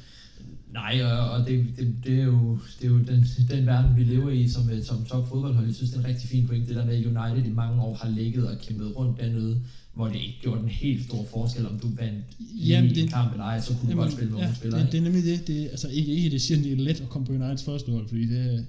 Nej, 0.73 1.03
og, 1.03 1.31
og 1.31 1.47
det, 1.49 1.65
det, 1.79 1.95
det, 2.05 2.19
er 2.21 2.25
jo, 2.25 2.59
det 2.81 2.87
er 2.87 2.91
jo 2.91 2.99
den, 2.99 3.25
den 3.51 3.67
verden, 3.67 3.97
vi 3.97 4.05
lever 4.05 4.31
i 4.31 4.49
som, 4.49 4.71
øh, 4.71 4.85
som 4.85 5.05
top 5.05 5.29
fodboldhold. 5.29 5.67
Jeg 5.67 5.75
synes, 5.75 5.91
det 5.91 5.97
er 5.99 6.03
en 6.03 6.09
rigtig 6.09 6.29
fin 6.29 6.47
point, 6.47 6.69
det 6.69 6.77
der 6.77 6.85
med, 6.87 6.95
at 6.97 7.07
United 7.07 7.51
i 7.51 7.55
mange 7.55 7.83
år 7.83 7.95
har 7.95 8.09
ligget 8.11 8.49
og 8.49 8.59
kæmpet 8.59 8.97
rundt 8.97 9.21
dernede, 9.21 9.61
hvor 9.95 10.07
det 10.09 10.15
ikke 10.15 10.39
gjorde 10.43 10.63
en 10.63 10.69
helt 10.69 11.05
stor 11.05 11.27
forskel, 11.31 11.67
om 11.69 11.79
du 11.79 11.89
vandt 11.89 12.25
Jamen, 12.41 12.67
Jamen, 12.67 12.91
det- 12.91 13.03
en 13.03 13.09
kamp 13.09 13.33
eller 13.33 13.45
ej, 13.45 13.61
så 13.61 13.75
kunne 13.77 13.93
du 13.93 13.97
godt 13.97 14.13
spille 14.13 14.31
med 14.31 14.39
ja, 14.39 14.45
unge 14.45 14.57
spillere. 14.57 14.83
det, 14.83 14.93
det, 14.93 14.99
er 14.99 15.03
nemlig 15.03 15.25
det. 15.25 15.47
det 15.47 15.69
altså, 15.69 15.89
ikke, 15.89 16.13
ikke 16.13 16.31
det 16.31 16.43
siger, 16.43 16.59
at 16.59 16.65
det 16.65 16.73
er 16.73 16.77
let 16.77 17.01
at 17.01 17.09
komme 17.09 17.27
på 17.27 17.33
Uniteds 17.33 17.65
første 17.65 17.93
hold, 17.93 18.09
fordi 18.09 18.27
det 18.27 18.67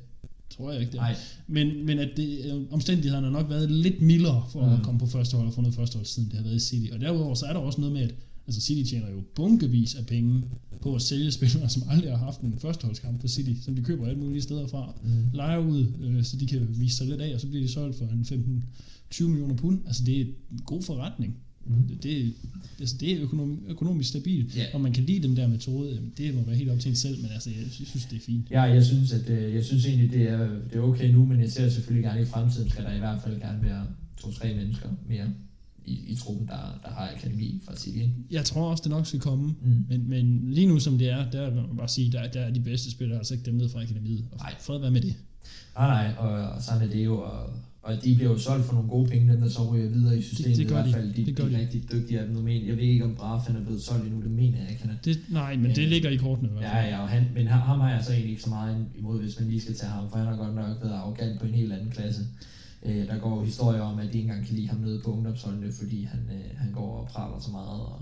tror 0.57 0.71
jeg 0.71 0.79
ikke, 0.81 0.91
det. 0.91 0.99
Nej, 0.99 1.15
Men, 1.47 1.85
men 1.85 1.99
at 1.99 2.09
det, 2.17 2.45
øh, 2.45 2.61
omstændighederne 2.71 3.25
har 3.27 3.31
nok 3.33 3.49
været 3.49 3.71
lidt 3.71 4.01
mildere 4.01 4.43
for 4.51 4.61
mm. 4.61 4.67
Mm. 4.67 4.73
at 4.73 4.83
komme 4.83 4.99
på 4.99 5.05
første 5.05 5.37
hold 5.37 5.47
og 5.47 5.53
få 5.53 5.61
noget 5.61 5.75
første 5.75 5.95
hold, 5.95 6.05
siden 6.05 6.29
det 6.29 6.37
har 6.37 6.43
været 6.43 6.55
i 6.55 6.59
City. 6.59 6.91
Og 6.93 7.01
derudover 7.01 7.35
så 7.35 7.45
er 7.45 7.53
der 7.53 7.59
også 7.59 7.81
noget 7.81 7.93
med, 7.93 8.01
at 8.01 8.15
altså 8.47 8.61
City 8.61 8.89
tjener 8.89 9.09
jo 9.09 9.21
bunkevis 9.35 9.95
af 9.95 10.05
penge 10.05 10.43
på 10.81 10.95
at 10.95 11.01
sælge 11.01 11.31
spillere, 11.31 11.69
som 11.69 11.83
aldrig 11.89 12.11
har 12.11 12.17
haft 12.17 12.41
en 12.41 12.55
førsteholdskamp 12.59 13.21
på 13.21 13.27
City, 13.27 13.63
som 13.63 13.75
de 13.75 13.81
køber 13.83 14.07
alle 14.07 14.19
mulige 14.19 14.41
steder 14.41 14.67
fra, 14.67 14.93
Mm. 15.03 15.09
leger 15.33 15.57
ud, 15.57 15.85
øh, 16.01 16.23
så 16.23 16.37
de 16.37 16.47
kan 16.47 16.67
vise 16.79 16.97
sig 16.97 17.07
lidt 17.07 17.21
af, 17.21 17.33
og 17.33 17.41
så 17.41 17.47
bliver 17.47 17.63
de 17.63 17.71
solgt 17.71 17.97
for 17.97 18.05
en 18.05 18.25
15-20 18.25 19.27
millioner 19.27 19.55
pund. 19.55 19.79
Altså 19.87 20.03
det 20.05 20.21
er 20.21 20.25
en 20.51 20.61
god 20.65 20.81
forretning. 20.83 21.35
Mm. 21.65 21.97
Det, 22.03 22.33
altså, 22.79 22.95
det 22.99 23.11
er 23.11 23.21
økonom, 23.21 23.59
økonomisk 23.67 24.09
stabilt, 24.09 24.55
Ja. 24.57 24.65
og 24.73 24.81
man 24.81 24.93
kan 24.93 25.03
lide 25.03 25.27
den 25.27 25.37
der 25.37 25.47
metode, 25.47 25.99
det 26.17 26.35
må 26.35 26.41
være 26.41 26.55
helt 26.55 26.69
op 26.69 26.79
til 26.79 26.89
en 26.89 26.95
selv, 26.95 27.21
men 27.21 27.31
altså, 27.31 27.49
jeg 27.49 27.65
synes, 27.71 28.05
det 28.05 28.15
er 28.17 28.21
fint. 28.25 28.51
Ja, 28.51 28.61
jeg 28.61 28.85
synes, 28.85 29.11
at, 29.13 29.29
øh, 29.29 29.53
jeg 29.55 29.65
synes 29.65 29.85
egentlig, 29.85 30.11
det 30.11 30.21
er, 30.29 30.47
det 30.47 30.75
er 30.75 30.79
okay 30.81 31.11
nu, 31.11 31.25
men 31.25 31.39
jeg 31.39 31.51
ser 31.51 31.69
selvfølgelig 31.69 32.03
gerne 32.03 32.21
i 32.21 32.25
fremtiden, 32.25 32.69
skal 32.69 32.83
der 32.83 32.93
i 32.93 32.99
hvert 32.99 33.21
fald 33.21 33.39
gerne 33.39 33.63
være 33.63 33.85
to-tre 34.17 34.53
mennesker 34.55 34.89
mere 35.09 35.27
i, 35.85 35.93
i 36.07 36.15
truppen, 36.15 36.47
der, 36.47 36.79
der 36.83 36.89
har 36.89 37.11
akademi 37.15 37.61
fra 37.65 37.75
City. 37.77 37.99
Jeg 38.31 38.45
tror 38.45 38.69
også, 38.71 38.81
det 38.83 38.89
nok 38.91 39.05
skal 39.07 39.19
komme, 39.19 39.55
Mm. 39.65 39.85
Men, 39.89 40.09
men 40.09 40.53
lige 40.53 40.67
nu 40.67 40.79
som 40.79 40.97
det 40.97 41.09
er, 41.09 41.29
der 41.31 41.49
vil 41.49 41.61
man 41.67 41.77
bare 41.77 41.87
sige, 41.89 42.11
der, 42.11 42.27
der 42.27 42.39
er 42.41 42.51
de 42.53 42.59
bedste 42.59 42.91
spillere, 42.91 43.17
altså 43.17 43.33
ikke 43.33 43.45
dem 43.45 43.53
ned 43.53 43.69
fra 43.69 43.81
akademiet. 43.81 44.25
Og 44.31 44.37
Nej. 44.37 44.53
fred 44.59 44.79
være 44.79 44.91
med 44.91 45.01
det. 45.01 45.15
Nej, 45.75 45.87
nej, 45.87 46.13
og, 46.17 46.49
og 46.49 46.61
sådan 46.61 46.81
er 46.89 46.93
det 46.93 47.05
jo, 47.05 47.21
og, 47.21 47.49
og 47.83 48.03
de 48.03 48.15
bliver 48.15 48.31
jo 48.31 48.37
solgt 48.37 48.65
for 48.65 48.73
nogle 48.73 48.89
gode 48.89 49.09
penge, 49.09 49.33
dem 49.33 49.41
der 49.41 49.49
så 49.49 49.63
ryger 49.73 49.89
videre 49.89 50.17
i 50.17 50.21
systemet 50.21 50.57
det 50.57 50.67
gør 50.67 50.79
i 50.79 50.81
hvert 50.81 50.93
fald. 50.95 51.13
De, 51.13 51.25
Det 51.25 51.35
gør 51.35 51.43
de 51.45 51.53
er 51.53 51.57
de. 51.57 51.61
rigtig 51.63 51.91
dygtige 51.91 52.19
af 52.19 52.25
dem. 52.25 52.35
Nu 52.35 52.41
men, 52.41 52.67
jeg 52.67 52.75
ved 52.77 52.83
ikke, 52.83 53.05
om 53.05 53.15
Braf 53.15 53.41
han 53.47 53.55
er 53.55 53.63
blevet 53.63 53.81
solgt 53.81 54.05
endnu, 54.05 54.21
det 54.21 54.31
mener 54.31 54.57
jeg 54.61 54.69
ikke, 54.69 54.81
han 54.81 54.91
er. 54.91 54.95
det 55.05 55.19
nej, 55.29 55.55
men 55.55 55.65
Ja. 55.65 55.73
det 55.73 55.87
ligger 55.87 56.09
i 56.09 56.15
kortene. 56.15 56.49
i 56.49 56.51
hvert 56.51 56.63
Ja, 56.63 56.81
fald. 56.81 56.89
ja, 56.93 57.01
og 57.01 57.09
han, 57.09 57.23
men 57.35 57.47
ham, 57.47 57.59
ham 57.61 57.79
har 57.79 57.91
jeg 57.91 58.03
så 58.03 58.11
egentlig 58.11 58.31
ikke 58.31 58.43
så 58.43 58.49
meget 58.49 58.85
imod, 58.99 59.21
hvis 59.21 59.39
man 59.39 59.49
lige 59.49 59.61
skal 59.61 59.75
tage 59.75 59.91
ham, 59.91 60.09
for 60.09 60.17
han 60.17 60.27
har 60.27 60.35
godt 60.35 60.55
nok 60.55 60.77
været 60.83 60.93
arrogant 60.93 61.39
på 61.39 61.45
en 61.45 61.53
helt 61.53 61.73
anden 61.73 61.91
klasse. 61.91 62.21
Øh, 62.85 63.07
der 63.07 63.17
går 63.19 63.37
jo 63.39 63.43
historier 63.45 63.81
om, 63.81 63.99
at 63.99 64.03
de 64.13 64.17
ikke 64.17 64.19
engang 64.19 64.45
kan 64.45 64.55
lide 64.55 64.67
ham 64.67 64.79
nede 64.79 65.01
på 65.05 65.11
ungdomsholdene, 65.11 65.71
fordi 65.79 66.03
han, 66.03 66.19
øh, 66.31 66.57
han 66.57 66.71
går 66.71 66.91
og 67.01 67.07
praler 67.07 67.39
så 67.39 67.51
meget. 67.51 67.81
Og, 67.81 68.01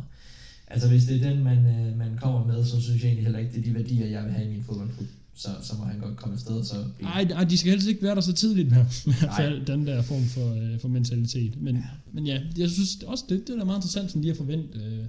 altså 0.68 0.88
hvis 0.90 1.06
det 1.06 1.16
er 1.26 1.30
den, 1.30 1.44
man, 1.44 1.58
øh, 1.58 1.98
man 1.98 2.08
kommer 2.22 2.46
med, 2.46 2.66
så 2.66 2.82
synes 2.82 3.02
jeg 3.02 3.08
egentlig 3.08 3.24
heller 3.26 3.40
ikke, 3.40 3.52
det 3.52 3.60
er 3.60 3.64
de 3.64 3.74
værdier, 3.74 4.08
jeg 4.08 4.24
vil 4.24 4.32
have 4.34 4.48
i 4.50 4.54
min 4.54 4.64
fodboldklub. 4.64 5.08
Så, 5.36 5.50
så 5.62 5.74
må 5.78 5.84
han 5.84 6.00
godt 6.00 6.16
komme 6.16 6.34
afsted 6.34 6.64
så 6.64 6.76
blive... 6.98 7.10
Ej, 7.10 7.28
ej, 7.36 7.44
de 7.44 7.58
skal 7.58 7.72
helst 7.72 7.88
ikke 7.88 8.04
være 8.04 8.16
der 8.16 8.22
så 8.22 8.34
tidligt 8.34 8.70
med, 8.70 8.78
i 9.06 9.10
hvert 9.20 9.22
Nej. 9.22 9.42
fald 9.42 9.66
den 9.66 9.88
der 9.88 10.02
form 10.02 10.24
for, 10.24 10.54
øh, 10.54 10.80
for 10.80 10.88
mentalitet. 10.88 11.62
Men, 11.62 11.76
ja. 11.76 11.82
men 12.12 12.28
ja, 12.28 12.40
jeg 12.58 12.70
synes 12.70 13.04
også, 13.04 13.24
det, 13.30 13.48
det 13.48 13.54
er 13.54 13.58
da 13.60 13.66
meget 13.66 13.78
interessant, 13.78 14.10
sådan 14.10 14.22
lige 14.22 14.32
at 14.32 14.38
forvente 14.38 14.80
øh, 14.80 15.06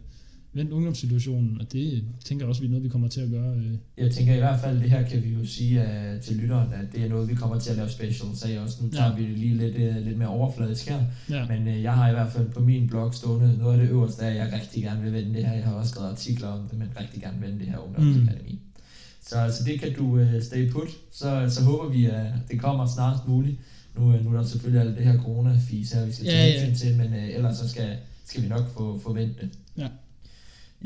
vendt 0.53 0.73
ungdomssituationen, 0.73 1.61
og 1.61 1.73
det 1.73 2.05
tænker 2.25 2.45
jeg 2.45 2.49
også, 2.49 2.61
vi 2.61 2.67
er 2.67 2.71
noget, 2.71 2.85
vi 2.85 2.89
kommer 2.89 3.09
til 3.09 3.21
at 3.21 3.31
gøre. 3.31 3.57
Øh. 3.57 3.73
Jeg 3.99 4.11
tænker 4.11 4.35
i 4.35 4.39
hvert 4.39 4.61
fald, 4.61 4.81
det 4.81 4.91
her 4.91 5.09
kan 5.09 5.23
vi 5.25 5.29
jo 5.29 5.45
sige 5.45 5.81
uh, 5.81 6.21
til 6.23 6.37
lytteren, 6.37 6.73
at 6.73 6.93
det 6.93 7.05
er 7.05 7.09
noget, 7.09 7.29
vi 7.29 7.35
kommer 7.35 7.59
til 7.59 7.71
at 7.71 7.77
lave 7.77 7.89
special, 7.89 8.29
så 8.37 8.49
jeg 8.49 8.61
også. 8.61 8.77
Nu 8.83 8.89
tager 8.91 9.11
Ja. 9.11 9.17
vi 9.17 9.31
det 9.31 9.39
lige 9.39 9.57
lidt, 9.57 9.97
uh, 9.97 10.07
lidt 10.07 10.19
mere 10.19 10.29
overfladisk 10.29 10.89
her. 10.89 11.03
Ja. 11.31 11.47
Men 11.49 11.69
uh, 11.69 11.83
jeg 11.83 11.93
har 11.95 12.09
i 12.09 12.13
hvert 12.13 12.33
fald 12.33 12.51
på 12.51 12.61
min 12.61 12.87
blog 12.89 13.15
stående 13.15 13.59
noget 13.59 13.81
af 13.81 13.87
det 13.87 13.93
øverste, 13.93 14.23
at 14.23 14.37
jeg 14.37 14.61
rigtig 14.61 14.83
gerne 14.83 15.03
vil 15.03 15.13
vende 15.13 15.35
det 15.35 15.45
her. 15.47 15.53
Jeg 15.55 15.65
har 15.65 15.73
også 15.73 15.91
skrevet 15.91 16.11
artikler 16.11 16.49
om 16.49 16.69
det, 16.69 16.79
men 16.79 16.89
rigtig 17.01 17.23
gerne 17.23 17.41
vende 17.43 17.59
det 17.59 17.67
her 17.67 17.79
ungdomsakademi. 17.79 18.53
Mm. 18.53 18.59
Så 19.31 19.37
altså, 19.39 19.65
det 19.65 19.81
kan 19.81 19.95
du 19.95 20.05
uh, 20.05 20.43
stay 20.43 20.71
put. 20.71 20.89
Så, 21.13 21.47
så 21.51 21.63
håber 21.63 21.89
vi, 21.89 22.07
at 22.07 22.27
det 22.51 22.61
kommer 22.61 22.87
snarest 22.87 23.29
muligt. 23.29 23.57
Nu, 23.97 24.03
uh, 24.15 24.25
nu 24.25 24.31
er 24.31 24.41
der 24.41 24.49
selvfølgelig 24.49 24.81
alt 24.81 24.97
det 24.97 25.05
her 25.05 25.19
corona-fis 25.23 25.93
her, 25.93 26.07
vi 26.07 26.13
skal 26.13 26.27
Ja, 26.27 26.33
tage 26.33 26.69
ja. 26.69 26.75
til, 26.75 26.97
men 26.97 27.07
uh, 27.07 27.35
ellers 27.35 27.57
så 27.57 27.69
skal, 27.69 27.97
skal 28.27 28.43
vi 28.43 28.49
nok 28.49 28.75
få 28.77 29.01
forvente 29.03 29.35
det. 29.41 29.51
Ja. 29.77 29.89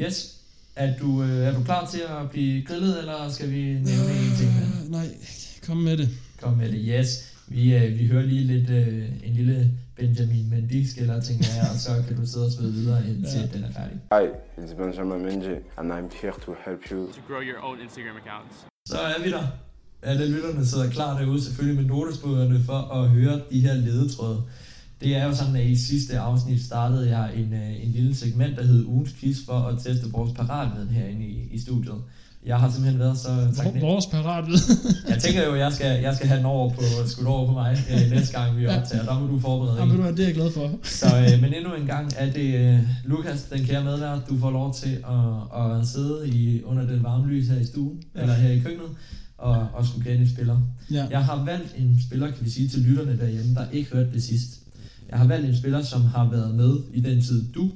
Yes. 0.01 0.35
Er 0.77 0.99
du, 0.99 1.23
øh, 1.23 1.47
er 1.47 1.53
du 1.59 1.65
klar 1.65 1.91
til 1.91 2.01
at 2.01 2.31
blive 2.31 2.63
grillet, 2.63 2.99
eller 2.99 3.31
skal 3.31 3.51
vi 3.51 3.63
nævne 3.63 4.11
en 4.11 4.37
ting 4.39 4.53
med? 4.55 4.85
Øh, 4.85 4.91
nej, 4.91 5.09
kom 5.67 5.77
med 5.77 5.97
det. 5.97 6.09
Kom 6.41 6.57
med 6.57 6.73
det, 6.73 6.85
yes. 6.89 7.33
Vi, 7.49 7.75
øh, 7.75 7.99
vi 7.99 8.07
hører 8.07 8.27
lige 8.27 8.45
lidt 8.45 8.71
øh, 8.71 9.05
en 9.25 9.35
lille 9.35 9.71
Benjamin 9.97 10.51
Mendy 10.51 10.85
skiller, 10.87 11.21
tænker 11.21 11.47
jeg, 11.57 11.67
og 11.73 11.79
så 11.79 11.91
kan 12.09 12.17
du 12.17 12.27
sidde 12.27 12.47
og 12.47 12.53
smide 12.53 12.73
videre, 12.73 13.09
indtil 13.09 13.41
Ja. 13.41 13.47
den 13.59 13.65
er 13.65 13.73
færdig. 13.73 13.97
Hi, 14.15 14.25
it's 14.63 14.75
Benjamin 14.77 15.23
Menji, 15.27 15.55
and 15.79 15.93
I'm 15.93 16.09
here 16.23 16.33
to 16.47 16.55
help 16.67 16.81
you 16.91 17.13
to 17.13 17.21
grow 17.29 17.41
your 17.51 17.61
own 17.69 17.79
Instagram 17.85 18.17
accounts. 18.25 18.55
Så 18.89 18.99
er 18.99 19.23
vi 19.25 19.31
der. 19.31 19.47
Alle 20.03 20.27
lytterne 20.35 20.67
sidder 20.67 20.91
klar 20.91 21.19
derude, 21.19 21.43
selvfølgelig 21.45 21.83
med 21.83 21.89
notesbøgerne 21.91 22.61
for 22.61 22.79
at 22.79 23.09
høre 23.09 23.41
de 23.51 23.61
her 23.61 23.75
ledetråde. 23.75 24.43
Det 25.01 25.17
er 25.17 25.25
jo 25.25 25.35
sådan, 25.35 25.57
at 25.57 25.65
i 25.67 25.77
sidste 25.77 26.19
afsnit 26.19 26.63
startede 26.63 27.19
jeg 27.19 27.37
en, 27.37 27.53
øh, 27.53 27.85
en 27.85 27.91
lille 27.91 28.15
segment, 28.15 28.57
der 28.57 28.63
hed 28.63 28.85
ugens 28.85 29.13
quiz 29.13 29.37
for 29.47 29.59
at 29.59 29.79
teste 29.83 30.11
vores 30.13 30.33
paratviden 30.33 30.89
herinde 30.89 31.27
i, 31.27 31.49
i 31.51 31.59
studiet. 31.59 32.03
Jeg 32.47 32.57
har 32.57 32.71
simpelthen 32.71 32.99
været 33.01 33.19
så 33.19 33.29
taknemmelig. 33.57 33.83
Vores 33.83 34.07
parat 34.07 34.47
ved. 34.47 34.59
Jeg 35.09 35.19
tænker 35.19 35.45
jo, 35.47 35.53
at 35.53 35.61
jeg 35.61 35.73
skal, 35.73 36.01
jeg 36.03 36.15
skal 36.17 36.29
have 36.29 36.39
den 36.39 36.47
over 36.47 36.71
på, 36.71 36.81
skudt 37.07 37.27
over 37.27 37.47
på 37.47 37.53
mig 37.53 37.79
øh, 37.91 38.11
næste 38.11 38.39
gang, 38.39 38.57
vi 38.59 38.67
optager. 38.67 39.05
Der 39.05 39.19
må 39.21 39.27
du 39.27 39.39
forberede 39.41 39.81
Ja, 39.83 39.85
du 40.11 40.11
det 40.17 40.21
er 40.21 40.25
jeg 40.25 40.35
glad 40.35 40.51
for. 40.53 40.71
Så, 40.83 41.07
øh, 41.07 41.41
men 41.43 41.55
endnu 41.55 41.75
en 41.75 41.87
gang 41.87 42.11
er 42.17 42.33
det 42.33 42.55
øh, 42.55 42.81
Lukas, 43.05 43.43
den 43.43 43.65
kære 43.65 43.85
medvært, 43.85 44.29
du 44.29 44.39
får 44.39 44.51
lov 44.51 44.75
til 44.75 44.89
at, 45.11 45.61
at 45.81 45.87
sidde 45.87 46.29
i, 46.29 46.63
under 46.63 46.87
den 46.87 47.03
varme 47.03 47.27
lys 47.27 47.49
her 47.49 47.59
i 47.59 47.65
stuen, 47.67 48.03
Ja. 48.17 48.21
eller 48.21 48.35
her 48.35 48.51
i 48.51 48.59
køkkenet, 48.59 48.89
og, 49.39 49.67
og 49.75 49.87
skulle 49.87 50.05
kende 50.11 50.23
en 50.23 50.31
spiller. 50.31 50.59
Ja. 50.91 51.07
Jeg 51.11 51.25
har 51.25 51.45
valgt 51.45 51.75
en 51.79 51.99
spiller, 52.07 52.27
kan 52.31 52.45
vi 52.45 52.51
sige 52.51 52.69
til 52.69 52.81
lytterne 52.81 53.19
derhjemme, 53.19 53.55
der 53.55 53.65
ikke 53.73 53.91
hørte 53.93 54.13
det 54.13 54.23
sidst. 54.23 54.51
Jeg 55.11 55.19
har 55.19 55.27
valgt 55.27 55.47
en 55.49 55.57
spiller, 55.57 55.83
som 55.83 56.03
har 56.05 56.31
været 56.31 56.55
med 56.55 56.77
i 56.95 57.01
den 57.01 57.23
tid, 57.23 57.45
du 57.53 57.71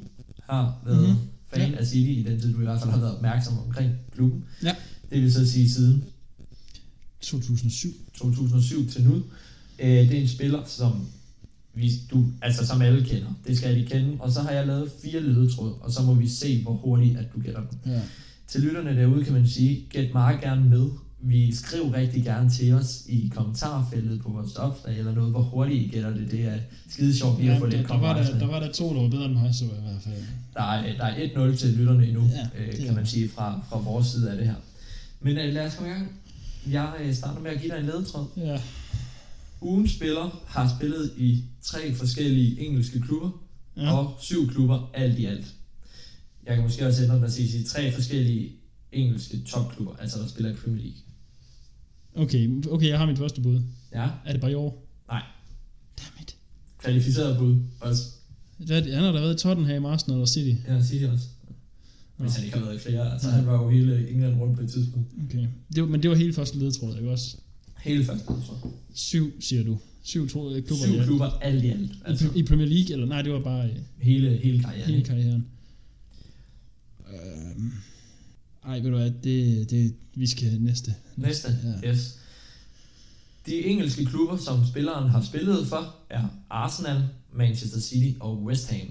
har 0.51 0.75
været 0.87 0.99
Mhm. 0.99 1.07
mm-hmm. 1.09 1.23
Fan 1.55 1.75
af 1.75 1.87
City, 1.87 2.11
i 2.11 2.23
den 2.23 2.41
tid, 2.41 2.53
du 2.53 2.61
i 2.61 2.65
hvert 2.65 2.81
fald 2.81 2.91
har 2.91 2.99
været 2.99 3.17
opmærksom 3.17 3.59
omkring 3.59 3.93
klubben. 4.15 4.45
Ja. 4.63 4.75
Det 5.11 5.23
vil 5.23 5.33
så 5.33 5.51
sige 5.51 5.71
siden 5.71 6.05
2007. 7.21 7.89
2007 8.15 8.89
til 8.91 9.05
nu. 9.05 9.23
Øh, 9.79 9.89
det 9.89 10.13
er 10.13 10.21
en 10.21 10.29
spiller, 10.29 10.63
som 10.67 11.07
vi, 11.75 11.93
du, 12.11 12.27
altså 12.43 12.67
som 12.67 12.83
alle 12.83 13.05
kender. 13.05 13.33
Det 13.47 13.57
skal 13.59 13.77
de 13.77 13.87
kende. 13.87 14.17
Og 14.21 14.33
så 14.33 14.43
har 14.43 14.51
jeg 14.51 14.67
lavet 14.67 14.91
fire 15.03 15.21
ledetråd, 15.21 15.75
og 15.81 15.93
så 15.93 16.03
må 16.03 16.15
vi 16.15 16.29
se, 16.29 16.63
hvor 16.63 16.73
hurtigt 16.73 17.19
at 17.19 17.27
du 17.35 17.41
gætter 17.41 17.61
dem. 17.61 17.93
Ja. 17.93 18.01
Til 18.47 18.61
lytterne 18.61 18.97
derude 18.97 19.25
kan 19.25 19.33
man 19.33 19.49
sige, 19.49 19.87
gæt 19.91 20.13
meget 20.13 20.41
gerne 20.41 20.65
med. 20.71 20.89
Vi 21.21 21.55
skriver 21.55 21.93
rigtig 21.95 22.25
gerne 22.25 22.51
til 22.51 22.73
os 22.75 23.03
i 23.09 23.33
kommentarfeltet 23.35 24.21
på 24.23 24.29
vores 24.29 24.55
opslag 24.57 24.99
eller 24.99 25.15
noget, 25.15 25.31
hvor 25.31 25.43
hurtigt 25.43 25.83
I 25.83 25.89
gætter 25.89 26.11
det. 26.15 26.31
Det 26.31 26.45
er 26.45 26.59
skide 26.91 27.17
sjovt 27.19 27.41
lige 27.41 27.53
at 27.53 27.59
få 27.59 27.67
der, 27.67 27.77
lidt 27.77 27.89
der, 27.89 27.99
var 27.99 28.17
der, 28.23 28.39
der 28.39 28.47
var 28.47 28.61
der 28.61 28.73
to, 28.73 28.95
der 28.95 29.03
var 29.03 29.09
bedre 29.09 29.25
end 29.25 29.35
mig, 29.35 29.55
så 29.55 29.65
i 29.65 29.69
hvert 29.69 30.03
fald. 30.03 30.15
Der 30.55 30.63
er, 30.63 30.97
der 30.97 31.05
er 31.05 31.51
1-0 31.53 31.57
til 31.57 31.69
lytterne 31.71 32.07
endnu, 32.07 32.31
Ja, 32.57 32.67
øh, 32.67 32.87
kan 32.87 32.95
man 32.95 33.07
sige, 33.07 33.29
fra, 33.29 33.61
fra 33.69 33.79
vores 33.79 34.07
side 34.07 34.31
af 34.31 34.37
det 34.37 34.47
her. 34.47 34.55
Men 35.21 35.39
øh, 35.39 35.55
lad 35.55 35.67
os 35.67 35.75
komme 35.75 35.91
i 35.91 35.95
gang. 35.95 36.13
Jeg 36.71 36.93
øh, 37.03 37.15
starter 37.15 37.41
med 37.41 37.51
at 37.51 37.61
give 37.61 37.73
dig 37.73 37.81
en 37.81 37.87
ledetråd. 37.87 38.27
Ja. 38.37 38.61
Ugens 39.61 39.91
spiller 39.93 40.43
har 40.47 40.75
spillet 40.79 41.13
i 41.17 41.45
tre 41.63 41.95
forskellige 41.95 42.61
engelske 42.61 43.01
klubber, 43.01 43.31
Ja. 43.77 43.93
og 43.93 44.17
syv 44.21 44.49
klubber 44.51 44.91
alt 44.95 45.19
i 45.19 45.25
alt. 45.25 45.47
Jeg 46.47 46.55
kan 46.55 46.65
måske 46.65 46.87
også 46.87 47.03
ændre 47.03 47.17
og 47.17 47.31
sige, 47.31 47.51
sige 47.51 47.65
tre 47.65 47.93
forskellige 47.93 48.53
engelske 48.93 49.41
topklubber, 49.47 49.97
altså 50.01 50.19
der 50.19 50.29
spiller 50.29 50.51
i 50.53 50.55
Premier 50.55 50.83
League. 50.83 50.99
Okay, 52.19 52.49
okay, 52.71 52.89
jeg 52.89 52.99
har 52.99 53.07
mit 53.07 53.19
første 53.19 53.41
bud. 53.41 53.61
Ja, 53.95 54.09
Er 54.27 54.33
det 54.33 54.41
bare 54.41 54.51
i 54.51 54.55
år? 54.55 54.87
nej. 55.09 55.23
Dammit. 55.99 56.37
Kvalificeret 56.79 57.39
bud 57.39 57.57
også. 57.81 58.03
Hvad, 58.59 58.83
han 58.83 59.05
har 59.05 59.13
da 59.13 59.21
været 59.21 59.35
i 59.35 59.39
Tottenham, 59.43 59.85
Arsenal 59.85 60.21
og 60.21 60.29
City. 60.29 60.61
Ja, 60.69 60.83
City 60.83 61.05
også. 61.05 61.25
Hvis 62.17 62.35
han 62.37 62.45
ikke 62.45 62.59
har 62.59 62.65
været 62.65 62.77
i 62.77 62.79
flere, 62.79 63.13
altså 63.13 63.31
han 63.31 63.47
var 63.47 63.63
jo 63.63 63.71
hele 63.71 64.11
England 64.11 64.41
rundt 64.41 64.57
på 64.57 64.63
et 64.63 64.71
tidspunkt. 64.71 65.09
Okay. 65.29 65.47
Det, 65.75 65.83
var- 65.83 65.89
men 65.89 66.03
det 66.03 66.11
var 66.11 66.17
hele 66.17 66.33
første 66.33 66.59
ledetråd, 66.59 66.97
ikke 66.97 67.11
også? 67.11 67.37
Hele 67.83 68.05
første, 68.05 68.27
tror 68.27 68.35
jeg. 68.65 68.73
Syv, 68.95 69.41
siger 69.41 69.65
du. 69.65 69.79
Syv 70.03 70.23
øh, 70.23 70.29
klubber. 70.29 70.63
Syv 70.85 70.95
i 70.95 70.97
alt. 70.97 71.07
klubber 71.07 71.27
alt 71.27 71.65
i 71.65 71.69
alt. 71.69 71.81
I, 71.91 71.95
Altså 72.05 72.27
Pre- 72.27 72.37
I 72.39 72.43
Premier 72.43 72.67
League, 72.67 72.93
eller 72.93 73.07
nej, 73.07 73.23
det 73.23 73.33
var 73.33 73.41
bare 73.41 73.65
øh, 73.69 73.77
hele, 73.99 74.37
hele 74.43 74.61
karrieren. 74.61 74.91
hele 74.91 75.05
karrieren. 75.05 75.47
Øhm. 77.13 77.73
Ej, 78.69 78.81
ved 78.81 78.91
du 78.91 78.97
hvad, 78.97 79.11
det, 79.25 79.71
det, 79.71 79.95
vi 80.15 80.27
skal 80.27 80.61
næste. 80.61 80.95
Næste, 81.17 81.49
Ja. 81.83 81.91
yes. 81.93 82.19
De 83.47 83.65
engelske 83.65 84.05
klubber, 84.05 84.37
som 84.37 84.67
spilleren 84.67 85.11
har 85.11 85.23
spillet 85.23 85.67
for, 85.67 85.97
er 86.11 86.29
Arsenal, 86.51 87.03
Manchester 87.33 87.81
City 87.81 88.17
og 88.21 88.43
West 88.45 88.71
Ham. 88.71 88.89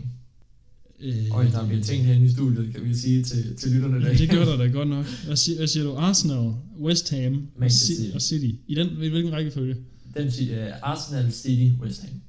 Øh, 0.99 1.15
Og 1.31 1.43
der 1.45 1.67
bliver 1.67 1.83
tænkt 1.83 2.05
herinde 2.05 2.25
i 2.25 2.31
studiet, 2.31 2.73
kan 2.73 2.83
vi 2.85 2.95
sige 2.95 3.23
til, 3.23 3.55
til 3.57 3.71
lytterne 3.71 3.97
Ja, 4.05 4.09
der. 4.11 4.17
det 4.17 4.29
gør 4.29 4.45
der 4.45 4.57
da 4.57 4.67
godt 4.67 4.87
nok. 4.89 5.05
Hvad 5.25 5.35
siger, 5.35 5.57
hvad 5.57 5.67
siger 5.67 5.83
du? 5.83 5.95
Arsenal, 5.95 6.53
West 6.79 7.09
Ham 7.09 7.47
Manchester 7.57 7.93
Ci- 7.93 7.97
City. 7.97 8.15
og 8.15 8.21
City. 8.21 8.55
I 8.67 8.75
den, 8.75 8.87
i 9.03 9.07
hvilken 9.09 9.31
rækkefølge? 9.33 9.75
Den 10.17 10.31
siger 10.31 10.67
uh, 10.75 10.89
Arsenal, 10.91 11.31
City, 11.33 11.71
West 11.81 12.01
Ham. 12.01 12.21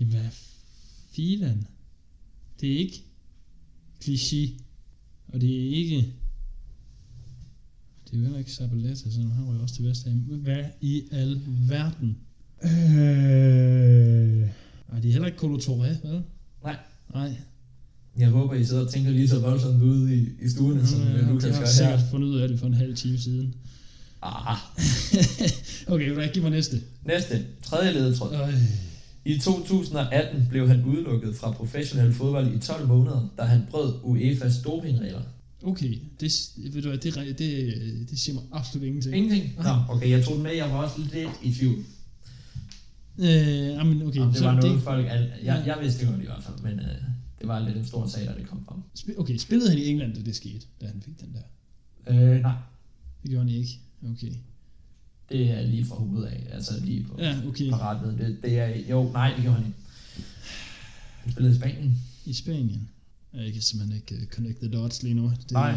Jamen, 0.00 0.12
hvad 0.14 0.28
filan? 1.12 1.66
Det 2.60 2.72
er 2.72 2.78
ikke 2.78 3.02
kliché, 4.04 4.62
og 5.28 5.40
det 5.40 5.50
er 5.66 5.70
ikke... 5.76 5.96
Det 8.04 8.12
er 8.12 8.16
jo 8.16 8.22
heller 8.22 8.38
ikke 8.38 8.52
Zabaleta, 8.52 9.10
så 9.10 9.20
han 9.20 9.46
var 9.46 9.54
jo 9.54 9.62
også 9.62 9.74
til 9.74 9.84
West 9.86 10.06
Ham. 10.06 10.14
Hvad 10.18 10.64
i 10.80 11.02
al 11.12 11.40
verden? 11.68 12.16
Øh... 12.64 12.70
Ej, 14.92 14.98
det 15.00 15.08
er 15.08 15.12
heller 15.12 15.26
ikke 15.26 15.38
Colo 15.38 15.56
Touré, 15.56 16.06
vel? 16.08 16.22
Nej. 16.64 16.76
Nej. 17.14 17.36
Jeg 18.18 18.28
håber, 18.28 18.54
I 18.54 18.64
sidder 18.64 18.84
og 18.84 18.92
tænker 18.92 19.10
lige 19.10 19.28
så 19.28 19.40
voldsomt 19.40 19.82
ude 19.82 20.16
i, 20.16 20.28
i 20.42 20.48
stuerne, 20.48 20.86
som 20.86 21.00
Ja, 21.02 21.12
øh, 21.16 21.28
Lukas 21.28 21.44
jeg 21.44 21.54
har 21.54 21.60
gør 21.62 21.68
sikkert 21.68 22.00
her. 22.00 22.10
fundet 22.10 22.28
ud 22.28 22.38
af 22.38 22.48
det 22.48 22.58
for 22.58 22.66
en 22.66 22.74
halv 22.74 22.96
time 22.96 23.18
siden. 23.18 23.54
Ah, 24.22 24.56
okay, 25.92 26.08
vil 26.08 26.16
du 26.16 26.22
giv 26.34 26.42
mig 26.42 26.50
næste? 26.50 26.82
næste. 27.04 27.46
Tredje 27.62 27.92
ledetråd. 27.92 28.34
Øj. 28.34 28.52
I 29.26 29.38
2018 29.38 30.46
blev 30.50 30.68
han 30.68 30.84
udelukket 30.84 31.36
fra 31.36 31.50
professionel 31.50 32.12
fodbold 32.12 32.54
i 32.54 32.58
12 32.58 32.88
måneder, 32.88 33.28
da 33.38 33.42
han 33.42 33.60
brød 33.70 33.94
UEFA's 33.94 34.62
dopingregler. 34.64 35.22
Okay, 35.62 35.98
det, 36.20 36.32
ved 36.72 36.82
du 36.82 36.92
det, 36.92 37.02
det, 37.38 38.08
det, 38.10 38.18
siger 38.18 38.34
mig 38.34 38.44
absolut 38.52 38.86
ingenting. 38.86 39.16
Ingenting? 39.16 39.54
Nå, 39.56 39.70
okay, 39.94 40.10
jeg 40.10 40.24
tog 40.24 40.34
den 40.34 40.42
med. 40.42 40.52
Jeg 40.52 40.70
var 40.70 40.76
også 40.84 40.96
lidt 41.12 41.28
i 41.42 41.52
tvivl. 41.52 41.84
Øh, 43.18 43.26
jamen, 43.78 44.02
okay. 44.02 44.20
Om 44.20 44.32
det 44.32 44.44
var 44.44 44.54
noget, 44.54 44.74
det, 44.74 44.82
folk... 44.82 45.06
al- 45.10 45.30
Jeg, 45.44 45.62
jeg 45.66 45.78
vidste 45.82 46.00
det 46.00 46.08
godt 46.08 46.22
i 46.22 46.24
hvert 46.26 46.42
fald, 46.42 46.58
men 46.62 46.72
øh, 46.80 46.86
det 47.40 47.48
var 47.48 47.60
lidt 47.60 47.76
en 47.76 47.84
stor 47.86 48.06
sag, 48.06 48.26
da 48.26 48.32
det 48.38 48.46
kom 48.48 48.64
frem. 48.68 48.78
sp- 48.98 49.20
okay, 49.20 49.36
spillede 49.36 49.70
han 49.70 49.78
i 49.78 49.86
England, 49.86 50.14
da 50.14 50.20
det 50.22 50.36
skete, 50.36 50.66
da 50.80 50.86
han 50.86 51.02
fik 51.04 51.20
den 51.20 51.28
der? 51.34 51.42
Øh, 52.34 52.40
nej, 52.40 52.52
Det 53.22 53.30
gjorde 53.30 53.46
han 53.48 53.54
ikke. 53.56 53.78
Okay. 54.12 54.32
Det 55.30 55.50
er 55.50 55.62
lige 55.62 55.86
fra 55.86 55.94
hovedet 55.94 56.26
af. 56.26 56.46
Altså 56.52 56.72
lige 56.80 57.04
på, 57.04 57.16
Ja, 57.18 57.36
okay. 57.48 57.70
parat 57.70 58.18
det, 58.18 58.36
det 58.42 58.58
er... 58.58 58.68
Jo, 58.90 59.10
nej, 59.12 59.32
det 59.36 59.42
gjorde 59.42 59.56
han 59.56 59.66
ikke. 59.66 59.78
Han 61.22 61.32
spillede 61.32 61.54
i 61.54 61.58
Spanien. 61.58 61.98
I 62.26 62.32
Spanien. 62.32 62.88
Jeg 63.34 63.52
kan 63.52 63.62
simpelthen 63.62 63.96
ikke 63.96 64.14
uh, 64.22 64.28
connect 64.34 64.58
the 64.60 64.70
dots 64.70 65.02
lige 65.02 65.14
nu. 65.14 65.22
Det, 65.22 65.52
Nej. 65.52 65.74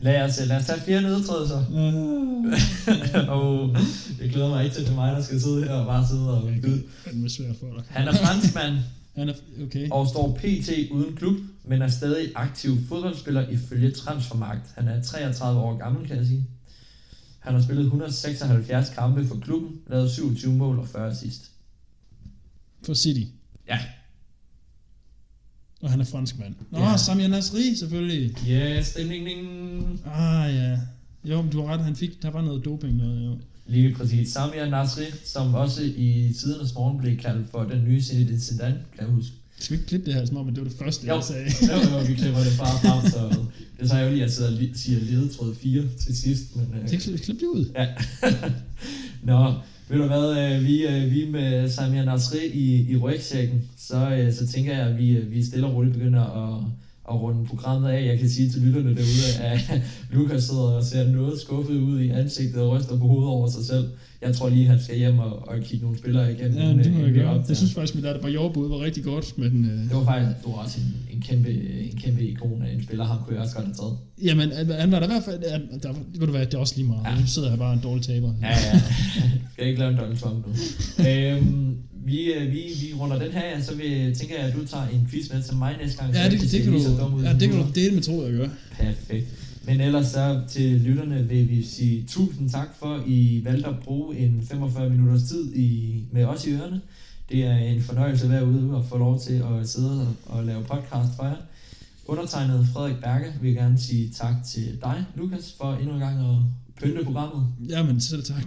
Lad 0.00 0.22
os, 0.22 0.40
lad 0.46 0.56
os 0.56 0.66
tage 0.66 0.80
fire 0.80 1.02
nedtræd 1.02 1.48
så. 1.48 1.64
Uh, 1.70 3.28
og 3.28 3.76
det 4.18 4.30
glæder 4.30 4.48
mig 4.48 4.64
ikke 4.64 4.76
til, 4.76 4.80
at 4.82 4.86
det 4.86 4.92
er 4.92 4.96
mig, 4.96 5.16
der 5.16 5.22
skal 5.22 5.40
sidde 5.40 5.64
her 5.64 5.72
og 5.72 5.86
bare 5.86 6.06
sidde 6.08 6.40
og 6.40 6.50
det 6.52 6.84
er 7.24 7.28
svært 7.28 7.56
for 7.60 7.66
dig. 7.76 7.84
Han 7.88 8.08
er 8.08 8.12
franskmand 8.12 8.76
Han 9.16 9.28
er, 9.28 9.34
okay. 9.66 9.88
og 9.90 10.08
står 10.08 10.38
pt. 10.40 10.70
uden 10.90 11.16
klub, 11.16 11.36
men 11.64 11.82
er 11.82 11.88
stadig 11.88 12.32
aktiv 12.34 12.76
fodboldspiller 12.88 13.48
ifølge 13.48 13.90
Transfermarkt. 13.90 14.72
Han 14.74 14.88
er 14.88 15.02
33 15.02 15.60
år 15.60 15.78
gammel, 15.78 16.06
kan 16.08 16.16
jeg 16.16 16.26
sige. 16.26 16.46
Han 17.44 17.54
har 17.54 17.62
spillet 17.62 17.84
176 17.84 18.90
kampe 18.94 19.26
for 19.26 19.38
klubben, 19.40 19.80
lavet 19.90 20.10
27 20.10 20.52
mål 20.54 20.78
og 20.78 20.88
40 20.88 21.10
assist. 21.10 21.50
For 22.86 22.94
City. 22.94 23.26
Ja. 23.68 23.78
Og 25.82 25.90
han 25.90 26.00
er 26.00 26.04
fransk 26.04 26.38
mand. 26.38 26.54
Nå, 26.70 26.78
Ja. 26.78 26.96
Samir 26.96 27.28
Nasri 27.28 27.76
selvfølgelig. 27.76 28.36
Yes, 28.48 28.92
ding, 28.94 29.10
ding, 29.10 29.26
ding. 29.26 30.00
Ah 30.06 30.54
ja. 30.54 30.78
Jo, 31.24 31.42
men 31.42 31.50
du 31.52 31.62
har 31.62 31.74
ret, 31.74 31.84
han 31.84 31.96
fik, 31.96 32.22
der 32.22 32.30
var 32.30 32.42
noget 32.42 32.64
doping 32.64 32.96
noget, 32.96 33.26
jo. 33.26 33.38
Lige 33.66 33.94
præcis. 33.94 34.32
Samir 34.32 34.66
Nasri, 34.70 35.04
som 35.24 35.54
også 35.54 35.82
i 35.82 36.32
tidernes 36.40 36.74
morgen 36.74 36.98
blev 36.98 37.16
kaldt 37.18 37.50
for 37.50 37.62
den 37.64 37.84
nye 37.84 38.02
Zinedine 38.02 38.40
Zidane, 38.40 38.84
kan 38.96 39.06
jeg 39.06 39.14
huske. 39.14 39.32
Skal 39.58 39.76
vi 39.76 39.78
ikke 39.80 39.88
klippe 39.88 40.06
det 40.06 40.14
her, 40.14 40.26
som 40.26 40.36
om 40.36 40.46
det 40.46 40.56
var 40.56 40.64
det 40.68 40.78
første, 40.78 41.06
Jo. 41.06 41.14
jeg 41.14 41.24
sagde? 41.24 41.44
Jo, 41.72 41.98
jo, 41.98 42.04
vi 42.06 42.14
klipper 42.14 42.40
det 42.40 42.52
bare 42.58 42.78
frem, 42.82 43.10
så 43.10 43.28
det 43.76 43.84
er 43.84 43.86
så 43.88 43.94
ærgerligt, 43.96 44.22
at 44.22 44.28
jeg 44.28 44.30
sidder 44.30 44.50
og 44.50 44.76
siger 44.76 45.00
ledetråd 45.00 45.54
4 45.54 45.82
til 46.00 46.16
sidst. 46.18 46.56
Men, 46.56 46.66
øh, 46.82 46.88
Det 46.90 47.00
klip, 47.00 47.20
klip 47.20 47.36
det 47.40 47.46
ud. 47.46 47.64
Ja. 47.74 47.86
Nå, 49.32 49.54
ved 49.88 49.98
du 49.98 50.06
hvad, 50.06 50.54
øh, 50.56 50.64
vi, 50.64 50.86
øh, 50.86 51.10
vi 51.10 51.28
med 51.30 51.70
Samir 51.70 52.04
Nasri 52.04 52.46
i, 52.46 52.90
i 52.92 52.96
rygsækken, 52.96 53.62
så, 53.78 54.10
øh, 54.10 54.32
så 54.34 54.46
tænker 54.46 54.76
jeg, 54.76 54.86
at 54.88 54.98
vi, 54.98 55.14
vi 55.16 55.44
stille 55.44 55.66
og 55.66 55.74
roligt 55.74 55.94
begynder 55.94 56.22
at, 56.22 56.64
at 57.10 57.14
runde 57.20 57.46
programmet 57.46 57.90
af. 57.90 58.06
Jeg 58.06 58.18
kan 58.18 58.28
sige 58.28 58.50
til 58.50 58.62
lytterne 58.62 58.88
derude, 58.88 59.42
at 59.42 59.80
Lukas 60.12 60.44
sidder 60.44 60.62
og 60.62 60.84
ser 60.84 61.08
noget 61.08 61.40
skuffet 61.40 61.76
ud 61.76 62.00
i 62.00 62.08
ansigtet 62.08 62.62
og 62.62 62.70
ryster 62.70 62.98
på 62.98 63.06
hovedet 63.06 63.28
over 63.28 63.48
sig 63.50 63.64
selv. 63.64 63.88
Jeg 64.22 64.34
tror 64.34 64.48
lige, 64.48 64.66
han 64.66 64.80
skal 64.80 64.96
hjem 64.98 65.18
og, 65.18 65.48
og 65.48 65.54
kigge 65.62 65.84
nogle 65.84 65.98
spillere 65.98 66.32
igennem. 66.32 66.58
Ja, 66.58 66.68
det 66.68 66.92
må 66.92 67.00
jeg 67.04 67.12
gøre. 67.14 67.26
optager. 67.26 67.46
Det 67.46 67.56
synes 67.56 67.74
faktisk, 67.74 67.94
mit 67.94 68.04
der 68.04 68.28
jordbud 68.28 68.68
var 68.68 68.80
rigtig 68.80 69.04
godt, 69.04 69.38
men... 69.38 69.64
Øh, 69.64 69.70
det 69.70 69.90
var 69.96 70.04
faktisk 70.04 70.44
det 70.44 70.52
var 70.52 70.52
også 70.52 70.80
en, 70.80 71.16
en, 71.16 71.20
kæmpe, 71.22 71.50
en 71.90 71.96
kæmpe 71.96 72.22
ikon 72.22 72.62
af 72.62 72.72
en 72.72 72.82
spiller, 72.82 73.04
ham 73.04 73.18
kunne 73.24 73.34
jeg 73.34 73.42
også 73.42 73.54
godt 73.56 73.66
have 73.66 73.74
taget. 73.74 73.96
Jamen, 74.22 74.72
han 74.80 74.92
var 74.92 74.98
der 74.98 75.06
i 75.06 75.10
hvert 75.10 75.24
fald... 75.24 75.50
Han, 75.50 75.80
der, 75.82 75.92
ved 76.18 76.26
du 76.26 76.30
hvad, 76.30 76.46
det 76.46 76.54
er 76.54 76.58
også 76.58 76.74
lige 76.76 76.88
meget. 76.88 77.02
Ja. 77.04 77.20
Nu 77.20 77.26
sidder 77.26 77.48
jeg 77.50 77.58
bare 77.58 77.72
en 77.72 77.80
dårlig 77.82 78.04
taber. 78.04 78.32
Ja, 78.42 78.48
ja. 78.48 78.80
Skal 79.52 79.66
ikke 79.66 79.78
lave 79.78 79.90
en 79.92 79.98
Donald 79.98 80.16
Trump 80.16 80.46
nu. 80.46 80.52
øhm, 81.08 81.76
vi, 82.04 82.32
øh, 82.32 82.52
vi, 82.52 82.62
vi 82.80 82.94
runder 83.00 83.18
den 83.18 83.32
her, 83.32 83.60
så 83.60 83.74
vil, 83.74 84.14
tænker 84.16 84.38
jeg, 84.38 84.44
at 84.44 84.54
du 84.54 84.66
tager 84.66 84.86
en 84.88 85.08
quiz 85.10 85.32
med 85.32 85.42
til 85.42 85.56
mig 85.56 85.76
næste 85.80 86.02
gang. 86.02 86.14
Ja, 86.14 86.30
det, 86.30 86.40
det, 86.40 86.52
det, 86.52 86.62
kan 86.62 86.72
du, 86.72 87.20
ja, 87.22 87.32
det 87.32 87.50
kan 87.50 87.58
du 87.60 87.66
dele 87.74 87.94
med 87.94 88.02
tro, 88.02 88.22
jeg 88.22 88.32
gør. 88.32 88.48
Perfekt. 88.72 89.26
Men 89.66 89.80
ellers 89.80 90.06
så 90.06 90.40
til 90.48 90.80
lytterne 90.80 91.28
vil 91.28 91.48
vi 91.48 91.62
sige 91.62 92.04
tusind 92.08 92.50
tak 92.50 92.68
for, 92.78 92.94
at 92.94 93.02
I 93.06 93.40
valgte 93.44 93.68
at 93.68 93.78
bruge 93.84 94.16
en 94.16 94.42
45 94.48 94.90
minutters 94.90 95.22
tid 95.22 95.54
i, 95.54 96.02
med 96.12 96.24
os 96.24 96.46
i 96.46 96.52
ørerne. 96.52 96.80
Det 97.28 97.44
er 97.44 97.56
en 97.56 97.82
fornøjelse 97.82 98.24
at 98.24 98.30
være 98.30 98.46
ude 98.46 98.74
og 98.74 98.84
få 98.84 98.98
lov 98.98 99.20
til 99.20 99.32
at 99.32 99.68
sidde 99.68 100.00
og, 100.00 100.36
og 100.38 100.44
lave 100.44 100.62
podcast 100.62 101.16
for 101.16 101.24
jer. 101.24 101.36
Undertegnet 102.06 102.66
Frederik 102.72 102.96
Berge 103.02 103.32
vil 103.40 103.54
gerne 103.54 103.78
sige 103.78 104.10
tak 104.10 104.34
til 104.46 104.78
dig, 104.82 105.04
Lukas, 105.14 105.54
for 105.58 105.72
endnu 105.72 105.94
en 105.94 106.00
gang 106.00 106.20
at 106.20 106.36
pynte 106.80 107.04
programmet. 107.04 107.46
Jamen, 107.68 108.00
selv 108.00 108.22
tak. 108.24 108.44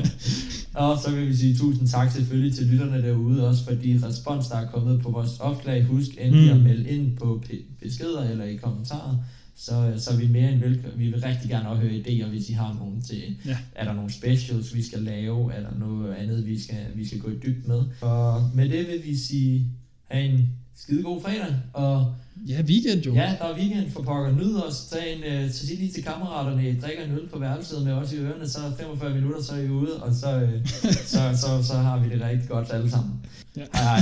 Og 0.74 0.98
så 1.04 1.10
vil 1.10 1.28
vi 1.28 1.36
sige 1.36 1.56
tusind 1.56 1.88
tak 1.88 2.10
selvfølgelig 2.12 2.54
til 2.54 2.66
lytterne 2.66 3.02
derude, 3.02 3.48
også 3.48 3.64
for 3.64 3.72
de 3.72 4.00
respons, 4.04 4.46
der 4.46 4.56
er 4.56 4.70
kommet 4.70 5.02
på 5.02 5.10
vores 5.10 5.40
opslag. 5.40 5.84
Husk 5.84 6.10
endelig 6.20 6.54
mm. 6.54 6.58
At 6.60 6.64
melde 6.64 6.88
ind 6.90 7.16
på 7.16 7.42
beskeder 7.80 8.30
eller 8.30 8.44
i 8.44 8.56
kommentarer, 8.56 9.16
så, 9.56 9.92
så 9.98 10.10
er 10.10 10.16
vi 10.16 10.28
mere 10.28 10.52
end 10.52 10.60
velkommen. 10.60 10.98
Vi 10.98 11.06
vil 11.10 11.20
rigtig 11.22 11.50
gerne 11.50 11.68
også 11.68 11.82
høre 11.82 11.92
idéer, 11.92 12.26
hvis 12.28 12.48
I 12.50 12.52
har 12.52 12.76
nogen 12.80 13.02
til, 13.02 13.22
Ja. 13.46 13.56
er 13.74 13.84
der 13.84 13.92
nogle 13.92 14.12
specials, 14.12 14.74
vi 14.74 14.82
skal 14.82 15.02
lave, 15.02 15.52
er 15.52 15.60
der 15.60 15.78
noget 15.78 16.14
andet, 16.14 16.46
vi 16.46 16.60
skal, 16.62 16.86
vi 16.94 17.06
skal 17.06 17.18
gå 17.20 17.30
i 17.30 17.38
dybt 17.46 17.68
med. 17.68 17.82
Og 18.00 18.50
med 18.54 18.68
det 18.68 18.86
vil 18.88 19.00
vi 19.04 19.16
sige, 19.16 19.66
have 20.08 20.24
en 20.24 20.48
skide 20.76 21.02
god 21.02 21.22
fredag, 21.22 21.54
og 21.72 22.14
Ja, 22.36 22.62
weekend 22.62 23.02
jo. 23.06 23.14
Ja, 23.14 23.36
der 23.38 23.44
er 23.44 23.58
weekend 23.58 23.90
for 23.90 24.02
pokker. 24.02 24.32
Nyd 24.32 24.56
os. 24.56 24.84
Tag 24.84 25.16
en, 25.16 25.52
så 25.52 25.66
sig 25.66 25.78
lige 25.78 25.92
til 25.92 26.04
kammeraterne, 26.04 26.80
drikker 26.80 27.04
en 27.04 27.12
øl 27.12 27.28
på 27.28 27.38
værelset 27.38 27.82
med 27.84 27.92
os 27.92 28.12
i 28.12 28.16
ørerne, 28.16 28.48
så 28.48 28.58
er 28.58 28.76
45 28.80 29.14
minutter, 29.14 29.42
så 29.42 29.54
er 29.54 29.58
I 29.58 29.68
ude, 29.68 30.02
og 30.02 30.14
så, 30.14 30.42
uh, 30.42 30.68
så, 30.68 30.92
så, 31.06 31.36
så, 31.36 31.62
så 31.62 31.74
har 31.74 31.98
vi 31.98 32.08
det 32.14 32.22
rigtig 32.22 32.48
godt 32.48 32.72
alle 32.72 32.90
sammen. 32.90 33.12
Ja. 33.56 33.62
Hej 33.72 33.82
hej. 33.82 34.00